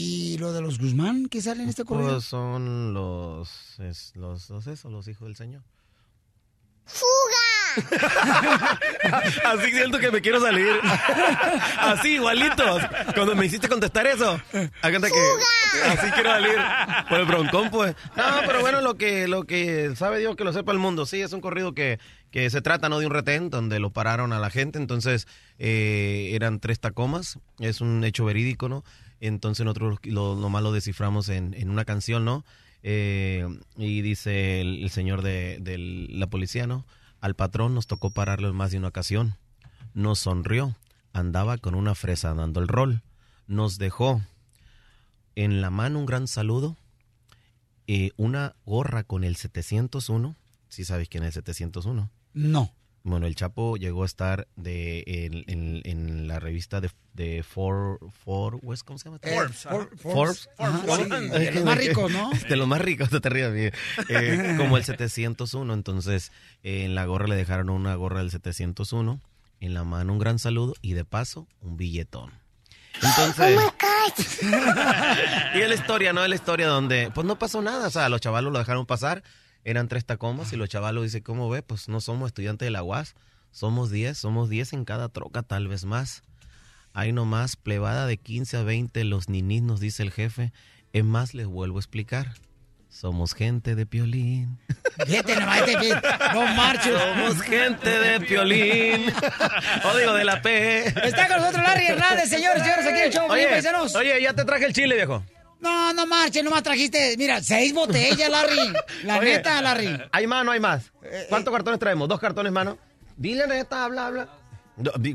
[0.00, 2.12] ¿Y lo de los Guzmán que sale en este corrido?
[2.12, 5.62] Pues son los, es- los, los, eso, los hijos del señor.
[9.44, 10.68] Así siento que me quiero salir.
[11.80, 12.80] Así, igualitos.
[13.14, 14.70] Cuando me hiciste contestar eso, que
[15.84, 16.56] así quiero salir.
[17.08, 17.94] Por el broncón, pues.
[18.16, 21.06] No, pero bueno, lo que, lo que sabe Dios que lo sepa el mundo.
[21.06, 21.98] Sí, es un corrido que,
[22.30, 22.98] que se trata, ¿no?
[23.00, 24.78] De un retén donde lo pararon a la gente.
[24.78, 25.26] Entonces,
[25.58, 27.38] eh, eran tres tacomas.
[27.58, 28.84] Es un hecho verídico, ¿no?
[29.20, 32.44] Entonces nosotros lo, nomás lo desciframos en, en una canción, ¿no?
[32.82, 33.46] Eh,
[33.76, 36.86] y dice el, señor de, la policía, ¿no?
[37.20, 39.36] Al patrón nos tocó pararlo en más de una ocasión.
[39.94, 40.76] Nos sonrió.
[41.12, 43.02] Andaba con una fresa dando el rol.
[43.46, 44.22] Nos dejó
[45.34, 46.76] en la mano un gran saludo.
[47.86, 50.36] eh, una gorra con el 701.
[50.68, 52.10] Si sabes quién es el 701.
[52.34, 52.72] No.
[53.08, 57.98] Bueno, el Chapo llegó a estar de, en, en- en la revista de, de For,
[58.24, 59.18] For West, ¿cómo se llama?
[59.22, 59.86] Eh, Forbes, ajá.
[59.96, 60.48] Forbes.
[60.58, 60.96] Ajá, ¿Cómo?
[60.96, 62.30] sí, de los más ricos, ¿no?
[62.48, 63.52] De los más ricos, no te rías.
[63.54, 66.32] Eh, como el 701, entonces
[66.62, 69.20] eh, en la gorra le dejaron una gorra del 701,
[69.60, 72.30] en la mano un gran saludo y de paso un billetón.
[73.02, 73.58] Entonces,
[75.54, 76.22] y es la historia, ¿no?
[76.22, 79.22] Es la historia donde, pues no pasó nada, o sea, los chavalos lo dejaron pasar,
[79.64, 81.62] eran tres tacomas y los chavalos dicen, ¿cómo ve?
[81.62, 83.14] Pues no somos estudiantes de la UAS,
[83.50, 86.22] somos 10, somos 10 en cada troca, tal vez más.
[86.92, 90.52] Hay nomás plebada de 15 a 20, los ninis, nos dice el jefe.
[90.92, 92.34] Es más, les vuelvo a explicar.
[92.88, 94.58] Somos gente de piolín.
[96.34, 96.92] No marches.
[97.00, 99.12] Somos gente de piolín.
[99.84, 100.88] o digo, de la P.
[101.06, 103.94] Está con nosotros Larry Hernández, señores, señores, aquí en el show, Oye, bien, paisanos.
[103.94, 105.24] oye, ya te traje el chile, viejo.
[105.60, 108.72] No, no marches, nomás trajiste, mira, seis botellas, Larry.
[109.04, 109.98] La Oye, neta, Larry.
[110.12, 110.92] ¿Hay más no hay más?
[111.28, 112.08] ¿Cuántos cartones traemos?
[112.08, 112.78] ¿Dos cartones, mano?
[113.16, 114.28] Dile neta, habla, habla.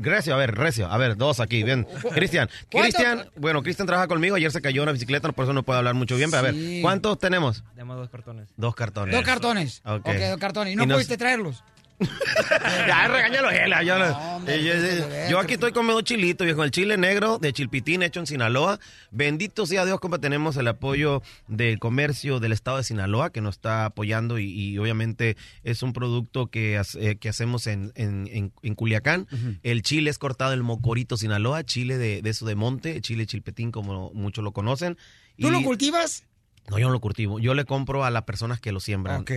[0.02, 1.86] Recio, a ver, Recio, a ver, dos aquí, bien.
[2.14, 2.50] Cristian.
[2.68, 5.78] Cristian, bueno, Cristian trabaja conmigo, ayer se cayó en la bicicleta, por eso no puede
[5.78, 6.54] hablar mucho bien, pero a ver.
[6.82, 7.64] ¿cuántos tenemos?
[7.72, 8.48] Tenemos dos cartones.
[8.56, 9.14] Dos cartones.
[9.14, 9.80] Dos cartones.
[9.86, 10.06] Ok.
[10.06, 10.72] ok, dos cartones.
[10.74, 11.64] ¿Y no Y nos- pudiste traerlos?
[12.86, 13.72] ya, regáñalo, él.
[13.86, 16.64] Yo, no- hombre, eh, yo- aquí estoy con dos chilitos, viejo.
[16.64, 18.80] El chile negro de Chilpitín hecho en Sinaloa.
[19.10, 20.18] Bendito sea Dios, compa.
[20.18, 24.78] Tenemos el apoyo del comercio del estado de Sinaloa que nos está apoyando y, y
[24.78, 29.26] obviamente es un producto que, eh, que hacemos en, en, en- en Culiacán.
[29.62, 31.64] El chile es cortado en Mocorito, Sinaloa.
[31.64, 34.96] Chile de, de eso de monte, chile chilpetín como muchos lo conocen.
[35.38, 36.24] ¿Tú Y- lo cultivas?
[36.70, 37.38] no, yo no lo cultivo.
[37.40, 39.20] Yo le compro a las personas que lo siembran.
[39.20, 39.30] Ok.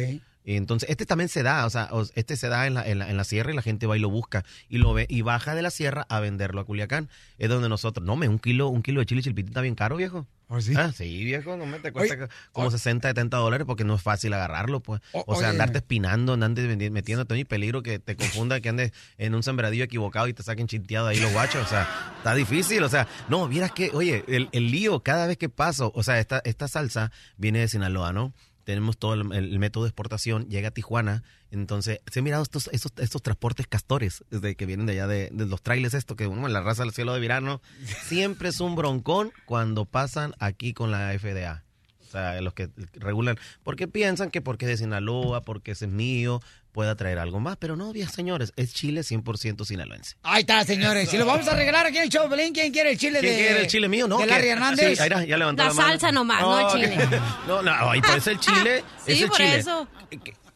[0.56, 3.18] Entonces, este también se da, o sea, este se da en la, en, la, en
[3.18, 5.62] la sierra y la gente va y lo busca y lo ve y baja de
[5.62, 7.10] la sierra a venderlo a Culiacán.
[7.38, 9.98] Es donde nosotros, no, me, un kilo, un kilo de chile chilpitín está bien caro,
[9.98, 10.26] viejo.
[10.50, 10.74] ¿Oh, sí?
[10.78, 14.32] Ah, sí, viejo, no me te cuesta como 60, 70 dólares porque no es fácil
[14.32, 15.02] agarrarlo, pues.
[15.12, 19.36] O- O, sea, andarte espinando, andarte metiéndote en peligro que te confunda, que andes en
[19.36, 21.66] un sembradillo equivocado y te saquen chinteado ahí los guachos.
[21.66, 22.82] O sea, está difícil.
[22.84, 26.18] O sea, no, vieras que, oye, el, el lío cada vez que paso, o sea,
[26.18, 28.34] esta, esta salsa viene de Sinaloa, ¿no?
[28.68, 31.24] Tenemos todo el, el método de exportación, llega a Tijuana.
[31.52, 35.30] Entonces, se han mirado estos, estos, estos transportes castores desde que vienen de allá de,
[35.32, 37.62] de los trailers, esto que bueno, la raza del cielo de verano.
[38.04, 41.64] Siempre es un broncón cuando pasan aquí con la FDA.
[42.06, 45.92] O sea, los que regulan, porque piensan que porque es de Sinaloa, porque ese es
[45.92, 46.42] mío,
[46.78, 47.58] pueda traer algo más.
[47.58, 50.16] Pero no, bien, señores, es chile 100% sinaloense.
[50.22, 51.10] Ahí está, señores.
[51.10, 53.34] Si lo vamos a regalar aquí en el show, Belén, ¿quién quiere el chile ¿Quién
[53.34, 53.40] de...
[53.40, 54.08] quiere el chile mío?
[54.08, 54.96] No, de Larry Hernández?
[54.96, 55.90] Sí, ahí está, ya levantó La la, mano.
[55.90, 56.96] salsa nomás, no el chile.
[57.10, 58.84] que- No, no, ahí pues el chile.
[59.08, 59.58] Sí, es el por chile.
[59.58, 59.88] eso.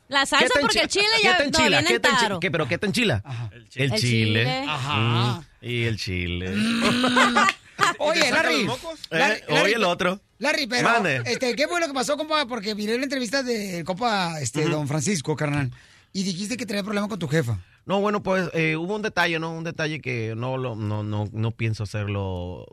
[0.09, 2.39] La ¿Qué salsa porque el chile ¿Qué ya te no viene ¿Qué te entero.
[2.39, 3.23] ¿Qué, ¿Pero qué te enchila?
[3.51, 3.85] El chile.
[3.85, 4.65] El chile.
[4.67, 4.95] Ajá.
[4.97, 6.53] Mm, y el chile.
[7.97, 8.67] Oye, Larry.
[9.09, 10.21] Larry, Eh, Oye, el otro.
[10.37, 12.45] Larry, pero, este, ¿qué fue lo que pasó, compa?
[12.47, 15.71] Porque miré la entrevista del compa, este, don Francisco, carnal.
[16.13, 17.59] Y dijiste que tenía problema con tu jefa.
[17.85, 19.53] No, bueno, pues eh, hubo un detalle, ¿no?
[19.53, 22.65] Un detalle que no, lo, no, no, no pienso hacerlo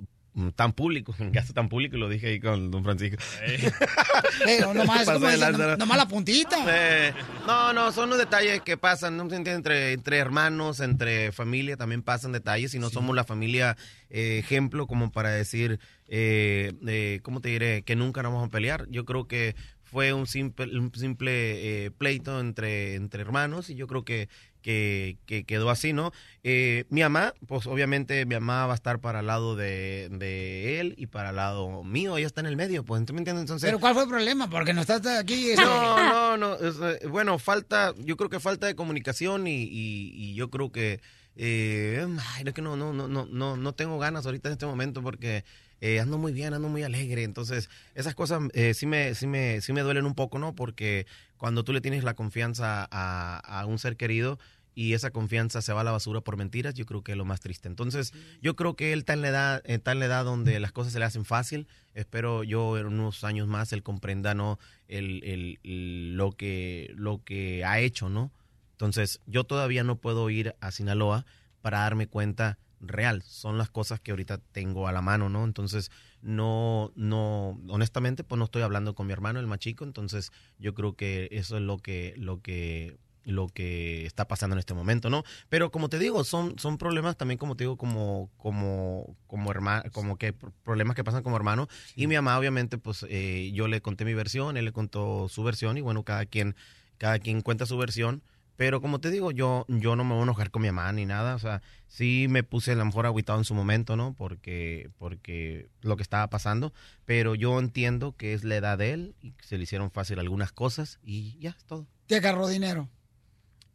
[0.55, 3.17] tan público, en caso tan público, lo dije ahí con don Francisco.
[4.45, 5.77] Pero nomás, lanza.
[5.77, 6.65] nomás la puntita.
[6.69, 7.13] Eh,
[7.47, 9.29] no, no, son los detalles que pasan, ¿no?
[9.33, 13.77] Entre, entre hermanos, entre familia, también pasan detalles y no somos la familia
[14.11, 17.83] eh, ejemplo como para decir, eh, eh, ¿cómo te diré?
[17.83, 18.87] Que nunca nos vamos a pelear.
[18.91, 19.55] Yo creo que
[19.91, 24.29] fue un simple, un simple eh, pleito entre, entre hermanos y yo creo que,
[24.63, 26.13] que, que quedó así, ¿no?
[26.45, 30.81] Eh, mi mamá, pues obviamente mi mamá va a estar para el lado de, de
[30.81, 33.43] él y para el lado mío, ella está en el medio, pues, ¿tú me entiendes?
[33.43, 34.51] Entonces, Pero ¿cuál fue el problema?
[34.51, 35.51] Porque no estás aquí.
[35.51, 36.55] este, no, no, no.
[36.57, 40.71] es, eh, bueno, falta, yo creo que falta de comunicación y, y- y yo creo
[40.71, 41.01] que,
[41.37, 42.05] eh,
[42.35, 45.03] ay, es que no, no, no, no, no, no tengo ganas ahorita en este momento
[45.03, 45.45] porque
[45.81, 47.23] eh, ando muy bien, ando muy alegre.
[47.25, 50.55] Entonces, esas cosas eh, sí me, sí me, sí me duelen un poco, ¿no?
[50.55, 51.07] Porque
[51.37, 54.39] cuando tú le tienes la confianza a, a un ser querido
[54.75, 57.25] y esa confianza se va a la basura por mentiras, yo creo que es lo
[57.25, 57.67] más triste.
[57.69, 60.71] Entonces, yo creo que él está en la edad, está en la edad donde las
[60.71, 61.67] cosas se le hacen fácil.
[61.95, 64.59] Espero yo en unos años más él comprenda, ¿no?
[64.87, 68.31] El, el- el- lo que, lo que ha hecho, ¿no?
[68.73, 71.27] Entonces, yo todavía no puedo ir a Sinaloa
[71.61, 73.23] para darme cuenta real.
[73.23, 75.45] Son las cosas que ahorita tengo a la mano, ¿no?
[75.45, 75.91] Entonces,
[76.23, 80.75] no, no, honestamente, pues no estoy hablando con mi hermano, el más chico, entonces yo
[80.75, 85.11] creo que eso es lo que, lo que, lo que está pasando en este momento,
[85.11, 85.23] ¿no?
[85.49, 89.85] Pero como te digo, son, son problemas también, como te digo, como, como, como hermano,
[89.93, 91.69] como que pr- problemas que pasan como hermano.
[91.95, 95.43] Y mi mamá, obviamente, pues eh, yo le conté mi versión, él le contó su
[95.45, 96.57] versión, y bueno, cada quien,
[96.97, 98.23] cada quien cuenta su versión.
[98.59, 101.07] Pero como te digo, yo, yo no me voy a enojar con mi mamá ni
[101.07, 101.37] nada.
[101.37, 104.15] O sea, sí me puse a lo mejor agüitado en su momento, ¿no?
[104.15, 106.73] Porque, porque lo que estaba pasando.
[107.05, 110.19] Pero yo entiendo que es la edad de él y que se le hicieron fácil
[110.19, 111.87] algunas cosas y ya es todo.
[112.09, 112.89] Te agarró dinero.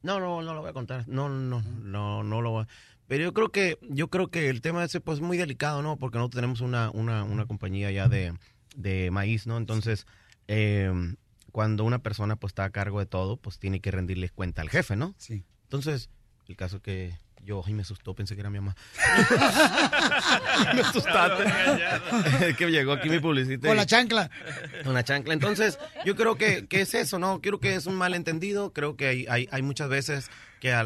[0.02, 1.08] No, no, no lo voy a contar.
[1.08, 2.68] No, no, no, no lo voy a...
[3.08, 5.96] Pero yo creo que, yo creo que el tema ese pues es muy delicado, ¿no?
[5.96, 8.34] Porque nosotros tenemos una, una, una compañía ya de,
[8.76, 9.56] de maíz, ¿no?
[9.56, 10.08] Entonces,
[10.50, 10.92] eh,
[11.54, 14.72] cuando una persona pues está a cargo de todo, pues tiene que rendirles cuenta al
[14.72, 15.14] jefe, ¿no?
[15.20, 15.46] Sí.
[15.66, 16.10] Entonces,
[16.48, 18.76] el caso que yo, ay, me asustó, pensé que era mi mamá.
[20.74, 21.44] me asustaste.
[22.50, 23.68] Es que llegó aquí mi publicista.
[23.68, 24.32] Con la chancla.
[24.84, 25.34] con la chancla.
[25.36, 27.40] Entonces, yo creo que, que es eso, ¿no?
[27.40, 28.74] Creo que es un malentendido.
[28.74, 30.82] Creo que hay, hay, hay muchas veces que a,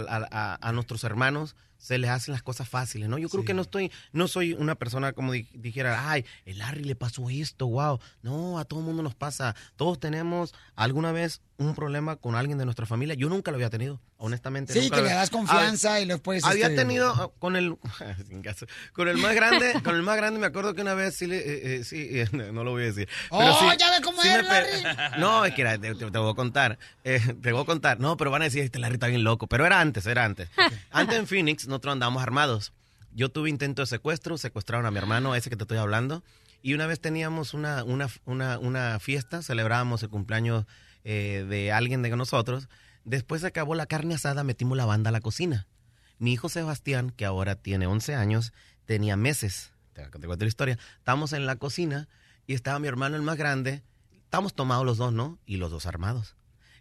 [0.60, 3.18] a nuestros hermanos se les hacen las cosas fáciles, ¿no?
[3.18, 6.84] Yo creo que no estoy, no soy una persona como di- dijera, ay, el Larry
[6.84, 8.00] le pasó esto, wow.
[8.22, 9.56] No, a todo el mundo nos pasa.
[9.76, 13.16] Todos tenemos alguna vez un problema con alguien de nuestra familia.
[13.16, 14.74] Yo nunca lo había tenido, honestamente.
[14.74, 16.44] Sí, nunca que le das confianza Ah, y después.
[16.44, 17.76] había este, tenido ah, con el
[18.28, 21.16] sin caso, con el más grande, con el más grande me acuerdo que una vez
[21.16, 23.10] sí le eh, eh, sí eh, no lo voy a decir.
[23.30, 24.84] pero ¡Oh, sí- ya ve cómo sí es, Larry!
[25.20, 26.78] No, es que era, te, te- te voy a contar.
[27.04, 28.00] eh, te voy a contar.
[28.00, 29.48] No, pero van a decir, este Larry está bien loco.
[29.48, 30.50] Pero era antes, era antes.
[30.92, 32.72] Antes en Phoenix nosotros andábamos armados.
[33.14, 36.24] Yo tuve intento de secuestro, secuestraron a mi hermano, ese que te estoy hablando.
[36.62, 40.66] Y una vez teníamos una, una, una, una fiesta, celebrábamos el cumpleaños
[41.04, 42.70] eh, de alguien de nosotros.
[43.04, 45.68] Después se acabó la carne asada, metimos la banda a la cocina.
[46.20, 48.54] Mi hijo Sebastián, que ahora tiene 11 años,
[48.86, 49.72] tenía meses.
[49.94, 50.78] Te, cuento la historia.
[50.98, 52.08] Estábamos en la cocina
[52.48, 53.84] y estaba mi hermano el más grande.
[54.24, 55.40] Estábamos tomados los dos, ¿no?
[55.46, 56.36] Y los dos armados.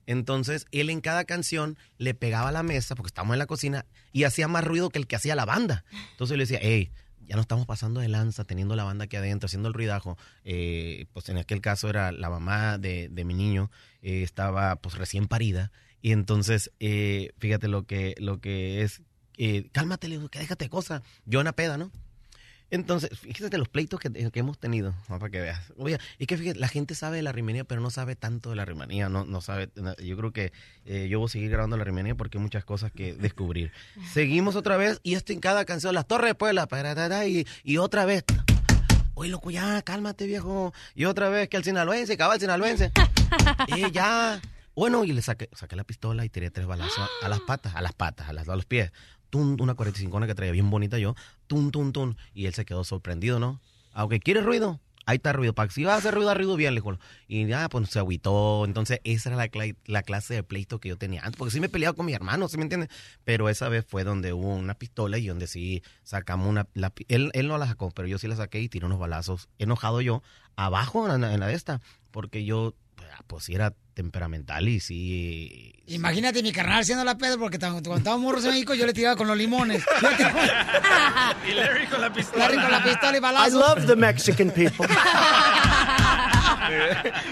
[0.07, 3.87] Entonces, él en cada canción le pegaba a la mesa, porque estábamos en la cocina,
[4.13, 5.85] y hacía más ruido que el que hacía la banda.
[6.13, 6.91] Entonces yo le decía, hey,
[7.27, 10.17] ya no estamos pasando de lanza, teniendo la banda aquí adentro, haciendo el ruidajo.
[10.45, 13.71] Eh, pues en aquel caso era la mamá de, de mi niño,
[14.03, 15.73] eh, estaba pues recién parida.
[16.03, 19.03] Y entonces, eh, fíjate lo que, lo que es,
[19.39, 21.03] eh, cálmate, le digo, que déjate de cosas.
[21.25, 21.91] Yo una peda, ¿no?
[22.71, 25.19] Entonces, fíjate los pleitos que, que hemos tenido, ¿no?
[25.19, 25.61] para que veas.
[25.77, 28.57] Oye, es que fíjate, la gente sabe de la rimanía, pero no sabe tanto de
[28.57, 29.71] la rimanía, no, no sabe.
[30.03, 30.53] Yo creo que
[30.85, 33.71] eh, yo voy a seguir grabando la rimanía porque hay muchas cosas que descubrir.
[34.13, 37.77] Seguimos otra vez y esto en cada canción, las torres de Puebla, paratata, y, y
[37.79, 38.25] otra vez.
[39.15, 40.75] Oye, loco, ya, cálmate, viejo.
[40.95, 42.91] Y otra vez que el sinaloense, cabal sinaloense.
[43.77, 44.41] eh, ya.
[44.75, 47.81] Bueno, y le saqué, saqué la pistola y tiré tres balazos a las patas, a
[47.81, 48.93] las patas, a, las, a los pies.
[49.31, 51.15] Tum, una 45 que traía bien bonita yo.
[51.47, 52.15] Tum, tum, tum.
[52.35, 53.61] Y él se quedó sorprendido, ¿no?
[53.93, 55.55] Aunque quiere ruido, ahí está ruido.
[55.71, 56.99] Si vas a hacer ruido, ruido bien, le dijo.
[57.29, 58.65] Y ya, pues se agüitó.
[58.65, 59.49] Entonces, esa era la,
[59.87, 61.39] la clase de pleito que yo tenía antes.
[61.39, 62.91] Porque sí me he peleado con mi hermano, ¿sí me entiendes?
[63.25, 66.69] Pero esa vez fue donde hubo una pistola y donde sí sacamos una.
[66.75, 69.49] la él, él no la sacó, pero yo sí la saqué y tiré unos balazos.
[69.59, 70.23] Enojado yo,
[70.57, 71.81] abajo en la, en la de esta.
[72.11, 72.75] Porque yo,
[73.27, 75.73] pues sí era temperamental y sí.
[75.87, 79.17] Imagínate mi carnal haciendo la peda porque cuando estábamos morros en México yo le tiraba
[79.17, 79.83] con los limones.
[81.49, 82.45] Y Larry con la pistola.
[82.45, 83.53] Larry con la pistola y I balazos.
[83.55, 84.87] love the Mexican people.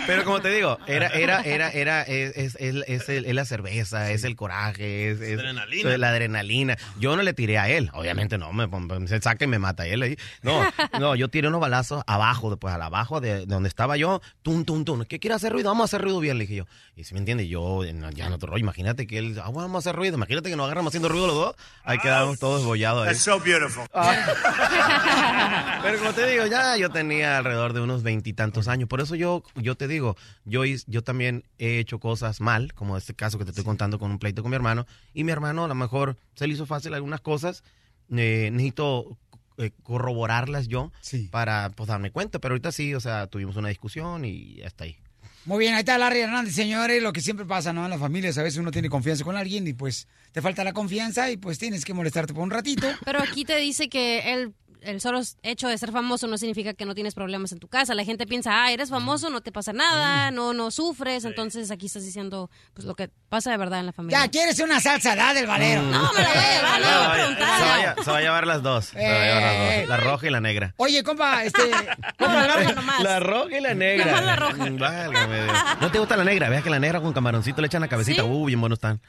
[0.07, 3.45] Pero como te digo, era, era, era, era, es, es, es, es el- es la
[3.45, 5.91] cerveza, es el coraje, es, es- Adrenalina.
[5.93, 6.77] es la adrenalina.
[7.01, 9.87] Yo no le tiré a él, obviamente no, me, me- se saca y me mata
[9.87, 10.17] él ahí.
[10.43, 10.61] No,
[11.01, 14.65] no, yo tiré unos balazos abajo, después al abajo de, de donde estaba yo, tum,
[14.65, 15.05] tum, tum.
[15.05, 15.71] ¿Qué quiere hacer ruido?
[15.71, 16.67] Vamos a hacer ruido bien, le dije yo.
[16.97, 19.87] Y si me entiende, yo ya no otro rollo, imagínate que él, ah, bueno, vamos
[19.87, 23.07] a hacer ruido, imagínate que nos agarramos haciendo ruido los dos, ahí quedamos todos bollados.
[23.07, 23.85] That's so beautiful.
[25.83, 28.89] Pero como te digo, ya yo tenía alrededor de unos veintitantos años.
[28.89, 33.15] Por eso yo, yo te digo, yo, yo también he hecho cosas mal, como este
[33.15, 34.87] caso que te estoy contando con un pleito con mi hermano.
[35.13, 37.63] Y mi hermano a lo mejor se le hizo fácil algunas cosas.
[38.11, 39.17] Eh, necesito
[39.57, 40.91] eh, corroborarlas yo
[41.31, 42.39] para pues, darme cuenta.
[42.39, 44.97] Pero ahorita sí, o sea, tuvimos una discusión y hasta ahí.
[45.47, 47.85] Muy bien, ahí está Larry Hernández, señores, lo que siempre pasa, ¿no?
[47.85, 50.73] En las familias, a veces uno tiene confianza con alguien y pues te falta la
[50.73, 52.87] confianza y pues tienes que molestarte por un ratito.
[53.05, 54.55] Pero aquí te dice que el,
[54.85, 57.95] el solo hecho de ser famoso no significa que no tienes problemas en tu casa.
[57.95, 61.25] La gente piensa, ah, eres famoso, no te pasa nada, no no sufres.
[61.25, 64.21] Entonces aquí estás diciendo pues lo que pasa de verdad en la familia.
[64.25, 65.17] Ya, ¿quieres una salsa?
[65.17, 65.83] Da del valero.
[65.83, 65.91] Mm.
[65.91, 68.05] No, me la voy a llevar, Se no, va a- preguntar.
[68.05, 68.85] se va a llevar las dos.
[68.87, 69.81] Se va a llevar las Eh.
[69.81, 69.89] dos.
[69.89, 70.75] La roja y la negra.
[70.77, 71.63] Oye, compa, este...
[72.19, 73.01] compa, la roja nomás.
[73.03, 74.07] La roja y la negra.
[74.07, 74.71] Nomás la roja.
[74.71, 75.47] Mm, válgame.
[75.81, 76.49] ¿No te gusta la negra?
[76.49, 78.23] Veas que la negra con camaroncito le echan la cabecita.
[78.23, 78.29] ¿Sí?
[78.29, 79.01] Uh, bien buenos están.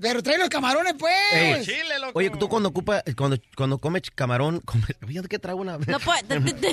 [0.00, 1.12] Pero trae los camarones, pues.
[1.32, 1.62] Ey,
[2.14, 5.78] Oye, tú cuando ocupas, cuando, cuando comes camarón, come, fíjate que traigo una.
[5.78, 6.22] No puede-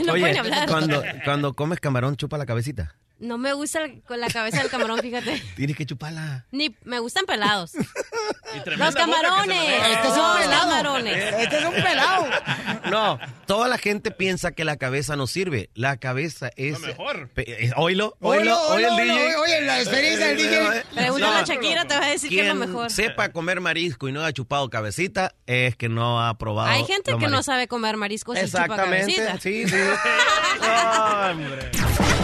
[0.05, 0.67] no Oye, pueden hablar.
[0.67, 2.95] Cuando, cuando comes camarón, chupa la cabecita.
[3.17, 5.41] No me gusta el- con la cabeza del camarón, fíjate.
[5.55, 6.45] Tienes que chuparla.
[6.51, 7.71] Ni me gustan pelados.
[8.77, 9.57] Los se camarones.
[9.91, 10.61] Este es un Los pelado.
[10.69, 11.33] camarones.
[11.39, 12.25] Este es un pelado.
[12.85, 13.17] No,
[13.47, 15.71] toda la gente piensa que la cabeza no sirve.
[15.73, 16.79] La cabeza es.
[16.81, 17.29] mejor.
[17.29, 19.25] Pe- eh, Oílo, Oílo, oílo, oye el DJ.
[19.25, 20.83] oílo, oye, la experiencia del DJ.
[20.93, 22.91] Pregúntale a Shakira, te va a decir que es lo Quien mejor.
[22.91, 26.69] sepa comer marisco y no ha chupado cabecita es que no ha probado.
[26.69, 27.45] Hay gente los que no mariscos.
[27.47, 29.39] sabe comer mariscos y chupa Exactamente, cabecita.
[29.39, 29.75] sí, sí.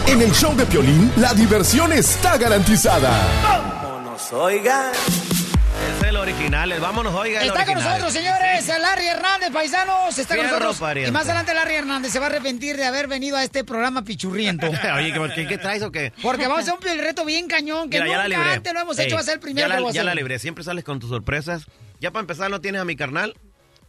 [0.06, 3.10] En el show de Piolín, la diversión está garantizada.
[3.42, 4.92] Vámonos, oiga.
[4.92, 7.40] Es el original, el vámonos, oiga.
[7.40, 10.18] el Está con nosotros, señores, Larry Hernández, paisanos.
[10.18, 10.78] Está con nosotros.
[10.78, 11.08] pariente.
[11.08, 14.02] Y más adelante Larry Hernández se va a arrepentir de haber venido a este programa
[14.02, 14.66] pichurriento.
[14.96, 16.12] Oye, ¿qué, qué, qué traes o qué?
[16.22, 18.98] Porque vamos a hacer un piel reto bien cañón que Mira, nunca antes lo hemos
[18.98, 19.14] Ey, hecho.
[19.16, 20.38] Va a ser el primero ya que la, ya libré.
[20.38, 21.64] Siempre sales con tus sorpresas.
[22.00, 23.34] Ya para empezar, no tienes a mi carnal.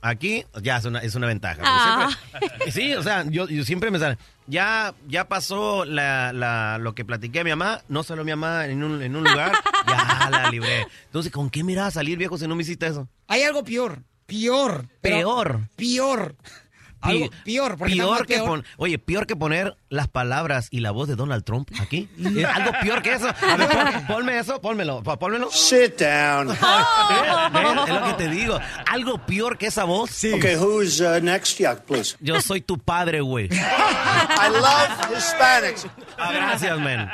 [0.05, 1.61] Aquí ya es una, es una ventaja.
[1.65, 2.09] Ah.
[2.33, 4.17] siempre- sí, o sea, yo, yo siempre me sale.
[4.47, 7.81] Ya, ya pasó la, la- lo que platiqué a mi mamá.
[7.87, 9.53] No salió mi mamá en un, en un lugar.
[9.87, 10.85] ya la libré.
[11.05, 13.07] Entonces, ¿con qué miraba a salir, viejo, si no me hiciste eso?
[13.29, 13.99] Hay algo peor.
[14.25, 14.87] Peor.
[15.01, 15.69] Peor.
[15.77, 16.35] Peor.
[17.03, 17.77] Algo peor.
[17.77, 18.47] Porque Peor que peor.
[18.47, 22.09] pon- oye, peor que poner las palabras y la voz de Donald Trump aquí.
[22.17, 23.27] Es algo peor que eso.
[23.27, 25.51] A ver, pon- ponme eso, pónmelo, pó- pónmelo.
[25.51, 26.49] Sit down.
[27.87, 28.59] Es lo que te digo.
[28.91, 30.09] Algo peor que esa voz.
[30.11, 30.31] Sí.
[30.33, 31.57] Okay, who's uh, next?
[31.59, 32.15] Yeah, please.
[32.19, 33.49] Yo soy tu padre, güey.
[33.51, 35.85] I love Hispanics.
[36.17, 37.09] Ah, gracias, man.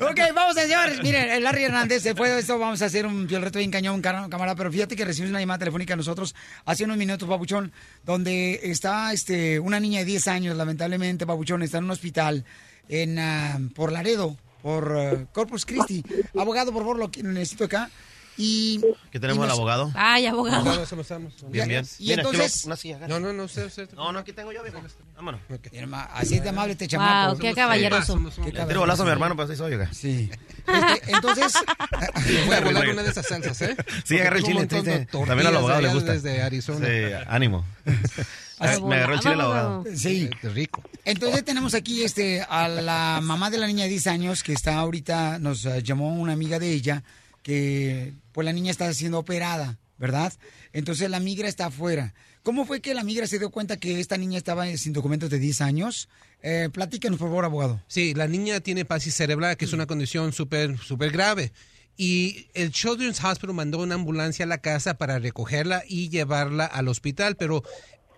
[0.00, 1.02] Ok, vamos, señores.
[1.02, 4.00] Miren, el Larry Hernández, después de esto vamos a hacer un piel reto bien cañón,
[4.02, 4.54] camarada.
[4.54, 6.34] Pero fíjate que recibimos una llamada telefónica a nosotros
[6.64, 7.72] hace unos minutos, Papuchón,
[8.04, 12.44] donde está este, una niña de 10 años, lamentablemente, Papuchón, está en un hospital
[12.88, 16.04] en, ah, por Laredo, por ah, Corpus Christi.
[16.38, 17.90] Abogado, por favor, lo que necesito acá.
[18.38, 18.82] Y.
[19.10, 19.90] ¿Qué tenemos y al nos- abogado?
[19.94, 20.58] Ay, abogado.
[20.82, 21.50] Estamos, estamos, estamos.
[21.50, 21.86] Bien, bien.
[21.98, 23.88] Y Mira, entonces- lo- una silla, No, no, no, usted, usted.
[23.94, 24.78] No, no, aquí tengo yo, viejo.
[25.14, 25.40] Vámonos.
[25.88, 27.30] Ma, Así de amable este chamaco.
[27.30, 28.20] Wow, qué caballeroso.
[28.44, 29.90] Qué Le tiro bolazo a mi hermano, pero así soy, oiga.
[29.90, 30.30] Sí.
[30.66, 31.54] Este, entonces.
[32.46, 33.74] Voy a volar una de esas salsas, ¿eh?
[34.04, 34.66] Sí, agarra el chile.
[34.66, 36.12] También al abogado le gusta.
[36.12, 36.86] Desde Arizona.
[36.86, 37.64] Sí, ánimo.
[38.58, 39.84] Así- Me agarró el chile el abogado.
[39.94, 40.30] Sí.
[40.40, 40.82] Qué rico.
[41.04, 44.76] Entonces tenemos aquí este a la mamá de la niña de 10 años que está
[44.78, 47.04] ahorita, nos eh, llamó una amiga de ella
[47.42, 50.32] que pues la niña está siendo operada, ¿verdad?
[50.72, 52.14] Entonces la migra está afuera.
[52.42, 55.38] ¿Cómo fue que la migra se dio cuenta que esta niña estaba sin documentos de
[55.38, 56.08] 10 años?
[56.42, 57.82] Eh, platícanos, por favor, abogado.
[57.88, 61.52] Sí, la niña tiene pasis cerebral, que es una condición súper súper grave.
[61.96, 66.88] Y el Children's Hospital mandó una ambulancia a la casa para recogerla y llevarla al
[66.88, 67.62] hospital, pero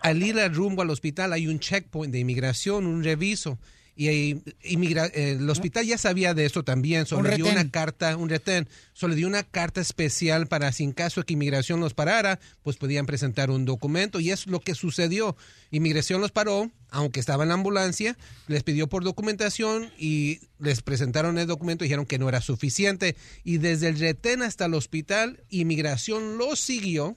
[0.03, 3.59] al ir al rumbo al hospital hay un checkpoint de inmigración, un reviso.
[4.01, 7.61] Y inmigra- eh, el hospital ya sabía de eso también, Un solo dio retén.
[7.61, 11.33] una carta, un retén, solo dio una carta especial para si en caso de que
[11.33, 15.37] inmigración los parara, pues podían presentar un documento y es lo que sucedió.
[15.73, 18.16] Inmigración los paró, aunque estaba en la ambulancia,
[18.47, 23.16] les pidió por documentación y les presentaron el documento y dijeron que no era suficiente
[23.43, 27.16] y desde el retén hasta el hospital, inmigración los siguió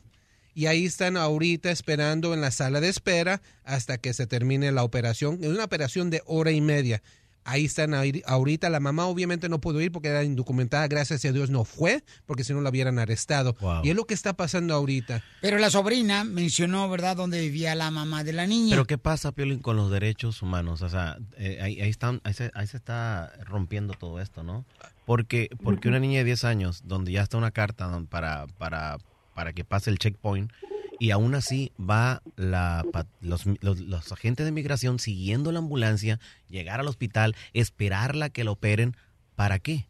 [0.53, 4.84] y ahí están ahorita esperando en la sala de espera hasta que se termine la
[4.84, 5.40] operación.
[5.41, 7.02] Es una operación de hora y media.
[7.44, 8.69] Ahí están ahí- ahorita.
[8.69, 10.88] La mamá obviamente no pudo ir porque era indocumentada.
[10.88, 13.56] Gracias a Dios no fue, porque si no la hubieran arrestado.
[13.84, 15.23] Y es lo que está pasando ahorita.
[15.41, 18.69] Pero la sobrina mencionó, ¿verdad?, dónde vivía la mamá de la niña.
[18.76, 20.84] Pero ¿qué pasa, Piolín, con los derechos humanos?
[20.84, 24.64] O sea, eh, ahí, ahí, están, ahí, se, ahí se está rompiendo todo esto, ¿no?
[25.07, 28.99] Porque, porque una niña de 10 años, donde ya está una carta para, para,
[29.34, 30.52] para que pase el checkpoint,
[30.99, 32.86] y aún así va la,
[33.22, 38.52] los, los, los agentes de migración siguiendo la ambulancia, llegar al hospital, esperarla que la
[38.52, 38.95] operen,
[39.36, 39.86] ¿para qué?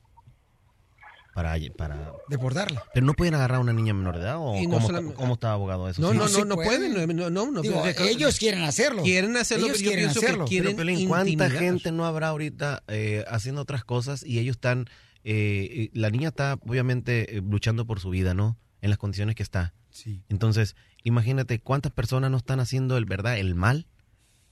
[1.33, 2.83] Para, para deportarla.
[2.93, 5.33] Pero no pueden agarrar a una niña menor de edad o no cómo, solamente- cómo
[5.35, 6.01] está abogado eso.
[6.01, 6.17] No, ¿Sí?
[6.17, 6.89] no, no, no puede.
[6.91, 7.15] pueden.
[7.15, 9.01] No, no, no, Digo, pero- ellos quieren hacerlo.
[9.03, 10.45] Quieren hacerlo, Ellos pero yo quieren que hacerlo.
[10.45, 11.57] quieren Pero, Piolín, ¿cuánta intimidar.
[11.57, 14.89] gente no habrá ahorita eh, haciendo otras cosas y ellos están...
[15.23, 18.57] eh, eh, la niña está obviamente eh, luchando por su vida, ¿no?
[18.81, 19.73] En las condiciones que está.
[19.91, 20.23] Sí.
[20.29, 23.85] Entonces, imagínate cuántas personas no están haciendo el verdad, el mal,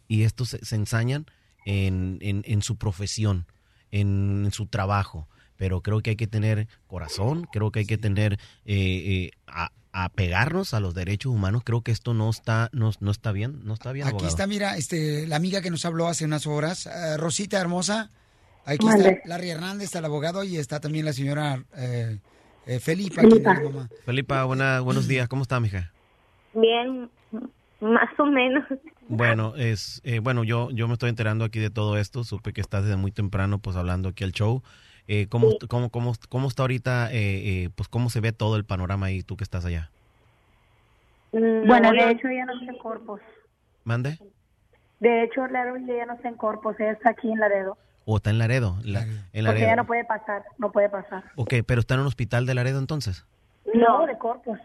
[0.07, 1.25] y estos se, se ensañan
[1.65, 3.45] en, en- en su profesión,
[3.91, 5.27] en, en su trabajo.
[5.57, 9.71] Pero creo que hay que tener corazón, creo que hay que tener eh, eh, a,
[9.91, 11.63] a pegarnos a los derechos humanos.
[11.65, 14.05] Creo que esto no está, no, no está bien, no está bien.
[14.07, 14.29] Aquí abogado.
[14.29, 18.09] está, mira, este, la amiga que nos habló hace unas horas, eh, Rosita hermosa.
[18.65, 19.09] Aquí Mande.
[19.09, 22.19] está Larry Hernández, está el abogado, y está también la señora eh,
[22.75, 23.21] eh, Felipa.
[23.21, 23.89] quien es mamá.
[24.05, 25.27] Felipa, buena, buenos días.
[25.27, 25.91] ¿Cómo está, mija?
[26.53, 27.09] Bien,
[27.81, 28.65] más o menos.
[29.07, 32.23] Bueno, es eh, bueno, yo yo me estoy enterando aquí de todo esto.
[32.23, 34.61] Supe que estás desde muy temprano, pues hablando aquí al show.
[35.11, 37.17] Eh, ¿cómo, cómo, cómo, cómo está ahorita, eh,
[37.63, 39.89] eh, pues cómo se ve todo el panorama ahí, tú que estás allá?
[41.31, 43.19] Bueno, de hecho ella no está en Corpus.
[43.83, 44.19] ¿Mande?
[44.99, 47.75] De hecho, Larry ella no está en Corpus, ella está aquí en Laredo.
[48.05, 48.77] ¿O está en Laredo?
[48.83, 49.65] La- en Porque Laredo.
[49.65, 51.23] ella no puede pasar, no puede pasar.
[51.35, 53.25] Ok, pero está en un hospital de Laredo entonces.
[53.73, 54.57] No, de Corpus.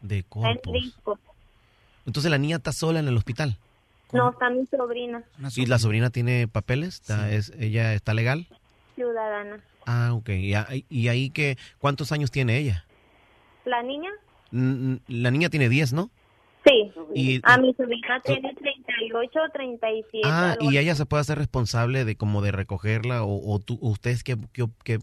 [0.00, 0.96] De Corpus.
[2.06, 3.56] Entonces la niña está sola en el hospital.
[4.12, 5.22] No, está mi sobrina,
[5.56, 6.96] ¿Y la sobrina tiene papeles?
[7.00, 8.46] ¿Está- es, ¿Ella está legal?
[8.94, 9.58] ciudadana.
[9.86, 10.28] Ah, ok.
[10.28, 12.84] ¿Y, ahí- y ahí que, cuántos años tiene ella?
[13.64, 14.10] ¿La niña?
[14.50, 16.10] La niña tiene 10, ¿no?
[16.64, 16.92] Sí.
[17.14, 20.20] Y- A mi sobrina tiene 38 o 37.
[20.24, 24.22] Ah, y ella se puede hacer responsable de como de recogerla o, o tú, ustedes
[24.22, 24.98] qué, qué, qué-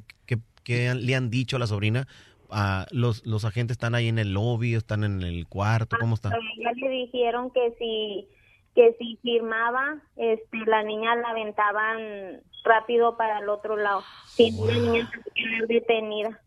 [0.63, 2.07] qué- le han dicho a la sobrina.
[2.51, 6.33] Ah, los, los agentes están ahí en el lobby, están en el cuarto, ¿cómo están?
[6.33, 8.27] A ella le dijeron que si
[8.75, 14.03] que si firmaba, este, la niña la aventaban rápido para el otro lado.
[14.27, 15.11] Si no, la niña
[15.59, 16.39] se detenida.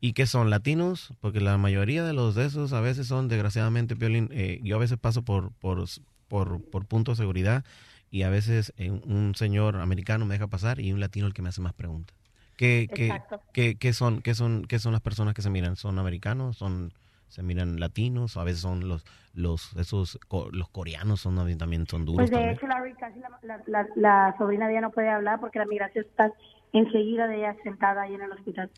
[0.00, 0.50] ¿Y qué son?
[0.50, 1.14] ¿Latinos?
[1.20, 4.78] Porque la mayoría de los de esos a veces son, desgraciadamente, Piolín, eh, yo a
[4.78, 5.84] veces paso por, por,
[6.28, 7.64] por, por punto de seguridad
[8.10, 11.42] y a veces eh, un señor americano me deja pasar y un latino el que
[11.42, 12.16] me hace más preguntas.
[12.56, 13.20] ¿Qué, qué,
[13.52, 15.76] qué, qué son, qué, son, ¿Qué son las personas que se miran?
[15.76, 16.56] ¿Son americanos?
[16.56, 16.92] ¿Son
[17.28, 18.36] se miran latinos?
[18.36, 19.04] ¿O a veces son los,
[19.34, 20.18] los, esos,
[20.52, 22.56] los coreanos son también son duros Pues de también?
[22.56, 22.80] hecho, la,
[23.42, 26.32] la, la, la sobrina de ella no puede hablar porque la migración está
[26.78, 28.70] enseguida de ella sentada ahí en el hospital.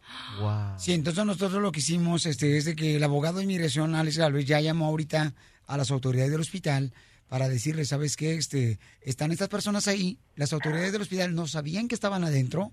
[0.76, 4.18] Sí, entonces nosotros lo que hicimos este, es de que el abogado de inmigración, Alex
[4.18, 5.34] Galvez, ya llamó ahorita
[5.66, 6.92] a las autoridades del hospital
[7.28, 8.34] para decirles, ¿sabes qué?
[8.34, 12.72] Este, están estas personas ahí, las autoridades del hospital no sabían que estaban adentro,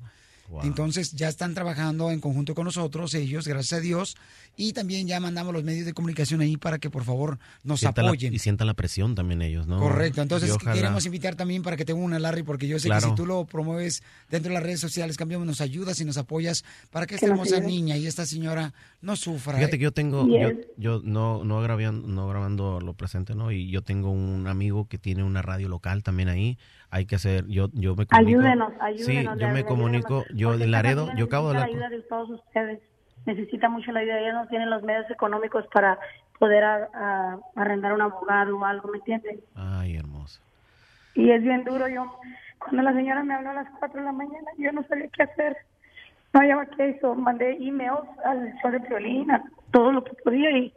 [0.64, 4.16] entonces ya están trabajando en conjunto con nosotros, ellos, gracias a Dios,
[4.58, 8.06] y también ya mandamos los medios de comunicación ahí para que por favor nos Sientan
[8.06, 8.34] la- apoyen.
[8.34, 9.80] y sientan la presión también ellos, ¿no?
[9.80, 13.02] Correcto, entonces ojalá- queremos invitar también para que te una, Larry, porque yo sé Claro.
[13.08, 16.18] que si tú lo promueves dentro de las redes sociales, cambiamos, nos ayudas y nos
[16.18, 19.56] apoyas para que esta hermosa niña y esta señora no sufra.
[19.58, 19.80] Fíjate ¿eh?
[19.80, 23.52] que yo tengo, yo, yo no, no, grabando, no grabando lo presente, ¿no?
[23.52, 26.58] Y yo tengo un amigo que tiene una radio local también ahí.
[26.96, 28.40] Hay que hacer, yo, yo me comunico.
[28.40, 29.34] Ayúdenos, ayúdenos.
[29.34, 30.40] Sí, yo me comunico, ayúdenos.
[30.40, 32.80] yo de Laredo, yo acabo de la ayuda de todos ustedes.
[33.26, 34.20] Necesita mucho la ayuda.
[34.22, 36.00] Ellos no tienen los medios económicos para
[36.40, 39.42] poder a- a- arrendar un abogado o algo, ¿me entienden?
[39.56, 40.40] Ay, hermosa.
[41.16, 41.90] Y es bien duro.
[41.90, 42.18] Yo,
[42.60, 45.24] cuando la señora me habló a las 4 de la mañana, yo no sabía qué
[45.24, 45.58] hacer.
[46.34, 47.14] No hallaba qué hizo.
[47.14, 50.74] Mandé emails al show de Piolín, a todo lo que podía y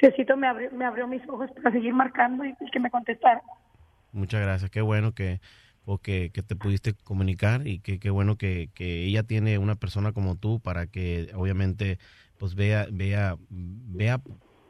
[0.00, 3.40] Diosito me abrió, me abrió mis ojos para seguir marcando y que me contestara.
[4.12, 4.70] Muchas gracias.
[4.70, 5.40] Qué bueno que,
[5.84, 9.74] o que, que te pudiste comunicar y que qué bueno que, que ella tiene una
[9.74, 11.98] persona como tú para que obviamente
[12.38, 14.20] pues vea, vea, vea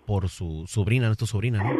[0.06, 1.70] por su sobrina, no es tu sobrina, ¿no?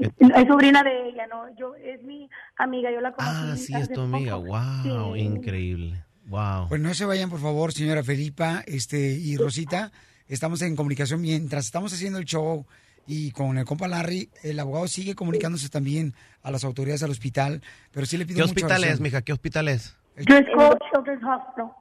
[0.00, 1.44] Es sobrina de ella, ¿no?
[1.56, 3.34] Yo, es mi amiga, yo la conocí.
[3.42, 4.36] Ah, sí, es tu amiga.
[4.36, 4.48] poco.
[4.48, 5.20] Wow, Sí.
[5.20, 6.04] increíble.
[6.26, 6.68] Wow.
[6.68, 9.90] Pues no se vayan, por favor, señora Felipa este, y Rosita.
[10.28, 12.66] Estamos en comunicación mientras estamos haciendo el show
[13.08, 17.62] y con el compa Larry, el abogado sigue comunicándose también a las autoridades al hospital,
[17.90, 19.02] pero sí le pido ¿Qué mucha hospital es, oración.
[19.02, 19.22] mija?
[19.22, 19.96] ¿Qué hospital es?
[20.16, 21.72] Driscoll Children's Hospital.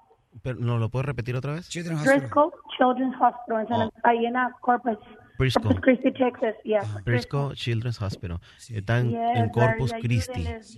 [0.41, 1.67] Pero, ¿No lo puedes repetir otra vez?
[1.69, 4.97] Driscoll Children's Hospital, en San- ahí en Corpus,
[5.37, 5.61] Briscoe.
[5.63, 6.55] Corpus Christi, Texas.
[6.63, 6.81] Yeah.
[7.03, 8.39] Briscoe Children's Hospital.
[8.69, 10.43] Está en, Yes, en Corpus Larry, Christi.
[10.43, 10.77] yes.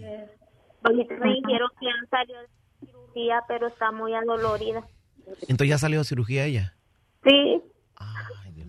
[0.84, 4.88] Ahorita me dijeron que han salido de cirugía, pero está muy adolorida.
[5.42, 6.76] Entonces ya salió de cirugía ella.
[7.24, 7.62] Sí.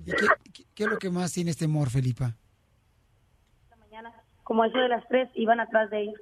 [0.04, 2.36] ¿Y qué, qué- qué es lo que más tiene este temor, Felipa?
[4.42, 6.20] Como eso de las tres, iban atrás de ellos.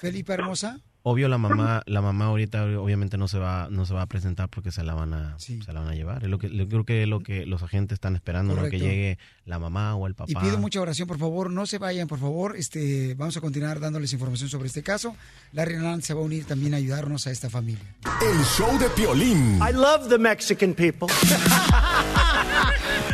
[0.00, 0.78] Felipa hermosa.
[1.10, 4.48] Obvio la mamá, la mamá ahorita obviamente no se va, no se va a presentar
[4.48, 6.22] porque se la van a, se la van a llevar.
[6.22, 8.70] Es lo que, yo creo que es lo que los agentes están esperando, ¿no?
[8.70, 10.30] que llegue la mamá o el papá.
[10.30, 12.54] Y pido mucha oración, por favor, no se vayan, por favor.
[12.56, 15.16] Este, vamos a continuar dándoles información sobre este caso.
[15.52, 17.82] Larry Hernández se va a unir también a ayudarnos a esta familia.
[18.22, 19.56] El show de Piolín.
[19.56, 21.08] I love the Mexican people.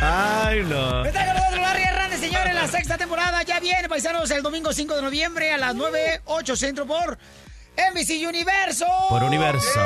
[0.01, 1.03] Ay, no.
[1.03, 4.95] Está con nosotros Larry Hernández, señores, la sexta temporada ya viene, paisanos, el domingo 5
[4.95, 7.17] de noviembre a las 9, 8 centro por
[7.77, 8.87] NBC Universo.
[9.09, 9.79] Por Universo.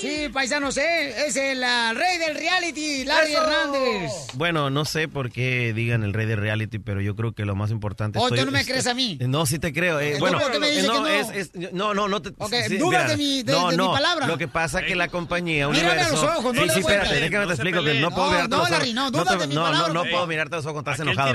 [0.00, 1.26] Sí, paisanos, ¿eh?
[1.26, 3.42] es el ah, rey del reality, Larry ¡Eso!
[3.42, 4.12] Hernández.
[4.34, 7.56] Bueno, no sé por qué digan el rey de reality, pero yo creo que lo
[7.56, 9.18] más importante Oh, estoy- ¿tú no me crees a mí?
[9.22, 9.98] No, sí te creo.
[9.98, 11.06] eh, bueno, ¿por qué me dices no, que no?
[11.08, 12.28] es- es- no, no, no te.
[12.38, 14.26] Ok, dudas de mi- de- de mi palabra.
[14.28, 17.14] Lo que pasa que la compañía Mírame a los ojos, no sí, le sí, espérate,
[17.16, 18.94] déjame No te explico que no puedo No, mirarte no, los Larry, ojos.
[18.94, 19.92] no, dudas de mi no, no, palabra.
[19.94, 20.10] no Ey.
[20.12, 21.34] puedo mirarte los ojos cuando estás enojado.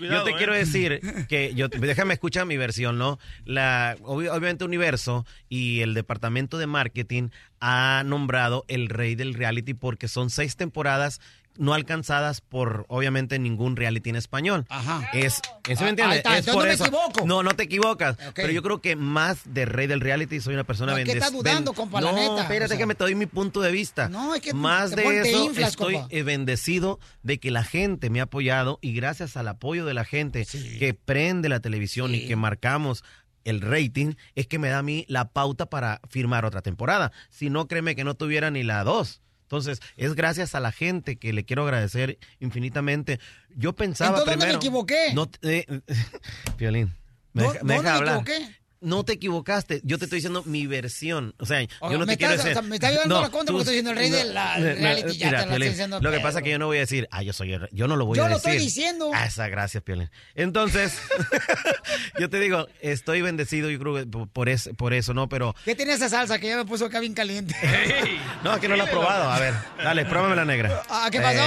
[0.00, 0.34] Yo te eh.
[0.36, 3.18] quiero decir que yo déjame escuchar mi versión, ¿no?
[3.44, 7.28] La obvi- obviamente Universo y el departamento de marketing
[7.64, 11.20] ha nombrado el rey del reality porque son seis temporadas
[11.58, 14.64] no alcanzadas por obviamente ningún reality en español.
[14.70, 15.06] Ajá.
[15.12, 16.06] Es, ¿sí Ah, me entiendes?
[16.06, 16.84] ahí está, es entonces por no me eso.
[16.86, 17.26] equivoco.
[17.26, 18.16] No, no te equivocas.
[18.34, 21.12] Pero yo creo que más de rey del reality soy una persona No, es que
[21.12, 22.78] estás dudando, compa, la No, neta, espérate o sea.
[22.78, 24.08] que me te doy mi punto de vista.
[24.08, 26.08] No, es que más te de eso inflas, estoy compa.
[26.10, 30.06] eh, bendecido de que la gente me ha apoyado y gracias al apoyo de la
[30.06, 30.46] gente
[30.78, 33.04] que prende la televisión y que marcamos
[33.44, 37.12] el rating es que me da a mí la pauta para firmar otra temporada.
[37.30, 39.20] Si no, créeme que no tuviera ni la dos.
[39.42, 43.20] Entonces, es gracias a la gente que le quiero agradecer infinitamente.
[43.54, 45.12] Yo pensaba Entonces, ¿dónde me equivoqué?
[45.14, 45.66] No, te- eh,
[46.60, 48.20] me, ¿Dó- deja- me dónde deja me hablar.
[48.22, 48.56] equivoqué?
[48.82, 49.80] No te equivocaste.
[49.84, 51.34] Yo te estoy diciendo mi versión.
[51.38, 52.58] O sea, O yo no te quiero estás- decir.
[52.58, 54.24] o sea, me está llevando No, la contra tú- porque estoy diciendo el rey de
[54.32, 56.50] la- no, reality, ya te mira, la estoy Piolín, diciendo Lo que pasa es que
[56.50, 57.70] yo no voy a decir, ah, yo soy el rey.
[57.72, 58.50] Yo no lo voy Yo a lo decir.
[58.52, 59.10] estoy diciendo.
[59.14, 60.10] Ah, esa gracias, Piolín.
[60.34, 60.98] Entonces,
[62.18, 65.28] yo te digo, estoy bendecido, yo creo que por, es- por eso, ¿no?
[65.28, 67.54] Pero, ¿Qué tiene esa salsa que ya me puso acá bien caliente?
[68.44, 69.30] no, que no lo he probado.
[69.30, 70.82] A ver, dale, pruébame la negra.
[70.90, 71.38] Ah, ¿qué pasó?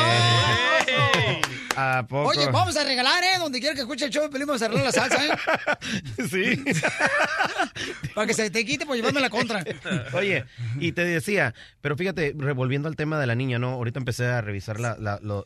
[0.87, 1.41] Eh,
[1.77, 2.29] ¿A poco?
[2.29, 3.37] Oye, vamos a regalar, ¿eh?
[3.37, 6.27] Donde quiera que escuche el show, Pelín, vamos a regalar la salsa, ¿eh?
[6.29, 6.63] Sí.
[8.15, 9.63] Para que se te quite por llevarme la contra.
[10.13, 10.45] Oye,
[10.79, 13.69] y te decía, pero fíjate, revolviendo al tema de la niña, ¿no?
[13.71, 14.95] Ahorita empecé a revisar la,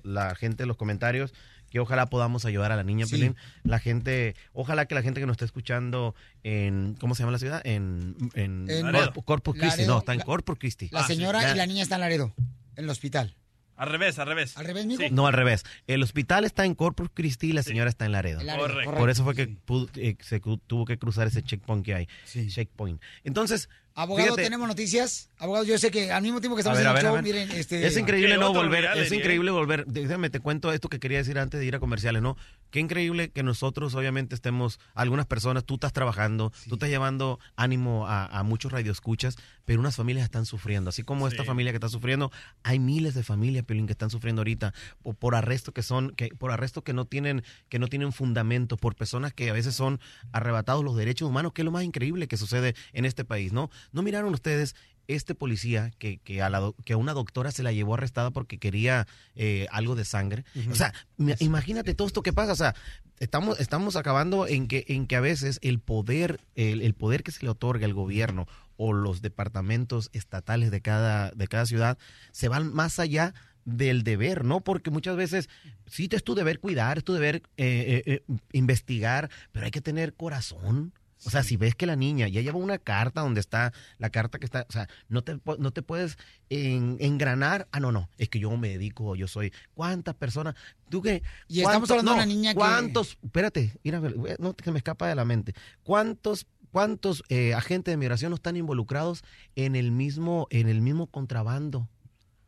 [0.04, 1.34] la, gente, los comentarios,
[1.70, 3.12] que ojalá podamos ayudar a la niña, Sí.
[3.12, 3.36] Pelín.
[3.64, 7.40] La gente, ojalá que la gente que nos está escuchando en, ¿cómo se llama la
[7.40, 7.62] ciudad?
[7.64, 8.92] En, en, En
[9.26, 10.90] Corpus, Christi, no, está en Corpus Christi.
[10.92, 11.54] La señora Ya.
[11.54, 12.34] y la niña están en Laredo,
[12.76, 13.36] en el hospital.
[13.80, 14.58] Al revés, al revés.
[14.58, 15.02] ¿Al revés, mijo?
[15.12, 15.64] No, al revés.
[15.88, 18.44] El hospital está en Corpus Christi y la señora está en Laredo.
[18.44, 18.94] Laredo, Correcto.
[18.96, 22.08] Por eso fue que pudo- eh, se tuvo que cruzar ese checkpoint que hay.
[22.26, 23.02] Checkpoint.
[23.24, 23.70] Entonces,
[24.02, 25.30] Abogado, fíjate- tenemos noticias.
[25.38, 27.22] Abogado, yo sé que al mismo tiempo que estamos ver, en a el ver, show,
[27.22, 27.86] miren, este...
[27.86, 29.16] Es increíble ¿Qué no volver, es eh?
[29.16, 29.86] increíble volver.
[29.88, 32.38] Déjame te cuento esto que quería decir antes de ir a comerciales, ¿no?
[32.72, 38.08] Qué increíble que nosotros obviamente estemos, algunas personas, tú estás trabajando, tú estás llevando ánimo
[38.08, 39.36] a, a muchos radioescuchas,
[39.66, 42.32] pero unas familias están sufriendo, así como esta familia que está sufriendo,
[42.64, 44.74] hay miles de familias, Piolín, que están sufriendo ahorita
[45.04, 48.78] por, por arrestos que son, que por arrestos que no tienen, que no tienen fundamento,
[48.78, 50.00] por personas que a veces son
[50.32, 53.70] arrebatados los derechos humanos, que es lo más increíble que sucede en este país, ¿no?
[53.92, 54.76] No miraron ustedes
[55.08, 58.60] este policía que, que, a la, que a una doctora se la llevó arrestada porque
[58.60, 60.46] quería eh, algo de sangre.
[60.70, 60.94] O sea,
[61.40, 62.52] imagínate todo esto que pasa.
[62.52, 62.76] O sea,
[63.20, 67.32] estamos, estamos acabando en que, en que a veces el poder, el, el poder que
[67.32, 68.48] se le otorga al gobierno
[68.78, 71.98] o los departamentos estatales de cada, de cada ciudad
[72.32, 73.34] se van más allá
[73.66, 74.62] del deber, ¿no?
[74.62, 75.50] Porque muchas veces
[75.86, 79.82] sí es tu deber cuidar, es tu deber eh, eh, eh, investigar, pero hay que
[79.82, 80.94] tener corazón.
[81.26, 84.40] O sea, si ves que la niña ya lleva una carta donde está la carta
[84.40, 86.18] que está, o sea, no te, no te puedes
[86.50, 87.68] en- engranar.
[87.72, 89.52] Ah, no, no, es que yo me dedico, yo soy.
[89.74, 90.56] ¿Cuántas personas?
[90.90, 91.22] ¿Tú qué?
[91.50, 93.18] Y estamos ¿Cuántos- hablando de una niña que- ¿Cuántos?
[93.22, 94.02] Espérate, mira,
[94.40, 95.54] no que me escapa de la mente.
[95.84, 99.24] ¿Cuántos cuántos eh, agentes de migración no están involucrados
[99.56, 101.90] en el mismo en el mismo contrabando?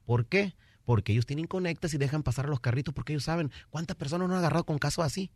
[0.06, 0.56] ¿Por qué?
[0.86, 4.28] Porque ellos tienen conectas y dejan pasar a los carritos porque ellos saben cuántas personas
[4.28, 5.30] no han agarrado con casos así.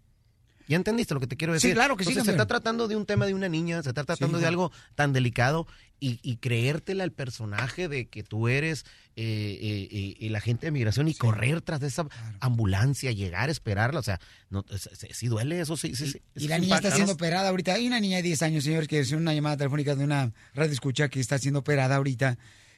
[0.67, 1.73] ¿Ya entendiste lo que te quiero Sí, decir?
[1.75, 4.37] claro que sí, se está tratando de un tema de una niña, se está tratando
[4.37, 5.67] Sí, de algo tan delicado
[5.99, 8.83] y, y creértela el personaje de que tú eres
[9.15, 12.07] eh, eh, eh, el agente de migración y correr tras de esa
[12.39, 13.99] ambulancia, llegar, esperarla.
[13.99, 14.19] O sea,
[14.49, 15.95] no, se- sí duele eso, sí.
[15.95, 17.15] sí, sí, Y eso la sí niña está siendo ¿no?
[17.15, 17.73] operada ahorita.
[17.73, 20.71] Hay una niña de 10 años, señor, que es una llamada telefónica de una radio
[20.73, 22.37] escucha que está siendo operada ahorita.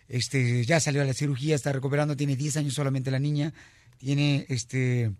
[0.09, 3.53] Este, ya salió a la cirugía, está recuperando, tiene 10 años solamente la niña.
[3.97, 5.11] Tiene, este,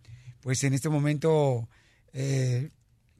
[0.41, 1.67] pues en este momento,
[2.13, 2.69] eh,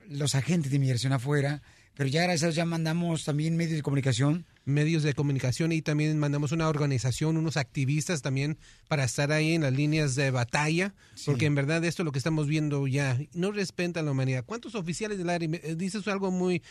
[0.07, 1.61] los agentes de inmigración afuera
[1.97, 4.45] pero ya gracias a Dios ya mandamos también medios de comunicación.
[4.67, 8.57] Medios de comunicación y también mandamos una organización, unos activistas también
[8.87, 10.93] para estar ahí en las líneas de batalla,
[11.25, 14.43] porque en verdad esto es lo que estamos viendo ya, no respetan la humanidad.
[14.45, 16.61] ¿Cuántos oficiales del área, eh, dices algo muy,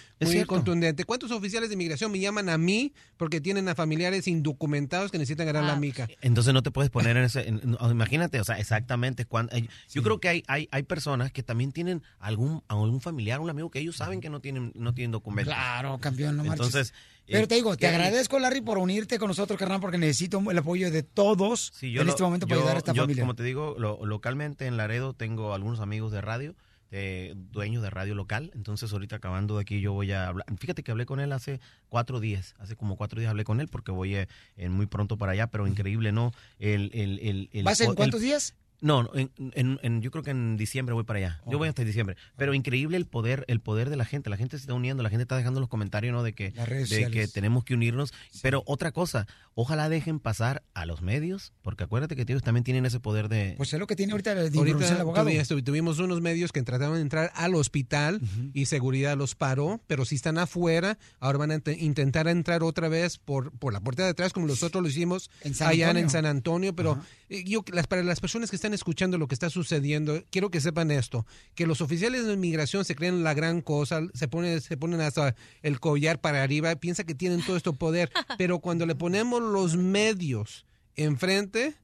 [0.46, 5.18] contundente, cuántos oficiales de inmigración me llaman a mí porque tienen a familiares indocumentados que
[5.18, 5.68] necesitan ganar Ah.
[5.68, 6.08] la mica?
[6.20, 7.48] Entonces no te puedes poner en ese...
[7.48, 9.24] en- no, imagínate, o sea, exactamente.
[9.24, 13.40] Cuando, eh, Yo creo que hay, hay, hay personas que también tienen algún, algún familiar,
[13.40, 15.54] un amigo que ellos saben que no tienen, no tienen documentos.
[15.54, 16.92] Claro, campeón, no marches.
[17.26, 20.90] Pero te digo, te agradezco, Larry, por unirte con nosotros, carnal, porque necesito el apoyo
[20.90, 23.22] de todos Sí, yo en lo- este momento para ayudar a esta yo, familia.
[23.22, 26.54] Como te digo, lo- localmente en Laredo tengo algunos amigos de radio,
[26.92, 28.52] eh, dueños de radio local.
[28.54, 30.46] Entonces, ahorita acabando de aquí, yo voy a hablar.
[30.58, 32.54] Fíjate que hablé con él hace cuatro días.
[32.58, 35.48] Hace como cuatro días hablé con él porque voy eh, en muy pronto para allá,
[35.48, 36.32] pero increíble, ¿no?
[36.60, 38.54] El, el, el, el- ¿Vas en el- cuántos días?
[38.80, 41.40] No, en, en- en- yo creo que en diciembre voy para allá.
[41.50, 42.16] Yo voy hasta diciembre.
[42.36, 44.28] Pero increíble el poder, el poder de la gente.
[44.28, 46.22] La gente se está uniendo, la gente está dejando los comentarios, ¿no?
[46.22, 46.52] De que,
[46.96, 48.12] de que tenemos que unirnos.
[48.42, 49.26] Pero otra cosa,
[49.58, 53.54] ojalá dejen pasar a los medios, porque acuérdate que ellos también tienen ese poder de.
[53.56, 55.30] Pues es lo que tiene ahorita el de Ahorita al abogado.
[55.64, 58.20] tuvimos unos medios que trataban de entrar al hospital
[58.52, 62.88] y seguridad los paró, pero si están afuera, ahora van a int- intentar entrar otra
[62.88, 65.30] vez por, por la puerta de atrás, como nosotros lo hicimos
[65.60, 66.02] allá Antonio.
[66.02, 66.76] en San Antonio.
[66.76, 67.00] Pero
[67.30, 70.60] eh, yo, las, para las personas que están escuchando lo que está sucediendo, quiero que
[70.60, 71.24] sepan esto,
[71.54, 75.34] que los oficiales de inmigración se creen la gran cosa, se ponen, se ponen hasta
[75.62, 79.76] el collar para arriba, piensa que tienen todo este poder, pero cuando le ponemos los
[79.76, 81.74] medios enfrente,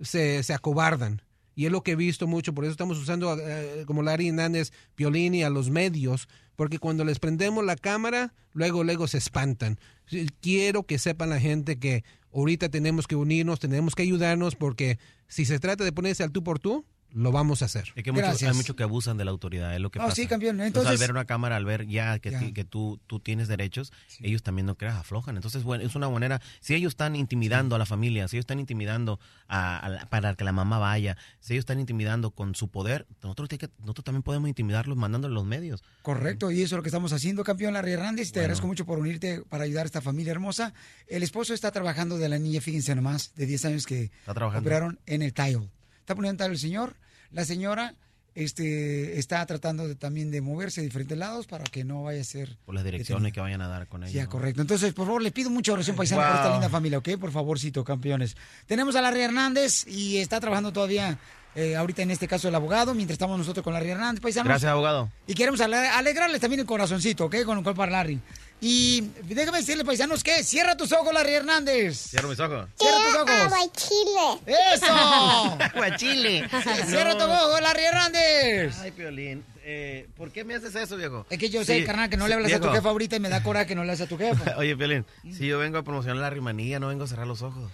[0.00, 1.22] se, se acobardan.
[1.54, 4.72] Y es lo que he visto mucho, por eso estamos usando eh, como Larry Hernández,
[4.94, 9.78] Piolini a los medios, porque cuando les prendemos la cámara, luego, luego se espantan.
[10.40, 14.98] Quiero que sepan la gente que ahorita tenemos que unirnos, tenemos que ayudarnos, porque
[15.28, 16.84] si se trata de ponerse al tú por tú,
[17.16, 17.92] lo vamos a hacer.
[17.94, 20.16] Es que muchos, hay muchos que abusan de la autoridad, es lo que No, pasa.
[20.16, 22.52] sí, campeón, al entonces- ver una cámara, al ver ya que, Ya.
[22.52, 23.90] que tú, tú tienes derechos,
[24.20, 25.34] ellos también no creas, aflojan.
[25.36, 28.60] Entonces, bueno, es una manera, si ellos están intimidando a la familia, si ellos están
[28.60, 29.18] intimidando
[29.48, 33.06] a, a la- para que la mamá vaya, si ellos están intimidando con su poder,
[33.22, 35.82] nosotros, que- nosotros también podemos intimidarlos mandándoles los medios.
[36.02, 38.28] Correcto, y eso es lo que estamos haciendo, campeón Larry Hernández.
[38.28, 38.44] Te Bueno.
[38.44, 40.74] agradezco mucho por unirte para ayudar a esta familia hermosa.
[41.06, 45.22] El esposo está trabajando de la niña, fíjense nomás, de 10 años que operaron en
[45.22, 45.70] el tile.
[46.00, 46.96] Está poniendo en tile el señor.
[47.32, 47.94] La señora
[48.34, 52.24] este, está tratando de, también de moverse a diferentes lados para que no vaya a
[52.24, 52.56] ser...
[52.66, 54.12] Por las direcciones que vayan a dar con ellos.
[54.12, 54.30] Ya, ¿no?
[54.30, 54.60] correcto.
[54.60, 57.08] Entonces, por favor, le pido mucha oración paisana por esta linda familia, ¿ok?
[57.18, 58.36] Por favorcito, campeones.
[58.66, 61.18] Tenemos a Larry Hernández y está trabajando todavía,
[61.54, 64.48] eh, ahorita en este caso, el abogado, mientras estamos nosotros con Larry Hernández, paisanos.
[64.48, 65.10] Gracias, abogado.
[65.26, 67.36] Y queremos ale- alegrarles también el corazoncito, ¿ok?
[67.46, 68.20] Con el cual para Larry.
[68.60, 72.08] Y déjame decirle, paisanos, que cierra tus ojos, Larry Hernández.
[72.10, 72.66] Cierro mis ojos.
[72.78, 73.72] Cierra tus ojos.
[73.76, 74.56] Chile.
[74.74, 74.86] ¡Eso!
[75.60, 76.48] Aguachile.
[76.86, 78.78] Cierra tus ojos, Larry Hernández.
[78.80, 81.26] Ay, Piolín, eh, ¿por qué me haces eso, viejo?
[81.28, 83.16] Es que yo sé, Sí, carnal, que no sí, le hablas a tu jefa ahorita
[83.16, 84.54] y me da coraje que no le hables a tu jefa.
[84.58, 87.70] Oye, Piolín, si yo vengo a promocionar la rimanía, no vengo a cerrar los ojos.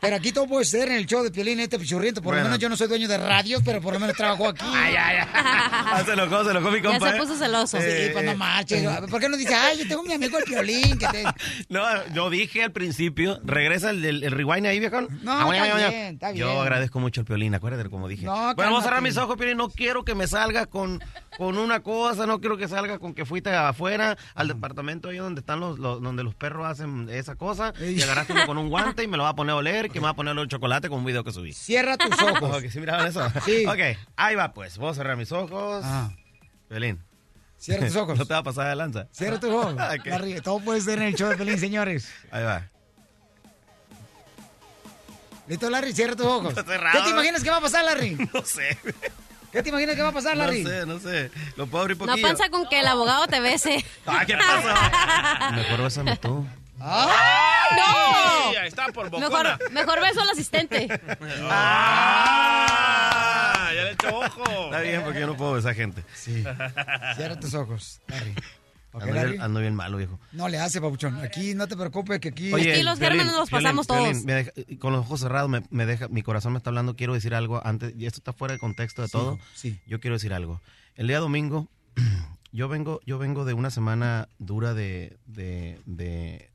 [0.00, 2.22] Pero aquí todo puede ser en el show de Piolín, este pichurriento.
[2.22, 4.64] Por lo menos yo no soy dueño de radios, pero por lo menos trabajo aquí.
[4.74, 7.10] Ay, ay, Ah, se enojó, se enojó mi Ya compa.
[7.10, 7.18] se ¿eh?
[7.20, 7.78] puso celoso.
[7.78, 8.86] Sí, Eh, pues no eh, marches.
[9.10, 10.98] ¿Por qué no dice, ay, yo tengo mi amigo el Piolín?
[10.98, 11.24] Que te...
[11.68, 11.82] No,
[12.14, 15.00] yo dije al principio, regresa el, el, el rewind ahí, viejo.
[15.22, 16.60] No, Ah, está bien, está Yo bien.
[16.60, 18.24] agradezco mucho al Piolín, acuérdate como dije.
[18.26, 19.56] No, bueno, vamos a cerrar mis ojos, Piolín.
[19.56, 21.02] No quiero que me salga con,
[21.38, 25.40] con una cosa, no quiero que salga con que fuiste afuera al departamento ahí donde
[25.40, 29.02] están los, los- donde los perros hacen esa cosa y agarraste uno con un guante
[29.04, 30.88] y me lo va a poner a oler, que me va a poner el chocolate
[30.88, 31.52] con un video que subí.
[31.52, 32.56] Cierra tus ojos.
[32.58, 33.22] Ok, ¿sí miraban eso?
[33.44, 33.64] Sí.
[33.66, 34.76] Ok, ahí va pues.
[34.78, 35.82] Voy a cerrar mis ojos.
[35.84, 36.10] Ah.
[36.68, 37.00] Piolín.
[37.58, 38.18] Cierra tus ojos.
[38.18, 39.06] No te va a pasar de lanza.
[39.12, 39.74] Cierra tus ojos.
[39.98, 40.06] Ok.
[40.06, 42.10] Larry, todo puede ser en el show de Piolín, señores.
[42.30, 42.68] Ahí va.
[45.46, 46.54] Listo, Larry, cierra tus ojos.
[46.54, 48.16] ¿Qué te imaginas que va a pasar, Larry?
[48.32, 48.78] No sé.
[49.52, 50.62] ¿Qué te imaginas que va a pasar, Larry?
[50.62, 51.30] No sé, no sé.
[51.56, 52.28] Lo puedo abrir No poquillo.
[52.28, 53.84] pasa con que el abogado te bese.
[54.06, 55.50] Ah, ¿qué pasa?
[55.56, 56.46] Mejor bésame tú.
[56.78, 57.08] ¡No!
[58.50, 59.28] Sí, ahí está por bocona.
[59.28, 60.88] Mejor, mejor beso al asistente.
[62.42, 64.64] Ah, ya le echo ojo.
[64.66, 66.02] Está bien, porque yo no puedo besar gente.
[66.14, 66.42] Sí.
[67.16, 68.34] Cierra tus ojos, Larry.
[68.92, 70.18] Ando, bien, ando bien malo, viejo.
[70.32, 71.16] No le hace, papuchón.
[71.20, 72.52] Aquí no te preocupes, que aquí...
[72.52, 74.24] Aquí los gérmenes los Piolín, pasamos todos.
[74.24, 76.96] me deja- con los ojos cerrados, me, me deja, mi corazón me está hablando.
[76.96, 79.38] Quiero decir algo antes, y esto está fuera de contexto de Sí, todo.
[79.54, 79.78] sí.
[79.86, 80.60] Yo quiero decir algo.
[80.96, 81.68] El día domingo,
[82.52, 86.50] yo vengo, yo vengo de una semana dura de, de, de,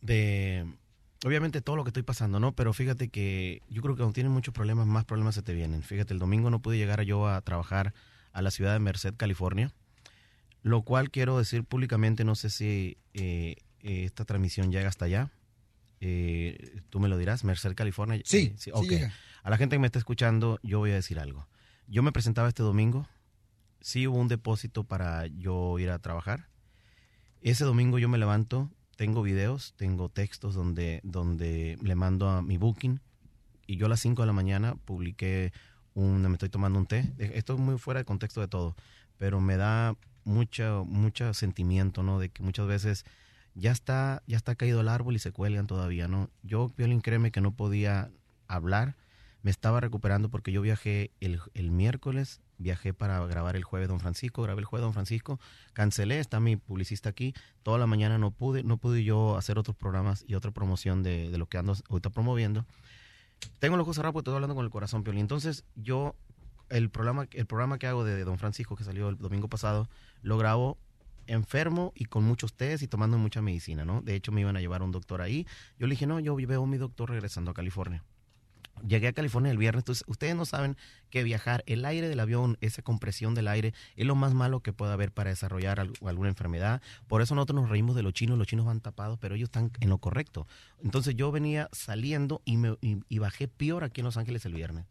[0.00, 0.66] de-
[1.24, 2.52] obviamente todo lo que estoy pasando, ¿no?
[2.52, 5.82] Pero fíjate que yo creo que cuando tienes muchos problemas, más problemas se te vienen.
[5.82, 7.94] Fíjate, el domingo no pude llegar yo a trabajar
[8.32, 9.70] a la ciudad de Merced, California,
[10.64, 15.30] lo cual quiero decir públicamente, no sé si eh, eh, esta transmisión llega hasta allá.
[16.00, 18.20] Eh, tú me lo dirás, Merced, California.
[18.24, 18.88] Sí, sí ok.
[18.88, 19.12] llega.
[19.44, 21.46] A la gente que me está escuchando, yo voy a decir algo.
[21.86, 23.06] Yo me presentaba este domingo
[23.84, 26.48] sí hubo un depósito para yo ir a trabajar.
[27.42, 32.56] Ese domingo yo me levanto, tengo videos, tengo textos donde, donde le mando a mi
[32.56, 33.02] booking
[33.66, 35.52] y yo a las 5 de la mañana publiqué
[35.92, 37.12] un, me estoy tomando un té.
[37.18, 38.74] Esto es muy fuera de contexto de todo,
[39.18, 42.18] pero me da mucho, mucho sentimiento, ¿no?
[42.18, 43.04] De que muchas veces
[43.54, 46.30] ya está, ya está caído el árbol y se cuelgan todavía, ¿no?
[46.42, 48.10] Yo, Violín, créeme que no podía
[48.48, 48.96] hablar,
[49.42, 54.00] me estaba recuperando porque yo viajé el, el miércoles, viajé para grabar el jueves Don
[54.00, 55.38] Francisco, grabé el jueves Don Francisco,
[55.72, 59.76] cancelé, está mi publicista aquí, toda la mañana no pude, no pude yo hacer otros
[59.76, 62.64] programas y otra promoción de, de lo que ando ahorita promoviendo.
[63.58, 65.22] Tengo los ojos cerrados porque estoy hablando con el corazón, Piolín.
[65.22, 66.14] Entonces, yo,
[66.70, 69.88] el programa, el programa que hago de Don Francisco, que salió el domingo pasado,
[70.22, 70.78] lo grabo
[71.26, 74.02] enfermo y con muchos test y tomando mucha medicina, ¿no?
[74.02, 75.46] De hecho, me iban a llevar un doctor ahí.
[75.78, 78.02] Yo le dije, no, yo veo a mi doctor regresando a California.
[78.86, 80.76] Llegué a California el viernes, entonces ustedes no saben
[81.08, 84.72] que viajar, el aire del avión, esa compresión del aire, es lo más malo que
[84.72, 86.82] puede haber para desarrollar al- alguna enfermedad.
[87.06, 89.70] Por eso nosotros nos reímos de los chinos, los chinos van tapados, pero ellos están
[89.80, 90.48] en lo correcto.
[90.82, 94.86] Entonces yo venía saliendo y, me, y bajé peor aquí en Los Ángeles el viernes.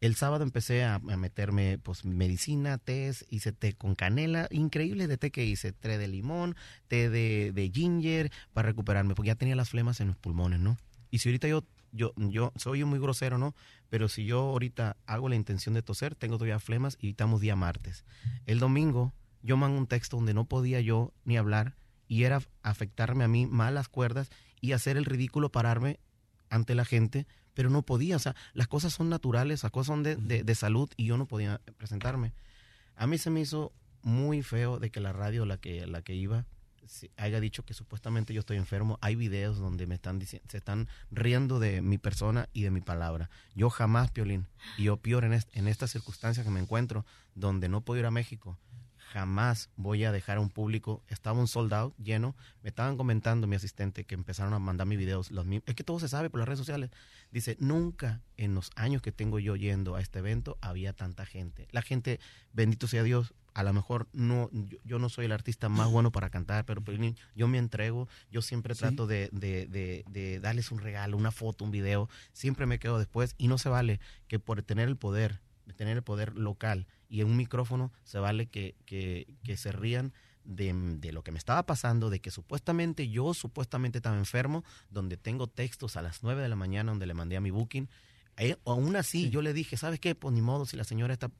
[0.00, 5.30] El sábado empecé a, meterme pues medicina, test, hice té con canela, increíble de té
[5.30, 6.54] que hice, té de limón,
[6.88, 10.76] té de, de ginger para recuperarme, porque ya tenía las flemas en los pulmones, ¿no?
[11.10, 13.54] Y si ahorita yo, yo, yo soy muy grosero, ¿no?
[13.88, 17.56] Pero si yo ahorita hago la intención de toser, tengo todavía flemas y estamos día
[17.56, 18.04] martes.
[18.44, 21.76] El domingo yo mando un texto donde no podía yo ni hablar
[22.08, 24.28] y era afectarme a mí mal las cuerdas
[24.60, 26.00] y hacer el ridículo, pararme
[26.50, 27.26] ante la gente,
[27.56, 28.14] pero no podía.
[28.16, 31.26] O sea, las cosas son naturales, las cosas son de, de- salud y yo no
[31.26, 32.32] podía presentarme.
[32.94, 33.72] A mí se me hizo
[34.02, 36.44] muy feo de que la radio la que, la que iba
[37.16, 38.98] haya dicho que supuestamente yo estoy enfermo.
[39.00, 42.80] Hay videos donde me están diciendo, se están riendo de mi persona y de mi
[42.80, 43.28] palabra.
[43.56, 44.46] Yo jamás, Piolín,
[44.78, 47.04] y yo peor en, est- en esta circunstancia que me encuentro,
[47.34, 48.56] donde no puedo ir a México,
[49.20, 51.02] jamás voy a dejar a un público.
[51.08, 52.36] Estaba un soldado lleno.
[52.62, 55.30] Me estaban comentando mi asistente que empezaron a mandar mis videos.
[55.30, 56.90] Los, mi- es que todo se sabe por las redes sociales.
[57.30, 61.66] Dice, nunca en los años que tengo yo yendo a este evento había tanta gente.
[61.70, 62.20] La gente,
[62.52, 66.12] bendito sea Dios, a lo mejor no, yo, yo no soy el artista más bueno
[66.12, 68.80] para cantar, pero Piolín, yo me entrego, yo siempre Sí.
[68.80, 72.98] trato de, de- de- de darles un regalo, una foto, un video, siempre me quedo
[72.98, 73.98] después y no se vale
[74.28, 78.18] que por tener el poder, de tener el poder local y en un micrófono, se
[78.18, 80.12] vale que, que, que se rían
[80.44, 85.16] de, de lo que me estaba pasando, de que supuestamente yo supuestamente estaba enfermo, donde
[85.16, 87.88] tengo textos a las 9 de la mañana donde le mandé a mi booking.
[88.38, 90.14] Eh, aún así, yo le dije, ¿sabes qué?
[90.14, 91.30] Pues ni modo, si la señora está,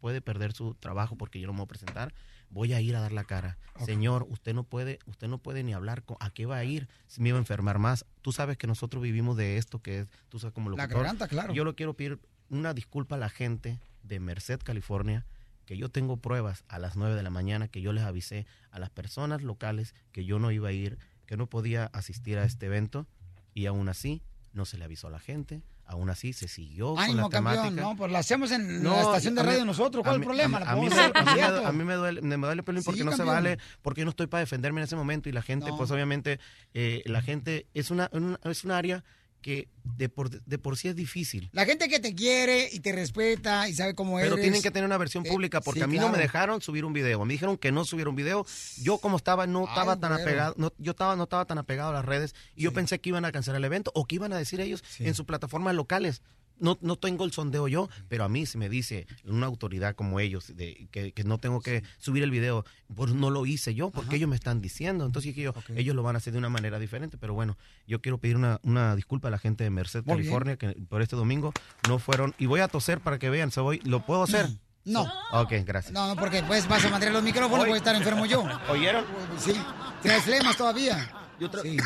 [0.00, 2.14] puede perder su trabajo porque yo no me voy a presentar,
[2.48, 3.58] voy a ir a dar la cara.
[3.84, 6.88] Señor, usted no puede, usted no puede ni hablar, con, ¿a qué va a ir?
[7.08, 8.04] Si me iba a enfermar más.
[8.22, 10.98] Tú sabes que nosotros vivimos de esto que es, tú sabes como La locutor.
[11.02, 11.52] garganta, claro.
[11.54, 15.26] Yo lo quiero pedir una disculpa a la gente de Merced, California,
[15.64, 18.78] que yo tengo pruebas a las 9 de la mañana que yo les avisé a
[18.78, 22.66] las personas locales que yo no iba a ir, que no podía asistir a este
[22.66, 23.06] evento
[23.52, 27.16] y aún así no se le avisó a la gente, aún así se siguió con
[27.16, 27.64] la temática.
[27.64, 30.02] campeón, no, pues la hacemos en No, la estación de mí- radio nosotros.
[30.04, 30.58] ¿Cuál es el problema?
[30.58, 33.22] A, mí, a mí a mí me duele, me duele Pelín, porque Sí, no se
[33.24, 35.76] vale, porque yo no estoy para defenderme en ese momento y la gente, No.
[35.76, 36.38] pues obviamente,
[36.74, 39.04] eh, la gente es una, una- es un área
[39.46, 41.48] que de por, de por sí es difícil.
[41.52, 44.42] La gente que te quiere y te respeta y sabe cómo Pero eres.
[44.42, 46.22] tienen que tener una versión Eh, pública porque sí, a mí no me claro.
[46.24, 47.24] dejaron subir un video.
[47.24, 48.44] Me dijeron que no subiera un video.
[48.82, 50.24] Yo como estaba no estaba Ay, tan güero.
[50.24, 53.10] apegado, no, yo estaba no estaba tan apegado a las redes y yo pensé que
[53.10, 56.22] iban a cancelar el evento o que iban a decir ellos en sus plataformas locales.
[56.58, 60.20] No, no tengo el sondeo yo, pero a mí se me dice una autoridad como
[60.20, 62.64] ellos de que, que no tengo que subir el video,
[62.94, 65.04] pues no lo hice yo porque ellos me están diciendo.
[65.04, 67.56] Entonces dije yo, ellos lo van a hacer de una manera diferente, pero bueno,
[67.86, 70.32] yo quiero pedir una, una disculpa a la gente de Merced, Muy bien.
[70.32, 71.52] California, que por este domingo
[71.88, 74.48] no fueron y voy a toser para que vean, se voy, ¿lo puedo hacer?
[74.86, 75.02] No.
[75.32, 75.92] Ok, gracias.
[75.92, 78.44] No, no, porque después vas a mantener los micrófonos, voy a estar enfermo yo.
[78.68, 79.04] ¿Oyeron?
[79.36, 79.52] Sí.
[80.00, 81.10] Tienes flemas todavía.
[81.40, 81.76] Yo, Sí.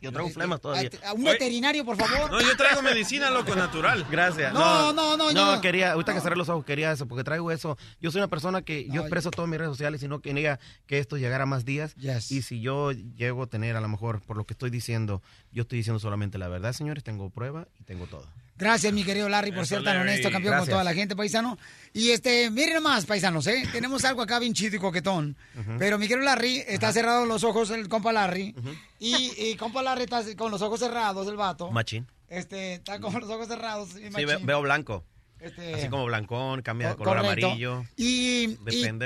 [0.00, 0.90] Yo traigo flemas todavía.
[1.06, 2.30] A un veterinario, por favor.
[2.30, 4.06] No, yo traigo medicina, loco, natural.
[4.10, 4.52] Gracias.
[4.52, 5.60] No, no, no, No, no.
[5.60, 7.76] quería, ahorita que cerré los ojos, quería eso, porque traigo eso.
[8.00, 10.58] Yo soy una persona que yo expreso todo en mis redes sociales y no quería
[10.86, 11.94] que esto llegara a más días.
[12.30, 15.22] Y si yo llego a tener, a lo mejor, por lo que estoy diciendo,
[15.52, 18.26] yo estoy diciendo solamente la verdad, señores, tengo prueba y tengo todo.
[18.62, 20.08] Gracias, mi querido Larry, por Eso, ser tan Larry.
[20.10, 20.68] honesto, campeón, Gracias.
[20.68, 21.58] con toda la gente, paisano.
[21.92, 23.64] Y este, miren nomás, paisanos, ¿eh?
[23.72, 25.36] Tenemos algo acá bien chido y coquetón.
[25.58, 25.72] Ujú.
[25.78, 28.54] Pero mi querido Larry, está cerrado los ojos el compa Larry.
[28.98, 31.70] y, y compa Larry está con los ojos cerrados, el vato.
[31.70, 32.06] Machín.
[32.28, 33.90] Este, está con los ojos cerrados.
[33.90, 35.04] y Sí, veo, blanco.
[35.40, 37.46] Este- Así como blancón, cambia de Co- color correcto.
[37.48, 37.84] amarillo.
[37.96, 38.54] Y,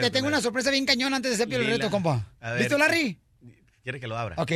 [0.03, 2.27] te tengo una sorpresa bien cañona antes de hacer el reto, compa.
[2.59, 3.19] ¿Listo, Larry?
[3.83, 4.35] ¿Quieres que lo abra?
[4.39, 4.53] Ok.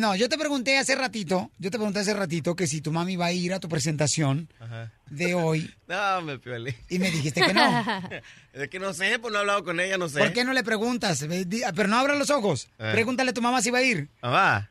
[0.00, 3.16] No, yo te pregunté hace ratito, yo te pregunté hace ratito que si tu mami
[3.16, 4.90] va a ir a tu presentación Ajá.
[5.10, 6.74] de hoy No, me piolín.
[6.88, 7.62] y me dijiste que no.
[8.52, 10.18] Es que no sé, pues no he hablado con ella, no sé.
[10.20, 11.26] ¿Por qué no le preguntas?
[11.74, 12.68] Pero no abras los ojos.
[12.78, 12.90] Eh.
[12.92, 14.08] Pregúntale a tu mamá si va a ir.
[14.22, 14.70] Mamá,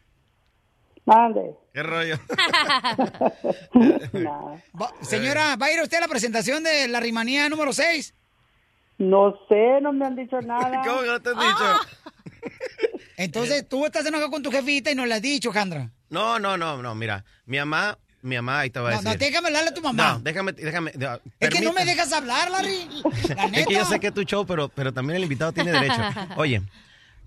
[1.06, 1.54] Mande.
[1.74, 2.18] ¿qué rollo?
[4.82, 8.14] Va- señora, ¿va a ir usted a la presentación de la rimanía número 6?
[9.00, 10.82] No sé, no me han dicho nada.
[10.86, 11.80] ¿Cómo que no te han dicho?
[13.18, 15.92] Entonces, tú estás enojado con tu jefita y no le has dicho, Jandra.
[16.10, 19.12] No, no, no, no, mira, mi mamá, mi mamá ahí te va a No, decir.
[19.20, 20.14] no, déjame hablarle a tu mamá.
[20.14, 20.92] No, déjame, déjame.
[20.96, 22.88] no, es que no me dejas hablar, Larry.
[23.36, 23.60] La neta.
[23.62, 26.02] Es que yo sé que es tu show, pero, pero también el invitado tiene derecho.
[26.38, 26.62] Oye,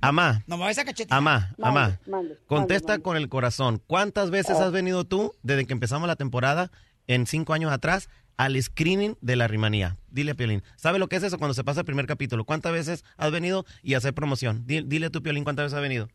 [0.00, 1.16] Amá, No me vas a cachetear.
[1.16, 3.02] Amá, Amá, mande, contesta mande.
[3.02, 3.82] con el corazón.
[3.86, 6.70] ¿Cuántas veces has venido tú, desde que empezamos la temporada,
[7.06, 9.96] en cinco años atrás, al screening de la rimanía?
[10.10, 10.62] Dile a Piolín.
[10.76, 12.44] ¿Sabe lo que es eso cuando se pasa el primer capítulo?
[12.44, 14.66] ¿Cuántas veces has venido y hacer promoción?
[14.66, 16.08] Di- Dile a tu Piolín cuántas veces has venido.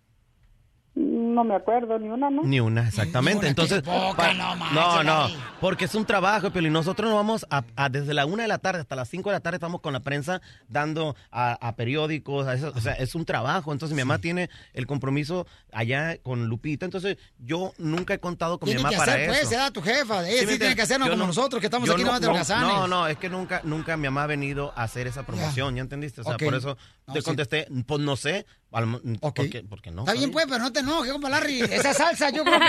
[1.34, 2.44] No me acuerdo ni una, ¿no?
[2.44, 3.48] Ni una, exactamente.
[3.48, 4.34] Entonces, pa-
[4.74, 5.30] no, no,
[5.60, 8.58] porque es un trabajo, pero nosotros nos vamos a, a- desde la una de la
[8.58, 12.48] tarde hasta las cinco de la tarde estamos con la prensa dando a, a periódicos,
[12.48, 13.72] a eso, o sea, es un trabajo.
[13.72, 16.86] Entonces mi mamá tiene el compromiso allá con Lupita.
[16.86, 19.32] Entonces yo nunca he contado con Tiene mi mamá que para hacer, eso.
[19.40, 20.28] pues, se da tu jefa.
[20.28, 22.56] Ella ¿Sí sí, tiene que hacernos como no- nosotros, que estamos aquí no, nomás de
[22.56, 22.68] no.
[22.68, 25.82] No, no, es que nunca, nunca mi mamá ha venido a hacer esa promoción, ¿ya
[25.82, 26.22] entendiste?
[26.22, 26.44] O sea, Ok.
[26.44, 26.78] por eso No,
[27.14, 27.26] te sí.
[27.26, 30.02] contesté, pues no sé, al mo- porque, porque no.
[30.02, 31.62] Está bien, pues, pero no te enojes, compa Larry.
[31.62, 32.60] Esa salsa, yo creo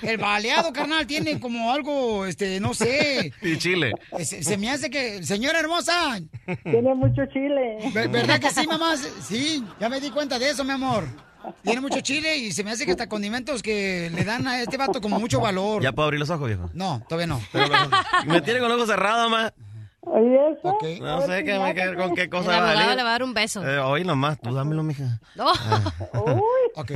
[0.00, 3.32] que el baleado, carnal, tiene como algo, este, no sé.
[3.42, 3.92] Y Chile.
[4.24, 6.20] Se, se me hace que, señora hermosa.
[6.64, 7.78] Tiene mucho chile.
[7.92, 8.94] Ver- ¿Verdad que sí, mamá?
[8.96, 11.04] Sí, ya me di cuenta de eso, mi amor.
[11.64, 14.76] Tiene mucho chile y se me hace que hasta condimentos que le dan a este
[14.76, 15.82] vato como mucho valor.
[15.82, 16.70] ¿Ya puedo abrir los ojos, viejo?
[16.72, 17.40] No, todavía no.
[18.26, 19.52] Me tiene con los ojos cerrados, mamá.
[20.04, 20.78] ¿Y eso?
[21.00, 23.32] No sé qué, me- qué- con qué cosa va a le va a dar un
[23.34, 23.64] beso.
[23.66, 25.20] Eh, oye, nomás, tú dámelo, mija.
[25.36, 25.52] No.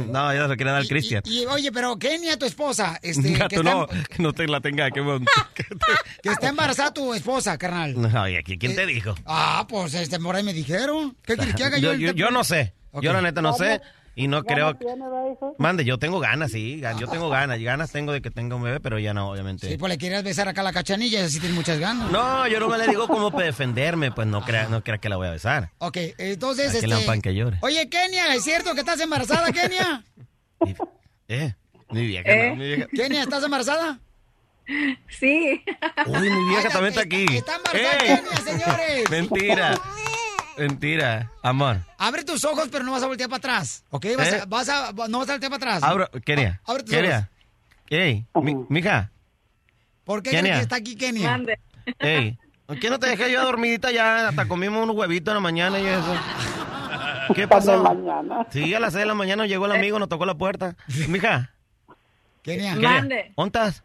[0.08, 1.22] No, ya se lo quiere dar Cristian.
[1.24, 4.90] Y oye, pero Kenia, tu esposa, este, que, está, no, que no te la tenga.
[4.90, 5.02] Que...
[6.22, 7.94] que está embarazada tu esposa, carnal.
[7.96, 9.14] Oye, ¿qui- ¿quién te dijo?
[9.24, 11.16] Ah, pues este, por ahí me dijeron.
[11.22, 11.92] ¿Qué quieres que haga yo?
[11.94, 12.74] Yo, yo, yo no sé.
[13.00, 13.80] Yo la neta no sé.
[14.18, 14.74] Y no creo...
[14.74, 15.54] ¿Tiene, va, hijo?
[15.58, 16.80] Mande, yo tengo ganas, sí.
[16.98, 17.60] Yo tengo ganas.
[17.60, 19.68] Ganas tengo de que tenga un bebé, pero ya no, obviamente.
[19.68, 22.10] Sí, pues le querías besar acá a la cachanilla, así tiene muchas ganas.
[22.10, 25.16] No, yo no me le digo para defenderme, pues no crea, no crea que la
[25.16, 25.70] voy a besar.
[25.78, 26.88] Ok, entonces, este...
[27.04, 27.58] pan que llore.
[27.60, 30.02] Oye, Kenia, ¿es cierto que estás embarazada, Kenia?
[31.28, 31.52] Eh,
[31.90, 32.50] mi vieja, ¿Eh?
[32.50, 32.86] no, mi vieja.
[32.86, 33.98] Kenia, ¿estás embarazada?
[35.08, 35.60] Sí.
[36.06, 37.26] Uy, mi vieja también está aquí.
[37.36, 38.16] Está embarazada ¡Ey!
[38.16, 39.10] Kenia, señores.
[39.10, 39.74] Mentira.
[40.56, 41.30] Mentira.
[41.42, 41.78] Amor.
[41.98, 44.06] Abre tus ojos, pero no vas a voltear para atrás, ¿ok?
[44.16, 44.40] Vas ¿Eh?
[44.42, 45.82] a, vas a- no vas a voltear para atrás.
[45.82, 46.60] Abro, Kenia.
[46.66, 47.30] Abre tus Kenia.
[47.88, 49.10] Ey, mi, mija.
[50.04, 50.54] ¿Por qué Kenia.
[50.56, 51.40] que está aquí Kenia?
[51.98, 52.38] Ey.
[52.66, 54.28] ¿Por qué no te dejé yo dormidita ya?
[54.28, 56.14] Hasta comimos unos huevitos en la mañana y eso.
[57.34, 57.84] ¿Qué pasó?
[58.50, 60.76] Sí, a las 6 de la mañana llegó el amigo, nos tocó la puerta.
[61.08, 61.50] Mija.
[62.42, 62.74] Kenia.
[62.76, 63.32] Mande.
[63.36, 63.82] ¿Dónde estás?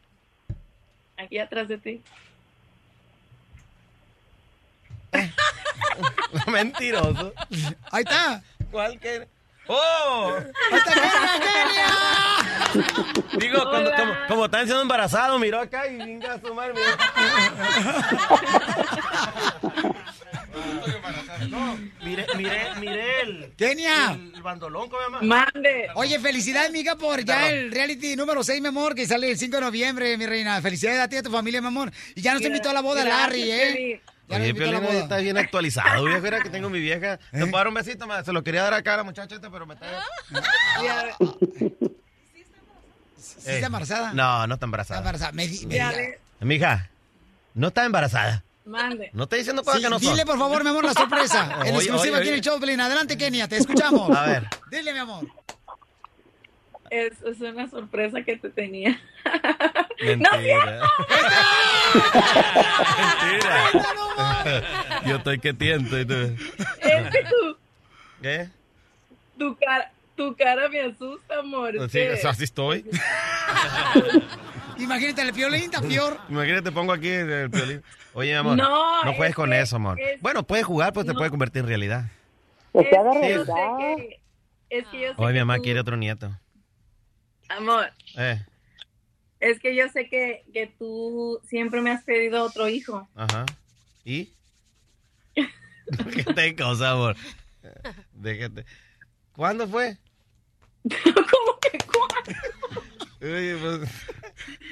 [1.17, 2.01] Aquí atrás de ti.
[6.47, 7.33] Mentiroso.
[7.91, 8.41] Ahí está.
[8.71, 9.27] ¿Cuál que?
[9.67, 10.37] ¡Oh!
[10.71, 13.37] ¡Ahí está Kenia, Kenia!
[13.37, 16.73] Digo, como, como, como están siendo embarazados, miró acá y venga a su madre.
[21.49, 23.53] No, mire, mire, mire el...
[23.57, 24.11] Kenia.
[24.11, 25.21] El bandolón, ¿cómo llama?
[25.21, 25.87] Mande.
[25.95, 29.57] Oye, felicidades, amiga, por ya el reality número 6, mi amor, que sale el 5
[29.57, 30.61] de noviembre, mi reina.
[30.61, 31.91] Felicidades a ti y a tu familia, mi amor.
[32.15, 33.71] Y ya nos invitó a la boda Larry, ¿eh?
[33.73, 34.01] Piolín.
[34.31, 36.25] Oye, Piolín está bien actualizado, viejo.
[36.25, 37.17] Era que tengo mi vieja.
[37.31, 38.23] ¿Te puedo dar un besito, ma?
[38.23, 39.87] Se lo quería dar acá a la muchacha esta, pero me está...
[43.17, 44.13] ¿Sí está embarazada?
[44.13, 44.99] No, no está Está embarazada.
[44.99, 45.31] embarazada.
[45.31, 46.17] Me, me.
[46.41, 46.89] Mija,
[47.53, 48.43] no está embarazada.
[48.65, 49.09] Mande.
[49.13, 50.11] No estoy diciendo cosas Sí, que no son.
[50.13, 51.49] dile, por favor, mi amor, la sorpresa.
[51.65, 52.33] En exclusiva oye, aquí en oye.
[52.35, 52.79] el show, Pelín.
[52.79, 54.15] Adelante, Kenia, te escuchamos.
[54.15, 54.47] A ver.
[54.69, 55.25] Dile, mi amor.
[56.91, 58.99] Es, es una sorpresa que te tenía.
[60.03, 60.81] Mentira.
[62.97, 63.71] Mentira.
[65.05, 65.97] Yo estoy que tiento.
[65.99, 67.57] y tú- tu,
[68.21, 68.49] ¿Qué?
[69.39, 71.73] tu, cara, tu cara me asusta, amor.
[71.89, 72.85] Sí, así estoy.
[74.77, 76.17] Imagínate, el piolín está peor.
[76.29, 77.81] Imagínate, te pongo aquí el violín.
[78.13, 78.57] Oye, mi amor.
[78.57, 79.97] No, No juegues es con que- eso, amor.
[79.99, 82.05] es- Bueno, puedes jugar, pues te puede convertir en realidad.
[82.73, 84.19] Es que yo sé que,
[84.69, 86.31] es que yo sé Hoy mi mamá tú- quiere otro nieto.
[87.57, 88.43] Amor, Eh,
[89.39, 93.07] es que yo sé que, que tú siempre me has pedido otro hijo.
[93.15, 93.45] ajá.
[94.05, 94.31] ¿Y?
[95.85, 97.15] Déjate de cosa, amor.
[98.13, 98.65] Déjate.
[99.35, 99.97] ¿Cuándo fue?
[100.83, 102.41] ¿Cómo que cuándo?
[103.21, 103.89] Oye, pues,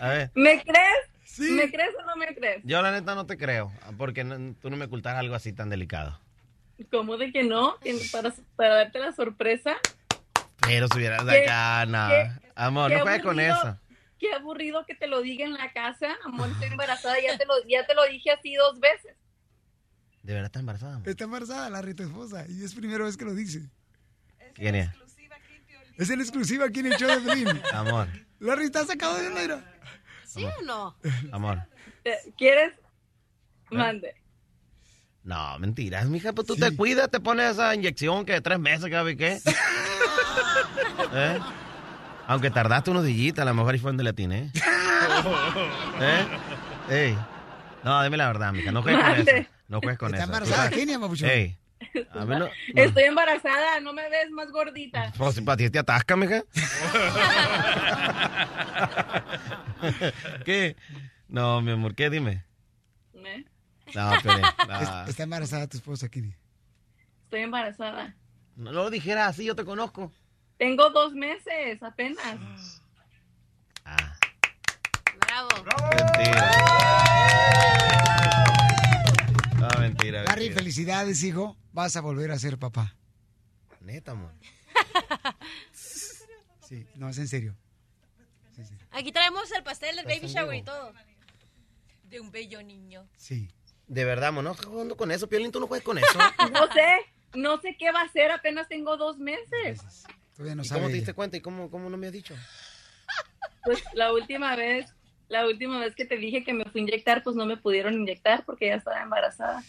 [0.01, 0.31] a ver.
[0.35, 1.49] ¿Me crees?
[1.51, 2.61] ¿Me crees o no me crees?
[2.63, 5.69] Yo la neta no te creo, porque no- tú no me ocultas algo así tan
[5.69, 6.19] delicado.
[6.91, 7.75] ¿Cómo de que no?
[8.11, 9.75] Para, para darte la sorpresa.
[10.61, 11.45] Pero si hubieras ¿Qué-
[11.87, 12.07] no.
[12.09, 13.79] qué- Amor, qué no juegues con eso.
[14.19, 16.17] Qué aburrido que te lo diga en la casa.
[16.25, 17.15] Amor, estoy embarazada.
[17.21, 19.15] Ya te lo, ya te lo dije así dos veces.
[20.23, 20.95] ¿De verdad está embarazada?
[20.95, 21.07] amor?
[21.07, 23.61] Está embarazada Larry, tu esposa, y es primera vez que lo dice.
[24.53, 24.89] ¿Quién es?
[25.97, 27.61] Es en exclusiva aquí en el show de Pelín.
[27.71, 28.09] Amor,
[28.39, 29.79] Larry está sacado de onda, mira.
[30.25, 30.97] ¿Sí o no?
[31.31, 31.59] amor.
[32.37, 32.73] ¿Quieres?
[32.73, 33.75] ¿Eh?
[33.75, 34.15] Mande.
[35.23, 38.91] No, mentiras, mija, pues tú te cuidas, te pones esa inyección que de tres meses,
[38.91, 39.39] ¿sabes qué?
[41.13, 41.39] ¿Eh?
[42.29, 44.51] Aunque tardaste unos días, a lo mejor ahí fue donde le atiné.
[45.99, 46.27] ¿Eh?
[46.89, 47.17] Ey.
[47.83, 49.31] No, dime la verdad, mija, no juegues con eso.
[49.67, 50.33] No juegues con Está eso.
[50.33, 51.27] embarazada, Kenia, papuchón.
[51.29, 51.57] Ey.
[52.11, 52.49] A mí no, no.
[52.75, 53.79] Estoy embarazada.
[53.79, 55.11] No me ves más gordita.
[55.17, 56.43] Pues si para ti te atasca, mija.
[60.45, 60.75] ¿Qué?
[61.27, 62.11] No, mi amor, ¿qué?
[62.11, 62.43] Dime.
[63.15, 63.45] ¿Eh?
[63.95, 64.13] No.
[64.13, 66.37] Es- Está embarazada tu esposa, Kenia.
[67.23, 68.13] Estoy embarazada.
[68.55, 70.11] No lo dijeras así, yo te conozco.
[70.59, 72.81] Tengo dos meses apenas.
[75.21, 75.49] Bravo.
[75.95, 76.51] Mentira.
[79.57, 80.23] No, mentira.
[80.23, 80.55] Larry, mentira.
[80.55, 81.55] felicidades, hijo.
[81.71, 82.93] Vas a volver a ser papá.
[83.79, 84.33] Neta, amor.
[86.61, 87.55] Sí, no, es en serio.
[88.91, 90.93] Aquí traemos el pastel del baby en shower y todo.
[92.03, 93.07] De un bello niño.
[93.17, 93.49] Sí.
[93.87, 96.19] De verdad, amor, no estás jugando con eso, Piolín, tú no juegas con eso.
[96.51, 96.99] No sé.
[97.33, 98.29] No sé qué va a hacer.
[98.29, 100.05] Apenas tengo dos meses.
[100.39, 100.99] Todavía no ¿Y sabe cómo te ella.
[101.01, 102.33] diste cuenta y cómo, cómo no me has dicho?
[103.65, 104.95] Pues la última vez,
[105.27, 107.93] la última vez que te dije que me fui a inyectar, pues no me pudieron
[107.93, 109.61] inyectar porque ya estaba embarazada.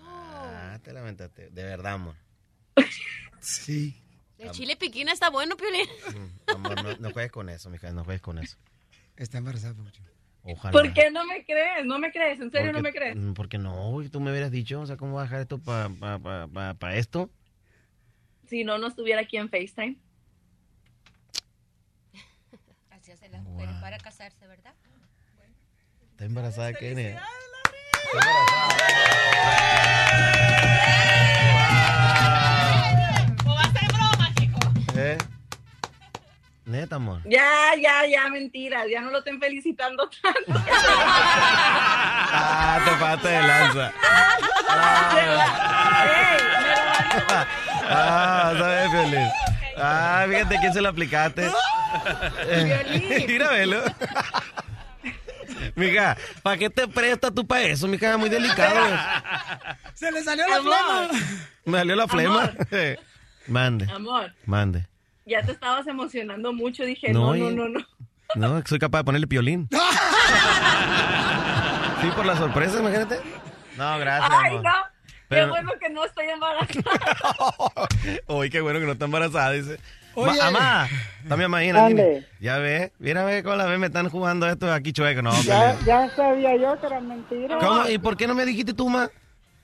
[0.00, 1.50] Ah, te lamentaste.
[1.50, 2.16] De verdad, amor.
[3.40, 3.94] Sí.
[4.38, 5.86] El chile piquina está bueno, Piolín.
[6.14, 8.56] Mm, Amor, no, no juegues con eso, mija, no juegues con eso.
[9.16, 10.06] Está embarazada, papuchón.
[10.42, 10.72] Ojalá.
[10.72, 11.84] ¿Por qué no me crees?
[11.84, 12.40] ¿No me crees?
[12.40, 13.14] ¿En serio no me crees?
[13.14, 15.90] mm, Porque no, tú me hubieras dicho, o sea, ¿cómo vas a dejar esto para
[15.90, 17.30] pa, pa, pa- pa esto?
[18.52, 19.96] Si no, no estuviera aquí en FaceTime.
[22.90, 24.74] Así hacen las mujeres para casarse, ¿verdad?
[26.10, 27.26] Está embarazada, Kenia.
[33.46, 34.58] ¿O va a ser broma, chico?
[34.96, 35.16] ¿Eh?
[36.72, 37.20] Neta, amor.
[37.26, 38.86] Ya, ya, ya, mentiras.
[38.90, 40.64] Ya no lo estén felicitando tanto.
[42.34, 43.92] Ah, te pasaste de lanza.
[47.90, 49.28] Ah, ¿sabes, Piolín?
[49.76, 51.50] Ah, fíjate quién se lo aplicaste.
[52.48, 53.82] Eh, Mira, velo.
[55.74, 57.86] Mija, ¿para qué te prestas tú para eso?
[57.86, 58.80] Mija, muy delicado.
[59.92, 60.74] Se le salió la Amor.
[61.10, 61.26] flema.
[61.66, 62.50] Me salió la flema.
[63.46, 64.86] Mande, Amor, mande.
[65.26, 66.84] Ya te estabas emocionando mucho.
[66.84, 67.80] Dije, No, no, no, y- no, no.
[68.34, 69.68] No, soy capaz de ponerle piolín.
[72.00, 73.20] Sí, por la sorpresa, imagínate.
[73.76, 74.64] No, gracias, Ay, amor.
[74.64, 74.70] no.
[75.28, 77.88] Pero- Qué bueno que no estoy embarazada.
[78.26, 79.78] Uy, qué bueno que no está embarazada, dice.
[80.14, 80.36] Oye.
[80.38, 80.88] Ma- Amá,
[81.22, 81.88] está mi mamá Ande.
[81.88, 82.26] línea.
[82.40, 85.30] Ya ve, mira, ve cómo la ve, me están jugando esto aquí chueco, no.
[85.42, 85.86] Ya, Piolín.
[85.86, 87.58] ya sabía yo que era mentira.
[87.58, 87.88] ¿Cómo?
[87.88, 89.08] ¿Y por qué no me dijiste tú, ma?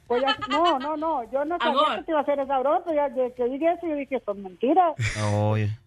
[0.09, 1.97] Pues ya- no, no, no, yo no sabía Amor.
[1.99, 4.43] que te iba a hacer esa broma, ya de que dije eso, yo dije, son
[4.43, 4.95] mentiras.
[5.33, 5.79] Oye.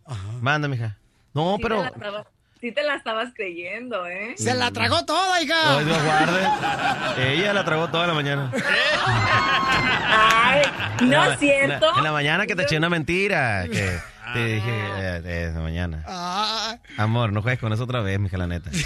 [0.41, 0.95] Manda, mija.
[1.33, 1.81] No, Sí pero.
[1.81, 2.27] la estabas-
[2.59, 4.35] Sí te la estabas creyendo, ¿eh?
[4.37, 5.77] Se la tragó toda, hija.
[5.79, 7.33] Ay, Dios guarde.
[7.33, 8.51] Ella la tragó toda la mañana.
[10.13, 10.61] Ay,
[10.99, 11.73] no En la- es cierto.
[11.87, 13.63] En la, en la mañana que te eché una mentira.
[13.63, 13.97] Que
[14.33, 16.03] te dije eh, eh, en la mañana.
[16.07, 18.69] Ah, Amor, no juegues con eso otra vez, mija, la neta.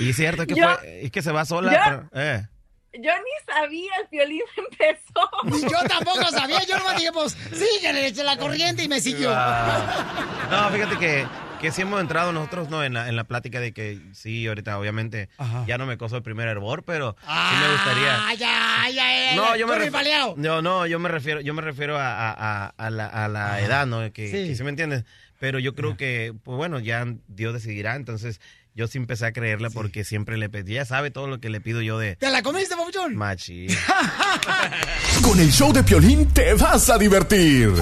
[0.00, 1.72] Y es cierto, es que, Yo- fue, es que se va sola.
[1.72, 1.78] yo-
[2.10, 2.46] pero- eh.
[2.92, 5.68] Yo ni sabía, el violín empezó.
[5.70, 6.58] Yo tampoco sabía.
[6.64, 9.30] Yo nomás dije, pues, síguele, eché la corriente y me siguió.
[9.32, 10.48] Ah.
[10.50, 11.24] No, fíjate que,
[11.60, 14.76] que sí hemos entrado nosotros no en la, en la plática de que sí, ahorita
[14.76, 15.28] obviamente
[15.68, 18.26] ya no me coso el primer hervor, pero sí me gustaría.
[18.26, 19.36] Ah, ya, ya, ya.
[19.36, 20.34] No, yo me refiero.
[20.36, 22.34] No, no, yo me refiero, yo me refiero a, a-
[22.66, 24.00] a- a la, a la edad, ¿no?
[24.12, 24.48] Que, Sí.
[24.48, 25.04] que sí me entiendes.
[25.38, 27.94] Pero yo creo que, pues bueno, ya Dios decidirá.
[27.94, 28.40] Entonces,
[28.74, 30.74] yo sí empecé a creerle porque siempre le pedí.
[30.74, 33.16] Ya sabe todo lo que le pido yo de ¿Te la comiste, papuchón?
[33.16, 33.66] machi.
[35.22, 37.72] Con el show de Piolín te vas a divertir.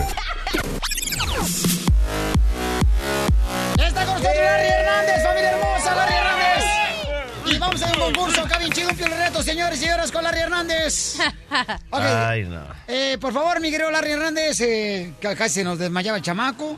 [3.79, 5.68] Está con nosotros Larry Hernández, familia hermosa.
[7.59, 10.23] Vamos a hacer un concurso acá bien chido, un piel reto, señores y señoras, con
[10.23, 11.17] Larry Hernández.
[11.91, 12.03] Ok.
[12.03, 12.63] Ay, no.
[12.87, 16.77] Eh, por favor, mi querido Larry Hernández, eh, que casi se nos desmayaba el chamaco.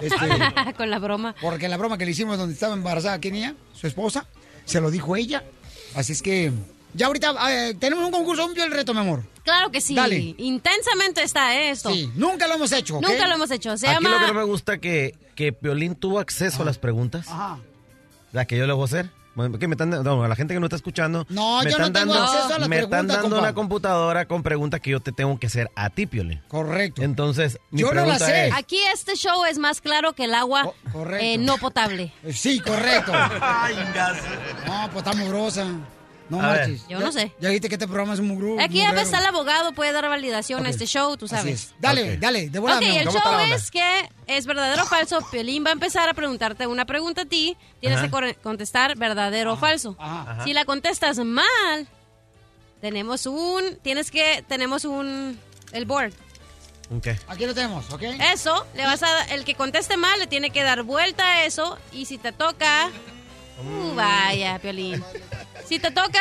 [0.00, 0.16] Este,
[0.76, 1.34] Con la broma.
[1.40, 4.26] porque la broma que le hicimos donde estaba embarazada Kenia, su esposa,
[4.64, 5.42] se lo dijo ella.
[5.96, 6.52] Así es que
[6.94, 9.24] ya ahorita eh, tenemos un concurso, un piel reto, mi amor.
[9.42, 9.94] Claro que sí.
[9.94, 10.34] Dale.
[10.38, 11.90] Intensamente está ¿eh, esto.
[11.90, 12.94] Sí, nunca lo hemos hecho.
[13.00, 13.76] Nunca lo hemos hecho.
[13.76, 14.08] Se Aquí llama...
[14.20, 17.26] lo que no me gusta que, que Piolín tuvo acceso a las preguntas.
[17.28, 17.58] Ajá.
[18.32, 19.10] La que yo le voy a hacer.
[19.34, 21.26] Bueno, que me están, no, a la gente que no está escuchando.
[21.28, 23.38] No, me yo no están tengo dando- acceso a las Me están dando compa.
[23.38, 26.40] una computadora con preguntas que yo te tengo que hacer a ti, Piolín.
[26.48, 27.02] Correcto.
[27.02, 28.48] Entonces, mi Yo no la sé.
[28.48, 28.54] es...
[28.54, 31.24] Aquí este show es más claro que el agua correcto.
[31.24, 32.12] eh, no potable.
[32.32, 33.12] Sí, correcto.
[34.66, 35.66] No, pues está mugrosa.
[36.36, 36.60] No A ver.
[36.68, 36.82] marches.
[36.88, 37.32] Yo Ya- no sé.
[37.40, 38.60] Ya viste que este programa es un mugru.
[38.60, 41.54] Aquí a veces el abogado puede dar validación a este show, tú Así sabes.
[41.54, 41.74] es.
[41.80, 45.18] Dale, dale, de volada, Ok, el ¿Cómo show es que es verdadero o falso.
[45.30, 47.56] Piolín va a empezar a preguntarte una pregunta a ti.
[47.80, 48.08] Tienes Ajá.
[48.10, 49.96] que contestar verdadero o falso.
[49.98, 50.44] Ajá.
[50.44, 51.86] Si la contestas mal,
[52.80, 53.78] tenemos un...
[53.82, 54.44] Tienes que...
[54.48, 55.38] Tenemos un...
[55.72, 56.12] El board.
[56.94, 57.08] Ok.
[57.28, 58.02] Aquí lo tenemos, ¿ok?
[58.32, 59.24] Eso, le vas a...
[59.34, 61.78] El que conteste mal le tiene que dar vuelta a eso.
[61.92, 62.90] Y si te toca...
[63.62, 65.02] Uh, vaya, Piolín.
[65.66, 66.20] Si te toca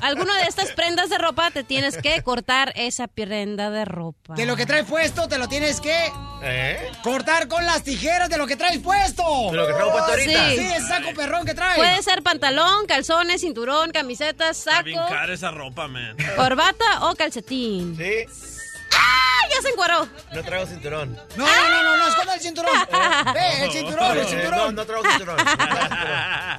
[0.00, 4.34] alguna de estas prendas de ropa, te tienes que cortar esa prenda de ropa.
[4.34, 6.12] De lo que traes puesto, te lo tienes que
[6.42, 6.90] ¿Eh?
[7.02, 9.22] cortar con las tijeras de lo que traes puesto.
[9.50, 10.50] De lo que traigo puesto ahorita.
[10.50, 11.76] Sí, ese saco perrón que traes.
[11.76, 16.16] Puede ser pantalón, calzones, cinturón, camisetas, Está bien saco, cara esa ropa, man.
[16.36, 17.96] corbata o calcetín.
[17.96, 18.51] Sí.
[18.96, 19.40] ¡Ah!
[19.54, 20.08] Ya se encueró.
[20.32, 21.14] No traigo cinturón.
[21.36, 22.72] No, no, no, no, no, esconda el cinturón.
[23.34, 24.58] Ve, el cinturón, el Eh, cinturón.
[24.58, 25.36] No, no traigo cinturón.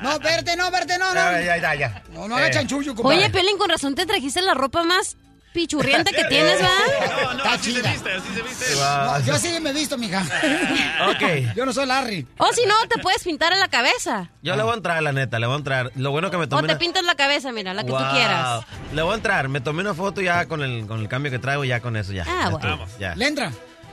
[0.02, 1.14] No, verte, no, verte, no, no.
[1.16, 2.04] Ya, ya, ya, ya.
[2.10, 2.52] No, no haga Eh.
[2.52, 3.18] chanchullo, compadre.
[3.18, 5.18] Oye, Pelín, con razón te trajiste la ropa más
[5.54, 6.68] pichurrienta que tienes, ¿va?
[7.24, 8.66] No, no, así se viste, así se viste.
[8.76, 10.22] No, yo sí me he visto, mija.
[11.10, 11.56] Ok.
[11.56, 12.28] Yo no soy Larry.
[12.38, 14.30] O si no, te puedes pintar en la cabeza.
[14.42, 15.92] Yo le voy a entrar, la neta, le voy a entrar.
[15.96, 16.78] Lo bueno que me O te una...
[16.78, 18.66] pintas la cabeza, mira, la que tú quieras.
[18.94, 19.48] Le voy a entrar.
[19.50, 22.12] Me tomé una foto ya con el, con el cambio que traigo, ya con eso,
[22.14, 22.24] ya.
[22.24, 22.58] Ah, Ya bueno.
[22.58, 22.98] estoy, Vamos.
[23.00, 23.16] ya.
[23.16, 23.52] ¿Le entra?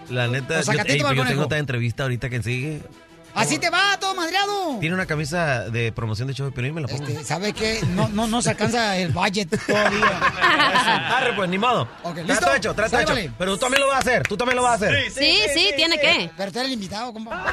[0.08, 2.82] La neta, O yo, ey, para el yo tengo otra entrevista ahorita que sigue.
[3.34, 4.78] Así te va, todo madreado.
[4.80, 7.04] Tiene una camisa de promoción de show de Piolín, me la pongo.
[7.06, 7.80] Este, ¿Sabe qué?
[7.90, 10.18] No, no, no se alcanza el budget todavía.
[11.16, 11.82] Arre, pues, ni modo.
[12.02, 12.54] Ok, Trato ¿listo?
[12.54, 13.08] hecho, trato hecho.
[13.12, 13.32] vale.
[13.38, 15.10] Pero tú también lo vas a hacer, tú también lo vas a hacer.
[15.12, 16.30] Sí, sí, tiene que.
[16.36, 17.44] Pero tú eres el invitado, compa.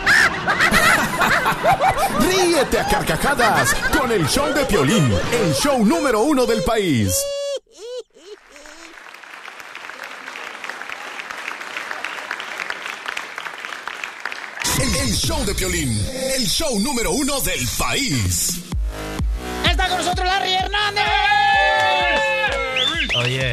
[2.19, 7.15] Ríete a carcajadas con el show de Piolín, el show número uno del país.
[15.27, 15.89] Show de Piolín,
[16.37, 18.63] el show número uno del país.
[19.69, 21.03] Está con nosotros Larry Hernández.
[23.13, 23.51] Oye.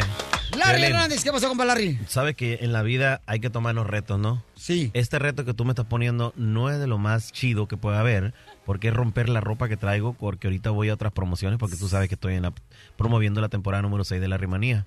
[0.56, 1.98] Larry Hernández, ¿qué pasó, compa Larry?
[2.06, 4.44] Sabes que en la vida hay que tomarnos retos, ¿no?
[4.54, 4.92] Sí.
[4.94, 7.98] Este reto que tú me estás poniendo no es de lo más chido que puede
[7.98, 8.34] haber,
[8.64, 11.88] porque es romper la ropa que traigo, porque ahorita voy a otras promociones, porque tú
[11.88, 12.52] sabes que estoy en la,
[12.96, 14.86] promoviendo la temporada número 6 de la rimanía.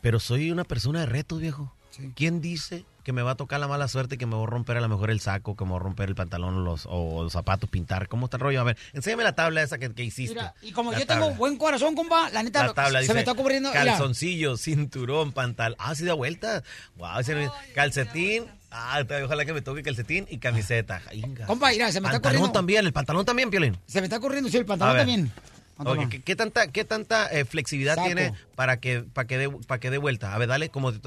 [0.00, 1.74] Pero soy una persona de retos, viejo.
[2.14, 4.46] ¿Quién dice que me va a tocar la mala suerte y que me voy a
[4.46, 6.86] romper a lo mejor el saco, que me voy a romper el pantalón o los,
[6.88, 8.06] o los zapatos, pintar?
[8.06, 8.60] ¿Cómo está el rollo?
[8.60, 10.34] A ver, enséñame la tabla esa que, que hiciste.
[10.36, 13.14] Mira, y como La yo tengo buen corazón, compa, la neta, La tabla se dice
[13.14, 13.70] me está cubriendo.
[13.70, 13.84] mira.
[13.84, 15.76] calzoncillo, cinturón, pantalón.
[15.80, 16.62] Ah, sí da vuelta.
[16.98, 18.44] Wow, ese- calcetín.
[18.70, 21.02] Ah, ojalá que me toque calcetín y camiseta.
[21.12, 21.46] Inga.
[21.46, 22.52] Compa, mira, se me está pantalón corriendo.
[22.52, 23.76] también, el pantalón también, Piolín.
[23.86, 25.32] Se me está corriendo, sí, el pantalón también.
[25.76, 26.04] Pantalón.
[26.04, 28.06] Ok, ¿qué, qué tanta, qué tanta eh, flexibilidad Saco.
[28.06, 30.32] tiene para que, para que dé, para que dé vuelta?
[30.32, 30.92] A ver, dale como...
[30.92, 31.00] que-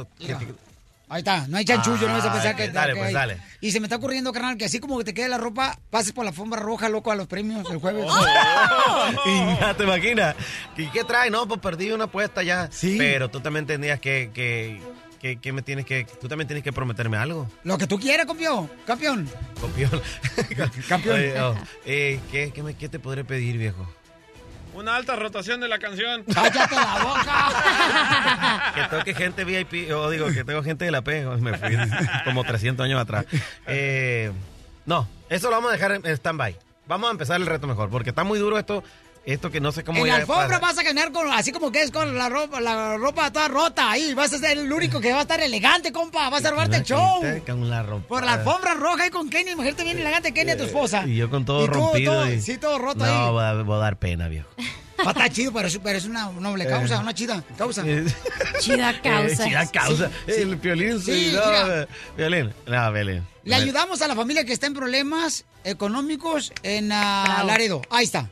[1.10, 2.70] Ahí está, no hay chanchullo, no vas a Ah, pensar ok, que...
[2.70, 3.14] dale, que pues, hay.
[3.14, 3.38] dale.
[3.62, 6.12] Y se me está ocurriendo, carnal, que así como que te quede la ropa, pases
[6.12, 8.06] por la alfombra roja, loco, a los premios el jueves.
[9.26, 10.36] Inga, ¿Te imaginas?
[10.78, 11.30] ¿Y qué trae?
[11.30, 12.70] No, pues perdí una apuesta ya.
[12.72, 12.96] Sí.
[12.98, 14.32] Pero tú también tenías que...
[14.34, 14.82] que
[15.24, 16.04] que, que me tienes que...
[16.20, 17.50] Tú también tienes que prometerme algo.
[17.64, 18.70] Lo que tú quieras, campeón.
[18.86, 19.30] Campeón.
[20.90, 21.16] Campeón.
[21.16, 21.56] Oye, oh,
[21.86, 23.88] eh, ¿qué, qué, me- qué te podré pedir, viejo?
[24.74, 26.24] Una alta rotación de la canción.
[26.34, 28.72] ¡Cállate la boca!
[28.74, 31.78] Que toque gente VIP, o digo, que tengo gente de la P, me fui
[32.26, 33.26] como 300 años atrás.
[33.68, 34.32] Eh,
[34.86, 36.58] no, eso lo vamos a dejar en en stand-by.
[36.88, 38.84] Vamos a empezar el reto mejor, porque está muy duro esto,
[39.26, 41.82] esto que no sé cómo en la alfombra vas a caminar con, así como que
[41.82, 44.14] es con la ropa, la ropa toda rota ahí.
[44.14, 46.30] Vas a ser el único que va a estar elegante, compa.
[46.30, 47.22] Vas a robarte el show.
[47.46, 48.08] Con la ropa.
[48.08, 49.52] Por la alfombra roja ahí con Kenny.
[49.52, 51.06] Imagínate bien elegante Kenny a tu esposa.
[51.08, 52.14] Y yo con todo Y tú, rompido.
[52.14, 53.32] todo- y- sí, todo roto no, ahí.
[53.32, 54.50] voy a, voy a dar pena, viejo.
[55.00, 57.84] Va a estar chido, pero es, pero es una noble causa, una chida causa.
[58.60, 59.44] Chida causa.
[59.44, 60.10] Eh, chida causa.
[60.26, 61.82] Sí, El violín, sí, Sí, no, mira.
[61.84, 62.54] eh, violín.
[62.68, 63.24] No, violín.
[63.44, 67.48] Le ayudamos a la familia que está en problemas económicos en Bravo.
[67.48, 67.82] Laredo.
[67.90, 68.30] Ahí está.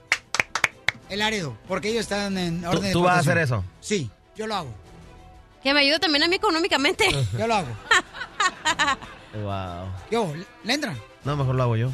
[1.11, 3.65] El Laredo, porque ellos están en ¿Tú, orden de tú vas a hacer eso?
[3.81, 4.73] Sí, yo lo hago.
[5.61, 7.05] Que me ayude también a mí económicamente.
[7.37, 7.67] Yo lo hago.
[9.33, 9.87] Wow.
[10.11, 10.33] Yo,
[10.65, 10.93] ¿le entra?
[11.23, 11.89] No, mejor lo hago yo.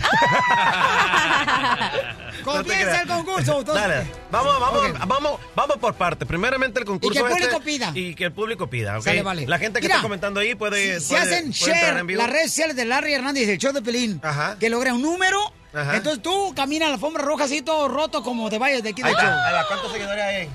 [2.44, 3.58] Comienza el concurso.
[3.60, 3.88] entonces.
[3.88, 4.98] Dale, vamos, vamos, Ok.
[5.06, 6.26] vamos, vamos por parte.
[6.26, 7.18] Primeramente el concurso.
[7.18, 7.90] Y que el este, público pida.
[7.94, 9.04] Y que el público pida, ¿ok?
[9.04, 9.46] Sale, vale.
[9.46, 11.00] La gente que Mira, está comentando ahí puede.
[11.00, 12.20] Si puede- hacen puede share en vivo.
[12.22, 14.20] las redes sociales de Larry Hernández del show de Pelín,
[14.60, 15.40] que logra un número,
[15.74, 15.96] Ajá.
[15.96, 19.02] entonces tú caminas a la alfombra roja así todo roto como te vayas de aquí
[19.02, 19.30] del show.
[19.68, 20.48] ¿Cuántos seguidores hay?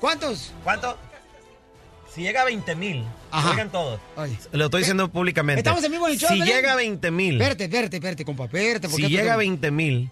[0.00, 0.52] ¿Cuántos?
[0.62, 0.94] ¿Cuántos?
[2.16, 4.00] Si llega a 20 mil, oigan todos.
[4.16, 4.36] Ay.
[4.52, 5.60] Lo estoy diciendo públicamente.
[5.60, 6.54] Estamos en vivo en el show, Si Pelín.
[6.54, 8.88] llega a 20 mil, Espérate, espérate, espérate, compa, espérate.
[8.88, 10.10] si llega a 20 mil,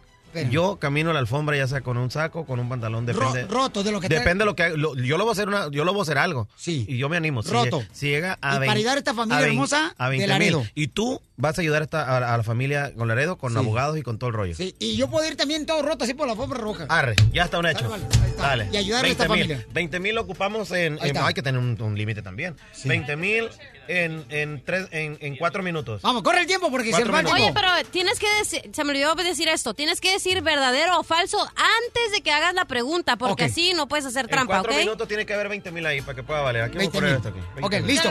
[0.50, 3.44] yo camino la alfombra ya sea con un saco, con un pantalón, Ro- depende.
[3.54, 4.08] roto de lo que.
[4.08, 4.70] Depende de lo que.
[4.76, 6.46] Lo- yo lo voy a hacer una, yo lo voy a hacer algo.
[6.56, 6.84] Sí.
[6.88, 7.40] Y yo me animo.
[7.40, 7.82] Roto.
[7.92, 10.26] Si, llega a Y para 20 ayudar a esta familia vein- hermosa a de 20
[10.26, 10.58] Laredo.
[10.60, 10.72] mil.
[10.74, 13.58] Y tú vas a ayudar a, esta- a- a la familia con Laredo, con Sí.
[13.58, 14.54] abogados y con todo el rollo.
[14.54, 16.86] Sí, y yo puedo ir también todo roto así por la alfombra roja.
[16.88, 17.88] Arre, ya está un hecho.
[17.88, 18.42] Dale, vale, ahí está.
[18.42, 18.68] Dale.
[18.72, 19.48] Y ayudar a esta 20 mil.
[19.56, 19.72] familia.
[19.74, 20.98] 20 mil lo ocupamos en.
[21.02, 22.56] En- hay que tener un, un límite también.
[22.84, 23.48] 20 mil
[23.88, 26.02] en, en, tres, en, en cuatro minutos.
[26.02, 27.42] Vamos, corre el tiempo porque se Cuatro va el minutos.
[27.42, 27.60] tiempo.
[27.60, 31.02] Oye, pero tienes que decir, se me olvidó decir esto, tienes que decir verdadero o
[31.02, 34.66] falso antes de que hagas la pregunta, porque así no puedes hacer En trampa, ¿ok?
[34.66, 36.62] cuatro minutos tiene que haber 20 mil ahí para que pueda valer.
[36.62, 37.16] Aquí voy a 20 poner mil.
[37.16, 37.40] esto aquí.
[37.60, 38.08] 20 Ok, listo.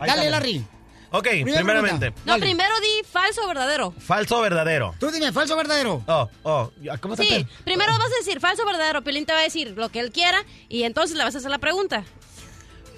[0.00, 0.30] Ahí Dale.
[0.30, 0.64] Larry.
[1.14, 2.12] Ok, Primera primeramente.
[2.24, 3.92] No, primero di falso o verdadero.
[3.98, 4.94] Falso o verdadero.
[4.98, 6.02] Tú dime, falso o verdadero.
[6.06, 6.70] Oh, oh.
[7.00, 9.02] ¿Cómo te Sí, primero vas a decir falso o verdadero.
[9.02, 11.50] Pelín te va a decir lo que él quiera y entonces le vas a hacer
[11.50, 12.04] la pregunta.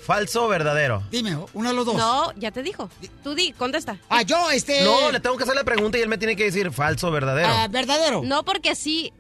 [0.05, 1.03] Falso o verdadero.
[1.11, 1.97] Dime, uno de los dos.
[1.97, 2.89] No, ya te dijo.
[3.25, 3.97] Tú di, contesta.
[4.09, 4.83] Ah, yo, este.
[4.85, 7.11] No, le tengo que hacer la pregunta y él me tiene que decir falso o
[7.11, 7.49] verdadero.
[7.49, 8.23] Ah, verdadero.
[8.23, 9.13] No, porque así.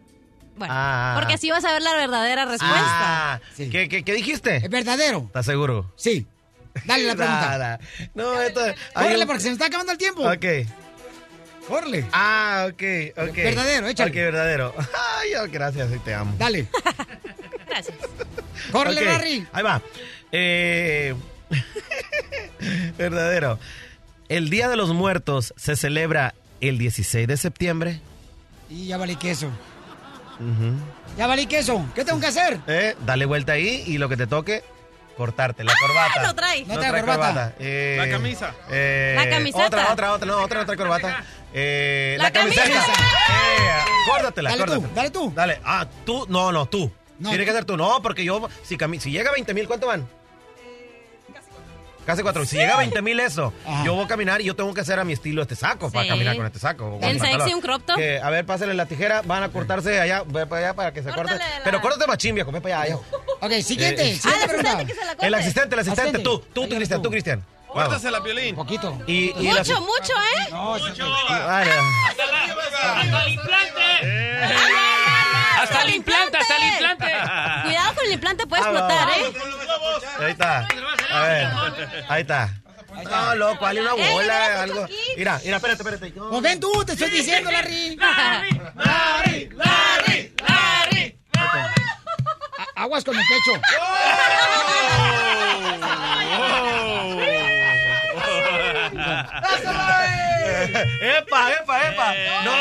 [0.56, 1.14] Bueno, Ah.
[1.18, 2.78] porque así vas a ver la verdadera respuesta.
[3.34, 4.56] Ah, ¿qué, qué, qué dijiste?
[4.58, 5.24] ¿Es verdadero?
[5.26, 5.92] ¿Estás seguro?
[5.96, 6.28] Sí.
[6.84, 7.40] Dale la pregunta.
[7.51, 7.80] Nada.
[8.14, 8.60] No, esto.
[8.62, 10.22] hay Córrele un- porque se me está acabando el tiempo.
[10.22, 10.44] Ok.
[11.68, 12.06] Córrele.
[12.12, 12.82] Ah, ok,
[13.28, 13.36] ok.
[13.36, 14.10] Verdadero, échale.
[14.10, 14.74] Ok, verdadero.
[15.20, 16.34] Ay, oh, gracias, te amo.
[16.38, 16.66] Dale.
[17.68, 17.96] Gracias.
[18.70, 19.46] Córrele, Ok, Larry.
[19.52, 19.82] Ahí va.
[20.30, 21.14] Eh,
[22.98, 23.59] verdadero.
[24.28, 28.01] El Día de los Muertos se celebra el 16 de septiembre.
[28.70, 29.51] Y ya valí queso.
[31.16, 31.84] Ya valí queso.
[31.94, 32.59] ¿Qué tengo que hacer?
[32.66, 34.62] Eh, dale vuelta ahí y lo que te toque,
[35.14, 36.22] cortarte la corbata.
[36.22, 36.64] lo trae.
[36.66, 37.52] No trae corbata.
[37.58, 38.54] Eh, La camisa.
[38.70, 39.66] eh, La camiseta.
[39.66, 41.24] Otra, otra, otra, no, otra, otra corbata.
[41.52, 42.62] Eh, La la, camiseta.
[42.62, 42.92] camisa.
[42.92, 44.94] Eh, córdatela, Dale tú, córdatela.
[44.94, 45.32] dale tú.
[45.34, 45.60] Dale.
[45.64, 46.92] Ah, tú, no, no, tú.
[47.18, 47.28] No.
[47.28, 47.76] Tiene que ser tú.
[47.76, 50.06] No, porque yo, si, cami- si llega a 20 mil, ¿cuánto van?
[52.06, 52.44] Casi cuatro.
[52.44, 53.85] Si llega a 20 mil eso, Ajá.
[53.85, 56.05] yo voy a caminar y yo tengo que hacer a mi estilo este saco para
[56.05, 56.09] Sí.
[56.10, 56.98] caminar con este saco.
[57.02, 57.97] el sexy, un crop top.
[57.97, 61.02] Que, a ver, pásenle la tijera, van a cortarse allá, ve para allá para que
[61.02, 61.35] se corte.
[61.36, 62.97] La- Pero córtate machín, viejo, ve para allá.
[63.40, 64.10] Ok, siguiente.
[64.10, 64.70] Eh, siguiente Ah, la pregunta.
[64.70, 65.26] asistente que se la corte.
[65.26, 67.10] El asistente, el asistente, tú, tú, tú, Cristian, tú.
[67.10, 67.44] Cristian.
[67.68, 67.89] Vamos.
[67.89, 68.55] Córtasela, Piolín.
[68.55, 69.02] Poquito.
[69.06, 70.48] Y, Mucho, mucho, ¿eh?
[70.52, 71.70] Vale.
[72.09, 74.93] ¡Hasta el implante!
[75.64, 77.12] ¡Hasta el implante, hasta el implante!
[77.64, 79.08] Cuidado con el implante, puede Ah, explotar.
[79.10, 79.32] ¿eh?
[80.20, 80.68] Ahí está.
[81.12, 81.48] A ver,
[82.08, 82.50] ahí está.
[83.10, 84.84] No, loco, dale una bola, mira, algo.
[84.84, 84.96] aquí.
[85.16, 86.10] Mira, mira, espérate, espérate.
[86.12, 87.96] Pues ven tú, te estoy diciendo, Larry.
[87.96, 89.48] ¡Larry!
[89.56, 90.34] ¡Larry!
[90.48, 91.18] ¡Larry!
[91.36, 91.72] A-
[92.82, 93.60] Aguas con el pecho.
[101.00, 102.08] ¡Epa, epa, epa!
[102.44, 102.52] ¡No!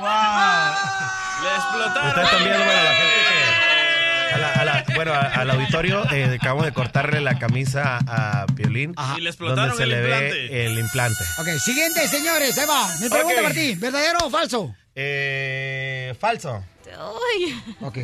[0.00, 1.27] ¡Wow!
[1.42, 2.08] Le explotaron.
[2.08, 4.34] Ustedes están viendo, bueno, la gente que...
[4.34, 8.46] a la- a la- bueno, a- al auditorio eh, acabamos de cortarle la camisa a
[8.54, 8.94] Piolín.
[9.16, 10.34] Y le explotaron donde se el le implante.
[10.48, 11.24] ve el implante.
[11.38, 12.58] Ok, siguiente, señores.
[12.58, 12.88] Ahí va.
[13.00, 13.42] Mi pregunta Ok.
[13.42, 13.74] para ti.
[13.76, 14.74] ¿Verdadero o falso?
[14.94, 16.64] Eh, falso.
[16.86, 17.62] Uy.
[17.82, 17.98] Ok.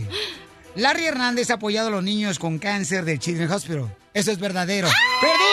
[0.76, 3.94] Larry Hernández ha apoyado a los niños con cáncer del Children's Hospital.
[4.12, 4.88] Eso es verdadero.
[5.20, 5.43] ¡Perdiste!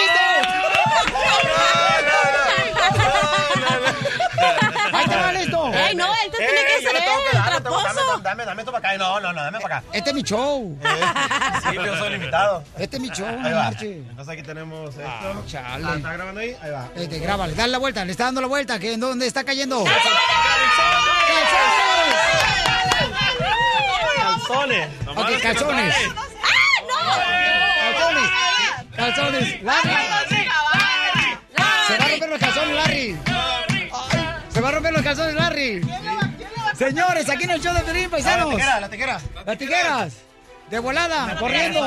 [8.19, 8.97] Dame, dame, esto para acá.
[8.97, 9.87] No, no, no, dame para acá.
[9.93, 10.77] Este es mi show.
[11.69, 12.63] Sí, yo soy limitado.
[12.77, 13.63] Este es mi show, no Ahí va.
[13.63, 13.97] marche.
[13.97, 15.03] Entonces aquí tenemos esto.
[15.05, 15.85] Ah, chale.
[15.87, 16.55] Ah, ¿Está grabando ahí?
[16.61, 16.89] Ahí va.
[16.95, 19.83] Este, grábale, dale la vuelta, le está dando la vuelta, que ¿en dónde está cayendo?
[24.17, 24.89] Calzones.
[25.07, 25.95] Ok, calzones.
[27.85, 28.29] Calzones.
[28.95, 29.63] Calzones.
[29.63, 29.89] Larry.
[31.87, 33.17] Se va a romper los calzones, Larry.
[34.49, 35.81] Se va a romper los calzones, Larry.
[36.81, 38.55] Señores, aquí en el show de Pelín, La paisanos.
[38.55, 39.21] tijera, la tijera.
[39.45, 40.13] Las tijeras.
[40.67, 41.79] De volada, corriendo.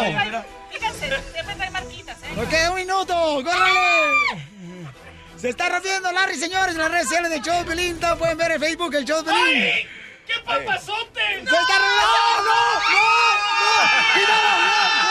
[0.71, 2.47] Fíjense, siempre trae marquitas, ¿eh?
[2.49, 4.49] Queda un minuto, córrele.
[5.37, 7.99] Se está rompiendo Larry, señores, en las redes sociales de Show de Pelín.
[7.99, 9.63] Todos pueden ver en Facebook el Show de Pelín.
[9.65, 9.89] ¡Ay!
[10.29, 11.21] ¡Qué papazote!
[11.21, 12.15] ¡Se está rompiendo!
[12.15, 12.55] ¡No, no,
[12.85, 13.05] no!
[14.15, 14.59] ¡Cuidado!
[14.59, 15.04] no!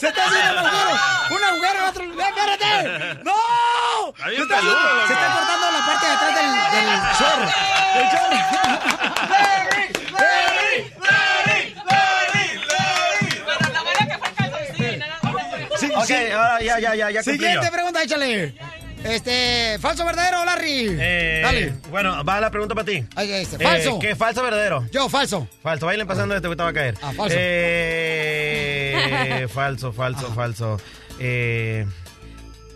[0.00, 0.90] ¡Se está haciendo un agujero!
[1.30, 2.28] ¡Un agujero en otro lugar!
[2.30, 3.24] ¡Espérate!
[3.24, 3.32] ¡No!
[4.16, 6.88] Se está, se cortando la parte de atrás del, del.
[13.46, 14.28] Pero la buena que fue
[14.88, 15.04] el.
[15.78, 16.14] Sí, Ok, sí.
[16.32, 18.54] ahora ya, ya, ya, ya Siguiente pregunta, échale.
[19.04, 20.96] Este, ¿falso verdadero, Larry?
[20.98, 21.74] Eh, Dale.
[21.90, 23.04] Bueno, va la pregunta para ti.
[23.14, 23.98] Ahí este, Eh, falso.
[23.98, 24.86] ¿Qué falso verdadero?
[24.90, 25.46] Yo, falso.
[25.62, 26.94] Falso, vayan pasando este, ahorita va a caer.
[27.02, 27.36] Ah, falso.
[27.38, 28.96] Eh,
[29.52, 30.78] falso, falso, falso.
[31.18, 31.86] Eh,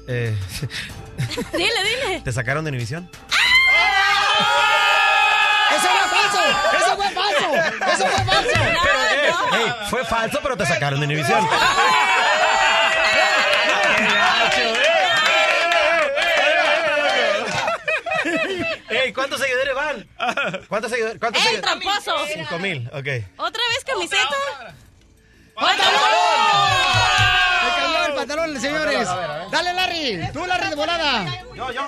[0.06, 0.34] eh,
[1.52, 1.70] Dile,
[2.06, 2.20] dile.
[2.22, 3.08] ¿Te sacaron de Univisión?
[5.70, 6.40] ¡Eso fue falso!
[6.76, 7.54] ¡Eso fue falso!
[7.92, 8.50] ¡Eso fue falso!
[8.54, 11.46] Pero, eh, hey, fue falso, pero te sacaron de Univisión.
[18.90, 20.08] Ey, ¿cuántos seguidores van?
[20.68, 21.18] ¿Cuántos seguidores?
[21.18, 21.80] ¿Cuántos ¡Ey, seguidores?
[21.80, 22.26] tramposo!
[22.32, 23.06] Cinco mil, ok.
[23.36, 24.74] ¿Otra vez camiseta?
[25.60, 25.78] El
[28.18, 29.08] pantalón, señores.
[29.50, 30.20] Dale, Larry.
[30.32, 31.26] Tú, Larry, de volada.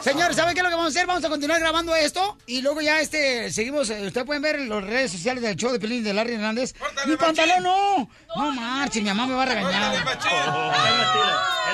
[0.03, 1.07] Señores, ¿saben qué es lo que vamos a hacer?
[1.07, 3.91] Vamos a continuar grabando esto y luego ya este seguimos.
[3.91, 6.75] eh, Ustedes pueden ver en las redes sociales del show de Pelín de Larry Hernández.
[7.07, 8.09] ¡Mi pantalón no!
[8.37, 9.95] No marche, mi mamá me va a regañar.
[9.95, 10.01] El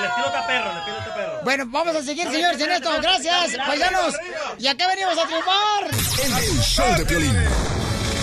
[0.05, 1.39] estilo está perro, el estilo está perro.
[1.43, 2.89] Bueno, vamos a seguir, señores, en esto.
[3.01, 4.15] Gracias, paisanos.
[4.59, 5.87] Y acá venimos a triunfar.
[6.25, 7.35] El show de Piolín.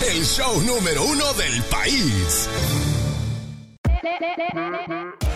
[0.09, 2.49] El show número uno del país.